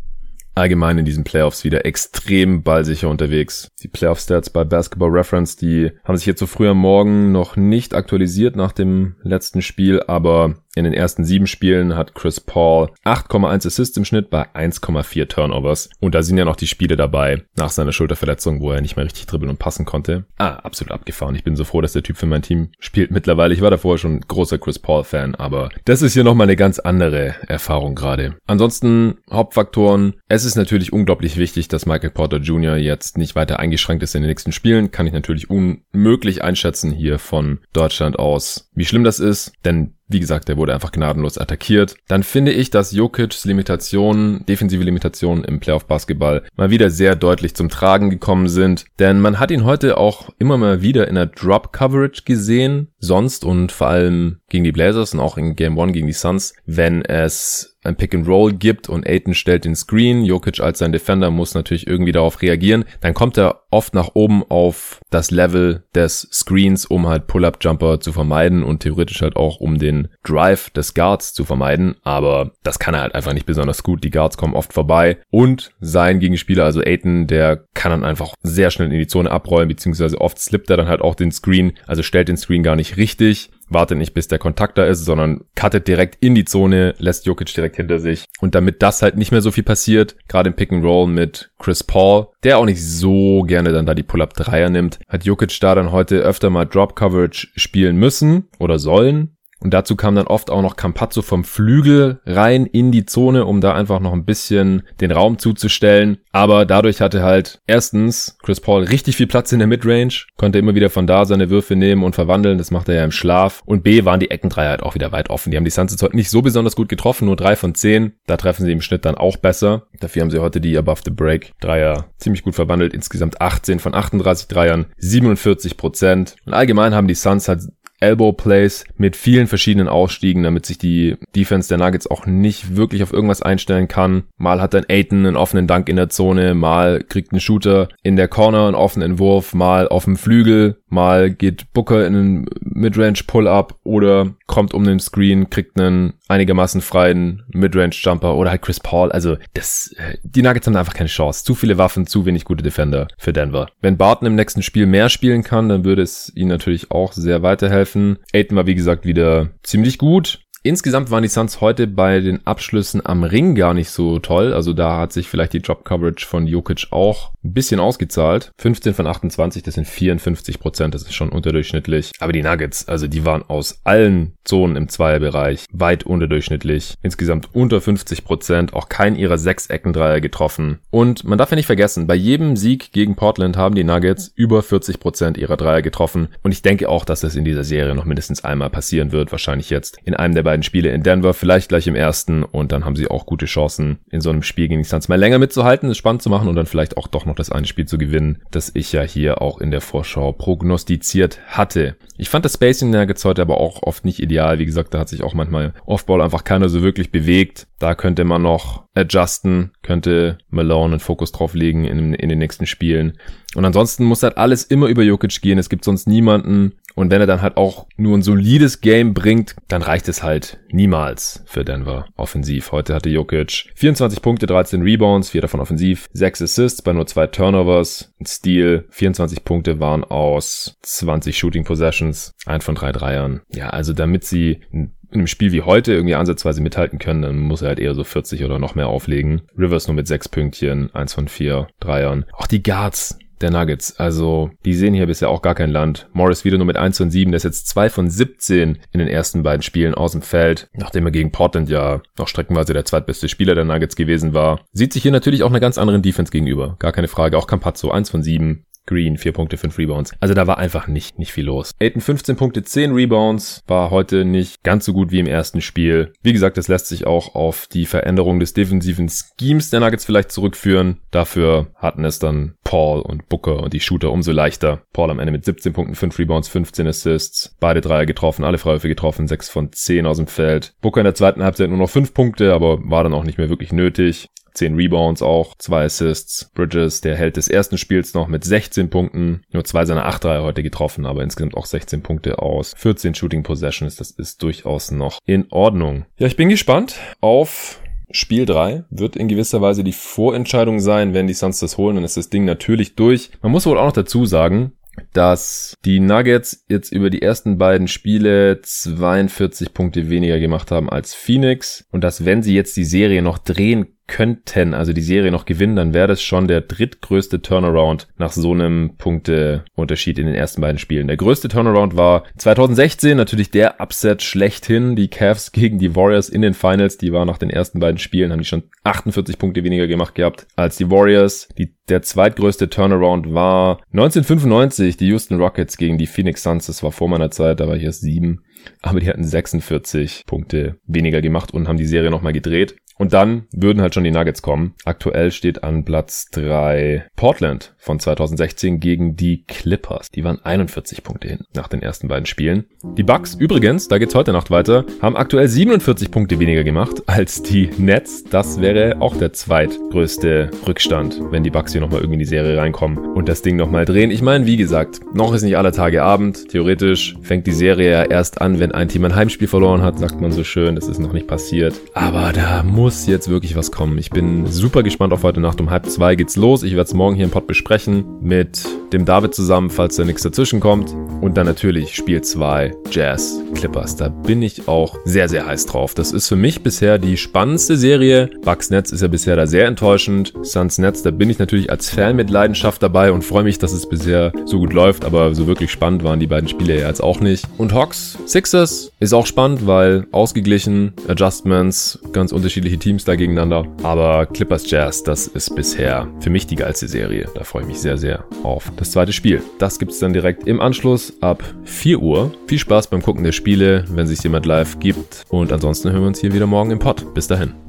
allgemein 0.56 0.98
in 0.98 1.04
diesen 1.04 1.24
Playoffs 1.24 1.64
wieder 1.64 1.84
extrem 1.84 2.62
ballsicher 2.62 3.08
unterwegs. 3.08 3.68
Die 3.86 3.90
Playoff-Stats 3.92 4.50
bei 4.50 4.64
Basketball 4.64 5.10
Reference, 5.10 5.54
die 5.54 5.92
haben 6.02 6.16
sich 6.16 6.26
jetzt 6.26 6.40
so 6.40 6.48
früh 6.48 6.68
am 6.68 6.78
Morgen 6.78 7.30
noch 7.30 7.54
nicht 7.54 7.94
aktualisiert 7.94 8.56
nach 8.56 8.72
dem 8.72 9.14
letzten 9.22 9.62
Spiel, 9.62 10.02
aber 10.08 10.56
in 10.74 10.84
den 10.84 10.92
ersten 10.92 11.24
sieben 11.24 11.46
Spielen 11.46 11.96
hat 11.96 12.14
Chris 12.14 12.38
Paul 12.38 12.90
8,1 13.04 13.66
Assists 13.66 13.96
im 13.96 14.04
Schnitt 14.04 14.28
bei 14.28 14.42
1,4 14.54 15.26
Turnovers. 15.26 15.88
Und 16.00 16.14
da 16.14 16.22
sind 16.22 16.36
ja 16.36 16.44
noch 16.44 16.56
die 16.56 16.66
Spiele 16.66 16.96
dabei 16.96 17.44
nach 17.56 17.70
seiner 17.70 17.92
Schulterverletzung, 17.92 18.60
wo 18.60 18.72
er 18.72 18.82
nicht 18.82 18.96
mehr 18.96 19.06
richtig 19.06 19.24
dribbeln 19.24 19.50
und 19.50 19.58
passen 19.58 19.86
konnte. 19.86 20.26
Ah, 20.36 20.56
absolut 20.56 20.92
abgefahren. 20.92 21.34
Ich 21.34 21.44
bin 21.44 21.56
so 21.56 21.64
froh, 21.64 21.80
dass 21.80 21.94
der 21.94 22.02
Typ 22.02 22.18
für 22.18 22.26
mein 22.26 22.42
Team 22.42 22.72
spielt 22.78 23.10
mittlerweile. 23.10 23.54
Ich 23.54 23.62
war 23.62 23.70
davor 23.70 23.96
schon 23.96 24.20
großer 24.20 24.58
Chris 24.58 24.78
Paul-Fan, 24.78 25.34
aber 25.36 25.70
das 25.86 26.02
ist 26.02 26.12
hier 26.12 26.24
nochmal 26.24 26.46
eine 26.46 26.56
ganz 26.56 26.78
andere 26.78 27.36
Erfahrung 27.46 27.94
gerade. 27.94 28.36
Ansonsten 28.46 29.14
Hauptfaktoren. 29.30 30.16
Es 30.28 30.44
ist 30.44 30.56
natürlich 30.56 30.92
unglaublich 30.92 31.38
wichtig, 31.38 31.68
dass 31.68 31.86
Michael 31.86 32.10
Porter 32.10 32.38
Jr. 32.38 32.76
jetzt 32.76 33.16
nicht 33.16 33.34
weiter 33.34 33.60
eingeschränkt 33.60 33.75
ist 34.02 34.14
in 34.14 34.22
den 34.22 34.28
nächsten 34.28 34.52
Spielen. 34.52 34.90
Kann 34.90 35.06
ich 35.06 35.12
natürlich 35.12 35.50
unmöglich 35.50 36.42
einschätzen 36.42 36.92
hier 36.92 37.18
von 37.18 37.60
Deutschland 37.72 38.18
aus, 38.18 38.70
wie 38.74 38.84
schlimm 38.84 39.04
das 39.04 39.20
ist. 39.20 39.52
Denn 39.64 39.95
Wie 40.08 40.20
gesagt, 40.20 40.48
der 40.48 40.56
wurde 40.56 40.72
einfach 40.72 40.92
gnadenlos 40.92 41.36
attackiert. 41.36 41.96
Dann 42.06 42.22
finde 42.22 42.52
ich, 42.52 42.70
dass 42.70 42.92
Jokic's 42.92 43.44
Limitationen, 43.44 44.46
defensive 44.46 44.84
Limitationen 44.84 45.42
im 45.44 45.58
Playoff-Basketball 45.58 46.44
mal 46.56 46.70
wieder 46.70 46.90
sehr 46.90 47.16
deutlich 47.16 47.56
zum 47.56 47.68
Tragen 47.68 48.08
gekommen 48.10 48.48
sind. 48.48 48.84
Denn 49.00 49.20
man 49.20 49.40
hat 49.40 49.50
ihn 49.50 49.64
heute 49.64 49.96
auch 49.96 50.30
immer 50.38 50.58
mal 50.58 50.80
wieder 50.80 51.08
in 51.08 51.16
der 51.16 51.26
Drop-Coverage 51.26 52.22
gesehen, 52.24 52.88
sonst 52.98 53.44
und 53.44 53.72
vor 53.72 53.88
allem 53.88 54.38
gegen 54.48 54.64
die 54.64 54.72
Blazers 54.72 55.12
und 55.12 55.20
auch 55.20 55.36
in 55.36 55.56
Game 55.56 55.78
1 55.78 55.92
gegen 55.92 56.06
die 56.06 56.12
Suns, 56.12 56.54
wenn 56.66 57.04
es 57.04 57.76
ein 57.86 57.96
Pick 57.96 58.14
and 58.14 58.26
Roll 58.26 58.52
gibt 58.52 58.88
und 58.88 59.06
Aiton 59.06 59.34
stellt 59.34 59.64
den 59.64 59.76
Screen, 59.76 60.24
Jokic 60.24 60.60
als 60.60 60.80
sein 60.80 60.92
Defender 60.92 61.30
muss 61.30 61.54
natürlich 61.54 61.86
irgendwie 61.86 62.12
darauf 62.12 62.42
reagieren, 62.42 62.84
dann 63.00 63.14
kommt 63.14 63.38
er 63.38 63.62
oft 63.70 63.94
nach 63.94 64.10
oben 64.14 64.42
auf 64.48 65.00
das 65.10 65.30
Level 65.30 65.84
des 65.94 66.28
Screens, 66.32 66.84
um 66.84 67.06
halt 67.06 67.26
Pull-Up-Jumper 67.26 68.00
zu 68.00 68.12
vermeiden 68.12 68.62
und 68.62 68.80
theoretisch 68.80 69.22
halt 69.22 69.36
auch 69.36 69.60
um 69.60 69.78
den 69.78 69.95
Drive 70.24 70.70
des 70.70 70.94
Guards 70.94 71.34
zu 71.34 71.44
vermeiden, 71.44 71.96
aber 72.02 72.52
das 72.62 72.78
kann 72.78 72.94
er 72.94 73.02
halt 73.02 73.14
einfach 73.14 73.32
nicht 73.32 73.46
besonders 73.46 73.82
gut. 73.82 74.04
Die 74.04 74.10
Guards 74.10 74.36
kommen 74.36 74.54
oft 74.54 74.72
vorbei 74.72 75.18
und 75.30 75.72
sein 75.80 76.20
Gegenspieler, 76.20 76.64
also 76.64 76.80
Aiton, 76.80 77.26
der 77.26 77.64
kann 77.74 77.90
dann 77.90 78.04
einfach 78.04 78.34
sehr 78.42 78.70
schnell 78.70 78.92
in 78.92 78.98
die 78.98 79.06
Zone 79.06 79.30
abrollen, 79.30 79.68
beziehungsweise 79.68 80.20
oft 80.20 80.38
slippt 80.38 80.70
er 80.70 80.76
dann 80.76 80.88
halt 80.88 81.00
auch 81.00 81.14
den 81.14 81.32
Screen, 81.32 81.72
also 81.86 82.02
stellt 82.02 82.28
den 82.28 82.36
Screen 82.36 82.62
gar 82.62 82.76
nicht 82.76 82.96
richtig 82.96 83.50
wartet 83.68 83.98
nicht, 83.98 84.14
bis 84.14 84.28
der 84.28 84.38
Kontakt 84.38 84.78
da 84.78 84.86
ist, 84.86 85.04
sondern 85.04 85.42
cuttet 85.54 85.88
direkt 85.88 86.16
in 86.20 86.34
die 86.34 86.44
Zone, 86.44 86.94
lässt 86.98 87.26
Jokic 87.26 87.52
direkt 87.54 87.76
hinter 87.76 87.98
sich. 87.98 88.24
Und 88.40 88.54
damit 88.54 88.82
das 88.82 89.02
halt 89.02 89.16
nicht 89.16 89.32
mehr 89.32 89.42
so 89.42 89.50
viel 89.50 89.64
passiert, 89.64 90.16
gerade 90.28 90.48
im 90.48 90.56
Pick 90.56 90.72
and 90.72 90.84
Roll 90.84 91.08
mit 91.08 91.50
Chris 91.58 91.82
Paul, 91.82 92.28
der 92.44 92.58
auch 92.58 92.64
nicht 92.64 92.84
so 92.84 93.42
gerne 93.42 93.72
dann 93.72 93.86
da 93.86 93.94
die 93.94 94.02
Pull-Up-Dreier 94.02 94.70
nimmt, 94.70 94.98
hat 95.08 95.24
Jokic 95.24 95.58
da 95.60 95.74
dann 95.74 95.92
heute 95.92 96.18
öfter 96.18 96.50
mal 96.50 96.66
Drop-Coverage 96.66 97.48
spielen 97.56 97.96
müssen 97.96 98.48
oder 98.58 98.78
sollen. 98.78 99.35
Und 99.60 99.72
dazu 99.72 99.96
kam 99.96 100.14
dann 100.14 100.26
oft 100.26 100.50
auch 100.50 100.62
noch 100.62 100.76
Campazzo 100.76 101.22
vom 101.22 101.44
Flügel 101.44 102.20
rein 102.26 102.66
in 102.66 102.92
die 102.92 103.06
Zone, 103.06 103.46
um 103.46 103.60
da 103.60 103.74
einfach 103.74 104.00
noch 104.00 104.12
ein 104.12 104.24
bisschen 104.24 104.82
den 105.00 105.10
Raum 105.10 105.38
zuzustellen. 105.38 106.18
Aber 106.30 106.66
dadurch 106.66 107.00
hatte 107.00 107.22
halt 107.22 107.60
erstens 107.66 108.36
Chris 108.42 108.60
Paul 108.60 108.84
richtig 108.84 109.16
viel 109.16 109.26
Platz 109.26 109.52
in 109.52 109.58
der 109.58 109.68
Midrange, 109.68 110.26
konnte 110.36 110.58
immer 110.58 110.74
wieder 110.74 110.90
von 110.90 111.06
da 111.06 111.24
seine 111.24 111.48
Würfe 111.48 111.74
nehmen 111.74 112.04
und 112.04 112.14
verwandeln. 112.14 112.58
Das 112.58 112.70
macht 112.70 112.88
er 112.88 112.96
ja 112.96 113.04
im 113.04 113.10
Schlaf. 113.10 113.62
Und 113.64 113.82
B 113.82 114.04
waren 114.04 114.20
die 114.20 114.30
Eckendreier 114.30 114.70
halt 114.70 114.82
auch 114.82 114.94
wieder 114.94 115.12
weit 115.12 115.30
offen. 115.30 115.50
Die 115.50 115.56
haben 115.56 115.64
die 115.64 115.70
Suns 115.70 115.92
jetzt 115.92 116.02
heute 116.02 116.16
nicht 116.16 116.30
so 116.30 116.42
besonders 116.42 116.76
gut 116.76 116.90
getroffen, 116.90 117.26
nur 117.26 117.36
drei 117.36 117.56
von 117.56 117.74
zehn. 117.74 118.12
Da 118.26 118.36
treffen 118.36 118.64
sie 118.64 118.72
im 118.72 118.82
Schnitt 118.82 119.06
dann 119.06 119.14
auch 119.14 119.38
besser. 119.38 119.86
Dafür 120.00 120.22
haben 120.22 120.30
sie 120.30 120.40
heute 120.40 120.60
die 120.60 120.76
Above 120.76 121.00
the 121.04 121.10
Break 121.10 121.52
Dreier 121.60 122.06
ziemlich 122.18 122.42
gut 122.42 122.54
verwandelt. 122.54 122.92
Insgesamt 122.92 123.40
18 123.40 123.78
von 123.78 123.94
38 123.94 124.48
Dreiern, 124.48 124.86
47 124.98 125.78
Prozent. 125.78 126.36
Und 126.44 126.52
allgemein 126.52 126.94
haben 126.94 127.08
die 127.08 127.14
Suns 127.14 127.48
halt 127.48 127.62
Elbow 128.00 128.32
Plays 128.32 128.84
mit 128.96 129.16
vielen 129.16 129.46
verschiedenen 129.46 129.88
Ausstiegen, 129.88 130.42
damit 130.42 130.66
sich 130.66 130.78
die 130.78 131.16
Defense 131.34 131.68
der 131.68 131.78
Nuggets 131.78 132.10
auch 132.10 132.26
nicht 132.26 132.76
wirklich 132.76 133.02
auf 133.02 133.12
irgendwas 133.12 133.42
einstellen 133.42 133.88
kann. 133.88 134.24
Mal 134.36 134.60
hat 134.60 134.74
dann 134.74 134.86
Aiton 134.88 135.26
einen 135.26 135.36
offenen 135.36 135.66
Dank 135.66 135.88
in 135.88 135.96
der 135.96 136.08
Zone, 136.08 136.54
mal 136.54 137.02
kriegt 137.02 137.32
ein 137.32 137.40
Shooter 137.40 137.88
in 138.02 138.16
der 138.16 138.28
Corner 138.28 138.66
einen 138.66 138.74
offenen 138.74 139.18
Wurf, 139.18 139.54
mal 139.54 139.88
auf 139.88 140.04
dem 140.04 140.16
Flügel, 140.16 140.76
mal 140.88 141.30
geht 141.30 141.72
Booker 141.72 142.06
in 142.06 142.14
einen 142.14 142.46
Midrange 142.60 143.20
Pull-Up 143.26 143.78
oder 143.84 144.34
kommt 144.46 144.74
um 144.74 144.84
den 144.84 145.00
Screen, 145.00 145.50
kriegt 145.50 145.78
einen 145.78 146.14
einigermaßen 146.28 146.80
freien 146.80 147.42
Midrange 147.48 147.94
Jumper 147.94 148.36
oder 148.36 148.50
halt 148.50 148.62
Chris 148.62 148.80
Paul. 148.80 149.10
Also 149.12 149.36
das, 149.54 149.94
äh, 149.98 150.16
die 150.22 150.42
Nuggets 150.42 150.66
haben 150.66 150.76
einfach 150.76 150.94
keine 150.94 151.08
Chance. 151.08 151.44
Zu 151.44 151.54
viele 151.54 151.78
Waffen, 151.78 152.06
zu 152.06 152.26
wenig 152.26 152.44
gute 152.44 152.62
Defender 152.62 153.08
für 153.18 153.32
Denver. 153.32 153.68
Wenn 153.80 153.96
Barton 153.96 154.26
im 154.26 154.34
nächsten 154.34 154.62
Spiel 154.62 154.86
mehr 154.86 155.08
spielen 155.08 155.42
kann, 155.42 155.68
dann 155.68 155.84
würde 155.84 156.02
es 156.02 156.32
ihnen 156.34 156.48
natürlich 156.48 156.90
auch 156.90 157.12
sehr 157.12 157.42
weiterhelfen. 157.42 158.18
Aiton 158.32 158.56
war 158.56 158.66
wie 158.66 158.74
gesagt 158.74 159.04
wieder 159.04 159.50
ziemlich 159.62 159.98
gut. 159.98 160.40
Insgesamt 160.62 161.10
waren 161.10 161.22
die 161.22 161.28
Suns 161.28 161.60
heute 161.60 161.86
bei 161.86 162.20
den 162.20 162.44
Abschlüssen 162.46 163.04
am 163.04 163.22
Ring 163.22 163.54
gar 163.54 163.72
nicht 163.72 163.90
so 163.90 164.18
toll. 164.18 164.52
Also 164.52 164.72
da 164.72 164.98
hat 164.98 165.12
sich 165.12 165.28
vielleicht 165.28 165.52
die 165.52 165.62
Drop 165.62 165.84
Coverage 165.84 166.26
von 166.26 166.46
Jokic 166.46 166.88
auch 166.90 167.30
ein 167.44 167.52
bisschen 167.52 167.80
ausgezahlt. 167.80 168.52
15 168.58 168.94
von 168.94 169.06
28, 169.06 169.62
das 169.62 169.74
sind 169.74 169.86
54 169.86 170.58
Prozent, 170.58 170.94
das 170.94 171.02
ist 171.02 171.14
schon 171.14 171.28
unterdurchschnittlich. 171.28 172.10
Aber 172.18 172.32
die 172.32 172.42
Nuggets, 172.42 172.88
also 172.88 173.06
die 173.06 173.24
waren 173.24 173.42
aus 173.42 173.80
allen 173.84 174.36
Zonen 174.44 174.76
im 174.76 174.88
Zweierbereich 174.88 175.66
weit 175.72 176.04
unterdurchschnittlich. 176.04 176.94
Insgesamt 177.02 177.54
unter 177.54 177.80
50 177.80 178.24
Prozent, 178.24 178.74
auch 178.74 178.88
kein 178.88 179.16
ihrer 179.16 179.38
sechs 179.38 179.66
Eckendreier 179.68 180.20
getroffen. 180.20 180.80
Und 180.90 181.24
man 181.24 181.38
darf 181.38 181.50
ja 181.50 181.56
nicht 181.56 181.66
vergessen, 181.66 182.06
bei 182.06 182.14
jedem 182.14 182.56
Sieg 182.56 182.92
gegen 182.92 183.16
Portland 183.16 183.56
haben 183.56 183.74
die 183.74 183.84
Nuggets 183.84 184.32
über 184.34 184.62
40 184.62 185.00
Prozent 185.00 185.38
ihrer 185.38 185.56
Dreier 185.56 185.82
getroffen. 185.82 186.28
Und 186.42 186.52
ich 186.52 186.62
denke 186.62 186.88
auch, 186.88 187.04
dass 187.04 187.20
das 187.20 187.36
in 187.36 187.44
dieser 187.44 187.64
Serie 187.64 187.94
noch 187.94 188.04
mindestens 188.04 188.44
einmal 188.44 188.70
passieren 188.70 189.12
wird. 189.12 189.30
Wahrscheinlich 189.30 189.70
jetzt 189.70 189.98
in 190.04 190.14
einem 190.14 190.34
der 190.34 190.42
beiden 190.42 190.55
beiden 190.56 190.62
Spiele 190.62 190.88
in 190.88 191.02
Denver, 191.02 191.34
vielleicht 191.34 191.68
gleich 191.68 191.86
im 191.86 191.94
ersten 191.94 192.42
und 192.42 192.72
dann 192.72 192.86
haben 192.86 192.96
sie 192.96 193.08
auch 193.08 193.26
gute 193.26 193.44
Chancen, 193.44 193.98
in 194.10 194.22
so 194.22 194.30
einem 194.30 194.42
Spiel 194.42 194.68
gegen 194.68 194.80
die 194.80 194.88
Suns 194.88 195.08
mal 195.08 195.16
länger 195.16 195.38
mitzuhalten, 195.38 195.90
es 195.90 195.98
spannend 195.98 196.22
zu 196.22 196.30
machen 196.30 196.48
und 196.48 196.56
dann 196.56 196.64
vielleicht 196.64 196.96
auch 196.96 197.08
doch 197.08 197.26
noch 197.26 197.34
das 197.34 197.52
eine 197.52 197.66
Spiel 197.66 197.84
zu 197.84 197.98
gewinnen, 197.98 198.38
das 198.50 198.70
ich 198.72 198.90
ja 198.90 199.02
hier 199.02 199.42
auch 199.42 199.60
in 199.60 199.70
der 199.70 199.82
Vorschau 199.82 200.32
prognostiziert 200.32 201.40
hatte. 201.46 201.96
Ich 202.16 202.30
fand 202.30 202.46
das 202.46 202.54
Spacing 202.54 202.88
Nuggets 202.88 203.26
heute 203.26 203.42
aber 203.42 203.60
auch 203.60 203.82
oft 203.82 204.06
nicht 204.06 204.20
ideal. 204.20 204.58
Wie 204.58 204.64
gesagt, 204.64 204.94
da 204.94 205.00
hat 205.00 205.10
sich 205.10 205.22
auch 205.22 205.34
manchmal 205.34 205.74
Offball 205.84 206.22
einfach 206.22 206.44
keiner 206.44 206.70
so 206.70 206.80
wirklich 206.80 207.12
bewegt. 207.12 207.66
Da 207.78 207.94
könnte 207.94 208.24
man 208.24 208.40
noch 208.40 208.84
adjusten, 208.94 209.72
könnte 209.82 210.38
Malone 210.48 210.94
einen 210.94 211.00
Fokus 211.00 211.32
drauf 211.32 211.52
legen 211.52 211.84
in, 211.84 212.14
in 212.14 212.30
den 212.30 212.38
nächsten 212.38 212.64
Spielen. 212.64 213.18
Und 213.56 213.64
ansonsten 213.64 214.04
muss 214.04 214.22
halt 214.22 214.36
alles 214.36 214.64
immer 214.64 214.86
über 214.86 215.02
Jokic 215.02 215.40
gehen. 215.40 215.58
Es 215.58 215.70
gibt 215.70 215.84
sonst 215.84 216.06
niemanden, 216.06 216.74
und 216.96 217.10
wenn 217.10 217.20
er 217.20 217.26
dann 217.26 217.42
halt 217.42 217.58
auch 217.58 217.86
nur 217.96 218.16
ein 218.16 218.22
solides 218.22 218.80
Game 218.80 219.12
bringt, 219.12 219.54
dann 219.68 219.82
reicht 219.82 220.08
es 220.08 220.22
halt 220.22 220.58
niemals 220.70 221.42
für 221.46 221.62
Denver 221.64 222.06
offensiv. 222.16 222.72
Heute 222.72 222.94
hatte 222.94 223.10
Jokic 223.10 223.70
24 223.74 224.22
Punkte, 224.22 224.46
13 224.46 224.80
Rebounds, 224.82 225.30
4 225.30 225.42
davon 225.42 225.60
offensiv, 225.60 226.08
6 226.14 226.42
Assists 226.42 226.80
bei 226.80 226.94
nur 226.94 227.06
2 227.06 227.26
Turnovers, 227.28 228.14
ein 228.18 228.26
Steal, 228.26 228.86
24 228.90 229.44
Punkte 229.44 229.78
waren 229.78 230.04
aus 230.04 230.78
20 230.82 231.36
Shooting 231.36 231.64
Possessions, 231.64 232.32
ein 232.46 232.62
von 232.62 232.74
drei 232.74 232.92
Dreiern. 232.92 233.42
Ja, 233.54 233.68
also 233.70 233.92
damit 233.92 234.24
sie 234.24 234.60
in 234.72 234.94
einem 235.12 235.26
Spiel 235.26 235.52
wie 235.52 235.62
heute 235.62 235.92
irgendwie 235.92 236.14
ansatzweise 236.14 236.62
mithalten 236.62 236.98
können, 236.98 237.22
dann 237.22 237.38
muss 237.38 237.60
er 237.60 237.68
halt 237.68 237.78
eher 237.78 237.94
so 237.94 238.04
40 238.04 238.42
oder 238.42 238.58
noch 238.58 238.74
mehr 238.74 238.88
auflegen. 238.88 239.42
Rivers 239.56 239.86
nur 239.86 239.94
mit 239.94 240.08
6 240.08 240.30
Pünktchen, 240.30 240.94
1 240.94 241.12
von 241.12 241.28
4 241.28 241.68
Dreiern. 241.78 242.24
Auch 242.32 242.46
die 242.46 242.62
Guards, 242.62 243.18
der 243.40 243.50
Nuggets. 243.50 243.98
Also, 243.98 244.50
die 244.64 244.74
sehen 244.74 244.94
hier 244.94 245.06
bisher 245.06 245.28
auch 245.28 245.42
gar 245.42 245.54
kein 245.54 245.70
Land. 245.70 246.08
Morris 246.12 246.44
wieder 246.44 246.58
nur 246.58 246.66
mit 246.66 246.76
1 246.76 246.98
von 246.98 247.10
7, 247.10 247.30
der 247.30 247.36
ist 247.36 247.44
jetzt 247.44 247.68
2 247.68 247.90
von 247.90 248.10
17 248.10 248.78
in 248.92 248.98
den 248.98 249.08
ersten 249.08 249.42
beiden 249.42 249.62
Spielen 249.62 249.94
aus 249.94 250.12
dem 250.12 250.22
Feld, 250.22 250.68
nachdem 250.72 251.06
er 251.06 251.12
gegen 251.12 251.32
Portland 251.32 251.68
ja 251.68 252.00
noch 252.18 252.28
streckenweise 252.28 252.72
der 252.72 252.84
zweitbeste 252.84 253.28
Spieler 253.28 253.54
der 253.54 253.64
Nuggets 253.64 253.96
gewesen 253.96 254.34
war. 254.34 254.60
Sieht 254.72 254.92
sich 254.92 255.02
hier 255.02 255.12
natürlich 255.12 255.42
auch 255.42 255.50
einer 255.50 255.60
ganz 255.60 255.78
anderen 255.78 256.02
Defense 256.02 256.32
gegenüber. 256.32 256.76
Gar 256.78 256.92
keine 256.92 257.08
Frage. 257.08 257.36
Auch 257.36 257.46
Campazzo 257.46 257.90
1 257.90 258.10
von 258.10 258.22
7, 258.22 258.64
Green, 258.86 259.18
4 259.18 259.32
Punkte, 259.32 259.56
5 259.56 259.76
Rebounds. 259.78 260.12
Also 260.20 260.34
da 260.34 260.46
war 260.46 260.58
einfach 260.58 260.86
nicht, 260.86 261.18
nicht 261.18 261.32
viel 261.32 261.44
los. 261.44 261.72
Aiden 261.80 262.00
15 262.00 262.36
Punkte, 262.36 262.62
10 262.62 262.92
Rebounds, 262.92 263.62
war 263.66 263.90
heute 263.90 264.24
nicht 264.24 264.62
ganz 264.62 264.84
so 264.84 264.92
gut 264.92 265.10
wie 265.10 265.18
im 265.18 265.26
ersten 265.26 265.60
Spiel. 265.60 266.12
Wie 266.22 266.32
gesagt, 266.32 266.56
das 266.56 266.68
lässt 266.68 266.88
sich 266.88 267.06
auch 267.06 267.34
auf 267.34 267.66
die 267.66 267.86
Veränderung 267.86 268.40
des 268.40 268.54
defensiven 268.54 269.10
Schemes 269.38 269.70
der 269.70 269.80
Nuggets 269.80 270.04
vielleicht 270.04 270.32
zurückführen. 270.32 270.98
Dafür 271.10 271.68
hatten 271.76 272.04
es 272.04 272.18
dann 272.18 272.54
Paul 272.64 273.00
und 273.00 273.28
Booker 273.28 273.62
und 273.62 273.72
die 273.72 273.80
Shooter 273.80 274.12
umso 274.12 274.32
leichter. 274.32 274.82
Paul 274.92 275.10
am 275.10 275.18
Ende 275.18 275.32
mit 275.32 275.44
17 275.44 275.72
Punkten, 275.72 275.94
5 275.94 276.18
Rebounds, 276.18 276.48
15 276.48 276.86
Assists. 276.86 277.56
Beide 277.60 277.80
Dreier 277.80 278.06
getroffen, 278.06 278.44
alle 278.44 278.58
Freiwürfe 278.58 278.88
getroffen, 278.88 279.28
6 279.28 279.48
von 279.48 279.72
10 279.72 280.06
aus 280.06 280.18
dem 280.18 280.26
Feld. 280.26 280.74
Booker 280.80 281.00
in 281.00 281.04
der 281.04 281.14
zweiten 281.14 281.42
Halbzeit 281.42 281.68
nur 281.68 281.78
noch 281.78 281.90
5 281.90 282.14
Punkte, 282.14 282.52
aber 282.52 282.78
war 282.88 283.02
dann 283.02 283.14
auch 283.14 283.24
nicht 283.24 283.38
mehr 283.38 283.48
wirklich 283.48 283.72
nötig. 283.72 284.28
10 284.56 284.74
Rebounds 284.74 285.22
auch, 285.22 285.54
2 285.56 285.84
Assists. 285.84 286.50
Bridges, 286.54 287.00
der 287.00 287.16
Held 287.16 287.36
des 287.36 287.48
ersten 287.48 287.78
Spiels 287.78 288.14
noch 288.14 288.28
mit 288.28 288.44
16 288.44 288.90
Punkten. 288.90 289.42
Nur 289.52 289.64
zwei 289.64 289.84
seiner 289.84 290.06
8 290.06 290.24
Dreier 290.24 290.42
heute 290.42 290.62
getroffen, 290.62 291.06
aber 291.06 291.22
insgesamt 291.22 291.56
auch 291.56 291.66
16 291.66 292.02
Punkte 292.02 292.38
aus 292.38 292.74
14 292.76 293.14
Shooting 293.14 293.42
Possessions. 293.42 293.96
Das 293.96 294.10
ist 294.10 294.42
durchaus 294.42 294.90
noch 294.90 295.18
in 295.26 295.46
Ordnung. 295.50 296.06
Ja, 296.18 296.26
ich 296.26 296.36
bin 296.36 296.48
gespannt 296.48 296.96
auf 297.20 297.80
Spiel 298.10 298.46
3 298.46 298.84
wird 298.88 299.16
in 299.16 299.28
gewisser 299.28 299.60
Weise 299.60 299.82
die 299.82 299.92
Vorentscheidung 299.92 300.80
sein. 300.80 301.12
Wenn 301.12 301.26
die 301.26 301.34
Suns 301.34 301.58
das 301.58 301.76
holen, 301.76 301.96
dann 301.96 302.04
ist 302.04 302.16
das 302.16 302.30
Ding 302.30 302.44
natürlich 302.44 302.94
durch. 302.94 303.30
Man 303.42 303.52
muss 303.52 303.66
wohl 303.66 303.78
auch 303.78 303.86
noch 303.86 303.92
dazu 303.92 304.26
sagen, 304.26 304.72
dass 305.12 305.74
die 305.84 306.00
Nuggets 306.00 306.64
jetzt 306.68 306.92
über 306.92 307.10
die 307.10 307.22
ersten 307.22 307.58
beiden 307.58 307.88
Spiele 307.88 308.60
42 308.62 309.74
Punkte 309.74 310.08
weniger 310.08 310.38
gemacht 310.38 310.70
haben 310.70 310.88
als 310.88 311.14
Phoenix 311.14 311.84
und 311.90 312.02
dass 312.02 312.24
wenn 312.24 312.42
sie 312.42 312.54
jetzt 312.54 312.76
die 312.76 312.84
Serie 312.84 313.22
noch 313.22 313.38
drehen 313.38 313.95
könnten, 314.06 314.74
also 314.74 314.92
die 314.92 315.00
Serie 315.02 315.30
noch 315.30 315.44
gewinnen, 315.44 315.76
dann 315.76 315.94
wäre 315.94 316.06
das 316.06 316.22
schon 316.22 316.46
der 316.46 316.60
drittgrößte 316.60 317.42
Turnaround 317.42 318.06
nach 318.18 318.32
so 318.32 318.52
einem 318.52 318.92
Punkteunterschied 318.98 320.18
in 320.18 320.26
den 320.26 320.34
ersten 320.34 320.60
beiden 320.60 320.78
Spielen. 320.78 321.08
Der 321.08 321.16
größte 321.16 321.48
Turnaround 321.48 321.96
war 321.96 322.24
2016 322.36 323.16
natürlich 323.16 323.50
der 323.50 323.80
Upset 323.80 324.22
schlechthin, 324.22 324.96
die 324.96 325.08
Cavs 325.08 325.52
gegen 325.52 325.78
die 325.78 325.96
Warriors 325.96 326.28
in 326.28 326.42
den 326.42 326.54
Finals, 326.54 326.98
die 326.98 327.12
war 327.12 327.24
nach 327.24 327.38
den 327.38 327.50
ersten 327.50 327.80
beiden 327.80 327.98
Spielen, 327.98 328.32
haben 328.32 328.40
die 328.40 328.46
schon 328.46 328.64
48 328.84 329.38
Punkte 329.38 329.64
weniger 329.64 329.86
gemacht 329.86 330.14
gehabt 330.14 330.46
als 330.56 330.76
die 330.76 330.90
Warriors. 330.90 331.48
Die, 331.58 331.74
der 331.88 332.02
zweitgrößte 332.02 332.70
Turnaround 332.70 333.34
war 333.34 333.80
1995 333.92 334.96
die 334.96 335.08
Houston 335.08 335.40
Rockets 335.40 335.76
gegen 335.76 335.98
die 335.98 336.06
Phoenix 336.06 336.42
Suns, 336.42 336.66
das 336.66 336.82
war 336.82 336.92
vor 336.92 337.08
meiner 337.08 337.30
Zeit, 337.30 337.60
da 337.60 337.68
war 337.68 337.76
ich 337.76 337.82
erst 337.82 338.02
sieben. 338.02 338.42
aber 338.82 339.00
die 339.00 339.08
hatten 339.08 339.24
46 339.24 340.24
Punkte 340.26 340.76
weniger 340.86 341.20
gemacht 341.20 341.52
und 341.52 341.68
haben 341.68 341.76
die 341.76 341.86
Serie 341.86 342.10
nochmal 342.10 342.32
gedreht. 342.32 342.76
Und 342.98 343.12
dann 343.12 343.46
würden 343.52 343.82
halt 343.82 343.94
schon 343.94 344.04
die 344.04 344.10
Nuggets 344.10 344.42
kommen. 344.42 344.74
Aktuell 344.84 345.30
steht 345.30 345.62
an 345.62 345.84
Platz 345.84 346.26
3 346.32 347.06
Portland 347.14 347.74
von 347.76 348.00
2016 348.00 348.80
gegen 348.80 349.16
die 349.16 349.44
Clippers. 349.44 350.10
Die 350.10 350.24
waren 350.24 350.40
41 350.42 351.02
Punkte 351.02 351.28
hin 351.28 351.44
nach 351.54 351.68
den 351.68 351.82
ersten 351.82 352.08
beiden 352.08 352.26
Spielen. 352.26 352.64
Die 352.82 353.02
Bucks 353.02 353.34
übrigens, 353.34 353.88
da 353.88 353.98
geht's 353.98 354.14
heute 354.14 354.32
Nacht 354.32 354.50
weiter, 354.50 354.84
haben 355.02 355.16
aktuell 355.16 355.46
47 355.46 356.10
Punkte 356.10 356.40
weniger 356.40 356.64
gemacht 356.64 357.02
als 357.06 357.42
die 357.42 357.70
Nets. 357.78 358.24
Das 358.24 358.60
wäre 358.60 359.00
auch 359.00 359.16
der 359.16 359.32
zweitgrößte 359.32 360.50
Rückstand, 360.66 361.20
wenn 361.30 361.44
die 361.44 361.50
Bucks 361.50 361.72
hier 361.72 361.80
nochmal 361.80 362.00
irgendwie 362.00 362.14
in 362.14 362.20
die 362.20 362.24
Serie 362.24 362.56
reinkommen 362.56 362.98
und 362.98 363.28
das 363.28 363.42
Ding 363.42 363.56
nochmal 363.56 363.84
drehen. 363.84 364.10
Ich 364.10 364.22
meine, 364.22 364.46
wie 364.46 364.56
gesagt, 364.56 365.00
noch 365.14 365.34
ist 365.34 365.42
nicht 365.42 365.58
aller 365.58 365.72
Tage 365.72 366.02
Abend. 366.02 366.48
Theoretisch 366.48 367.16
fängt 367.20 367.46
die 367.46 367.52
Serie 367.52 367.90
ja 367.90 368.02
erst 368.04 368.40
an, 368.40 368.58
wenn 368.58 368.72
ein 368.72 368.88
Team 368.88 369.04
ein 369.04 369.14
Heimspiel 369.14 369.48
verloren 369.48 369.82
hat, 369.82 369.98
sagt 369.98 370.20
man 370.20 370.32
so 370.32 370.44
schön. 370.44 370.74
Das 370.74 370.88
ist 370.88 370.98
noch 370.98 371.12
nicht 371.12 371.26
passiert. 371.26 371.74
Aber 371.94 372.32
da 372.32 372.62
muss 372.62 372.85
muss 372.86 373.04
jetzt 373.08 373.28
wirklich 373.28 373.56
was 373.56 373.72
kommen. 373.72 373.98
Ich 373.98 374.10
bin 374.10 374.46
super 374.46 374.84
gespannt 374.84 375.12
auf 375.12 375.24
heute 375.24 375.40
Nacht. 375.40 375.60
Um 375.60 375.70
halb 375.70 375.86
zwei 375.86 376.14
geht's 376.14 376.36
los. 376.36 376.62
Ich 376.62 376.76
werde 376.76 376.86
es 376.86 376.94
morgen 376.94 377.16
hier 377.16 377.24
im 377.24 377.32
Pod 377.32 377.48
besprechen 377.48 378.04
mit 378.20 378.64
dem 378.92 379.04
David 379.04 379.34
zusammen, 379.34 379.70
falls 379.70 379.96
da 379.96 380.04
nichts 380.04 380.22
dazwischen 380.22 380.60
kommt. 380.60 380.94
Und 381.20 381.36
dann 381.36 381.46
natürlich 381.46 381.96
Spiel 381.96 382.20
2 382.20 382.76
Jazz 382.92 383.40
Clippers. 383.54 383.96
Da 383.96 384.08
bin 384.08 384.40
ich 384.40 384.68
auch 384.68 384.98
sehr, 385.04 385.28
sehr 385.28 385.46
heiß 385.46 385.66
drauf. 385.66 385.94
Das 385.94 386.12
ist 386.12 386.28
für 386.28 386.36
mich 386.36 386.62
bisher 386.62 386.98
die 386.98 387.16
spannendste 387.16 387.76
Serie. 387.76 388.30
Bucks 388.42 388.70
Netz 388.70 388.92
ist 388.92 389.00
ja 389.00 389.08
bisher 389.08 389.34
da 389.34 389.48
sehr 389.48 389.66
enttäuschend. 389.66 390.34
Suns 390.42 390.78
Netz, 390.78 391.02
da 391.02 391.10
bin 391.10 391.28
ich 391.28 391.40
natürlich 391.40 391.70
als 391.70 391.90
Fan 391.90 392.14
mit 392.14 392.30
Leidenschaft 392.30 392.82
dabei 392.82 393.10
und 393.10 393.22
freue 393.22 393.42
mich, 393.44 393.58
dass 393.58 393.72
es 393.72 393.88
bisher 393.88 394.30
so 394.44 394.58
gut 394.58 394.72
läuft. 394.72 395.04
Aber 395.04 395.34
so 395.34 395.48
wirklich 395.48 395.72
spannend 395.72 396.04
waren 396.04 396.20
die 396.20 396.28
beiden 396.28 396.48
Spiele 396.48 396.78
ja 396.78 396.86
jetzt 396.86 397.02
auch 397.02 397.18
nicht. 397.18 397.48
Und 397.58 397.72
Hawks 397.72 398.16
Sixers 398.26 398.92
ist 399.00 399.12
auch 399.12 399.26
spannend, 399.26 399.66
weil 399.66 400.06
ausgeglichen, 400.12 400.92
Adjustments, 401.08 401.98
ganz 402.12 402.30
unterschiedliche 402.30 402.75
unterschiedliche 402.76 402.78
Teams 402.78 403.04
da 403.04 403.16
gegeneinander. 403.16 403.66
Aber 403.82 404.26
Clippers 404.26 404.70
Jazz, 404.70 405.02
das 405.02 405.26
ist 405.26 405.54
bisher 405.54 406.08
für 406.20 406.30
mich 406.30 406.46
die 406.46 406.56
geilste 406.56 406.88
Serie. 406.88 407.28
Da 407.34 407.44
freue 407.44 407.62
ich 407.62 407.68
mich 407.68 407.80
sehr, 407.80 407.98
sehr 407.98 408.24
auf 408.42 408.70
das 408.76 408.92
zweite 408.92 409.12
Spiel. 409.12 409.42
Das 409.58 409.78
gibt 409.78 409.92
es 409.92 409.98
dann 409.98 410.12
direkt 410.12 410.46
im 410.46 410.60
Anschluss 410.60 411.12
ab 411.20 411.42
4 411.64 412.00
Uhr. 412.00 412.34
Viel 412.46 412.58
Spaß 412.58 412.88
beim 412.88 413.02
Gucken 413.02 413.24
der 413.24 413.32
Spiele, 413.32 413.84
wenn 413.90 414.06
sich 414.06 414.22
jemand 414.22 414.46
live 414.46 414.78
gibt. 414.78 415.24
Und 415.28 415.52
ansonsten 415.52 415.90
hören 415.90 416.02
wir 416.02 416.08
uns 416.08 416.20
hier 416.20 416.32
wieder 416.32 416.46
morgen 416.46 416.70
im 416.70 416.78
Pod. 416.78 417.14
Bis 417.14 417.26
dahin. 417.26 417.65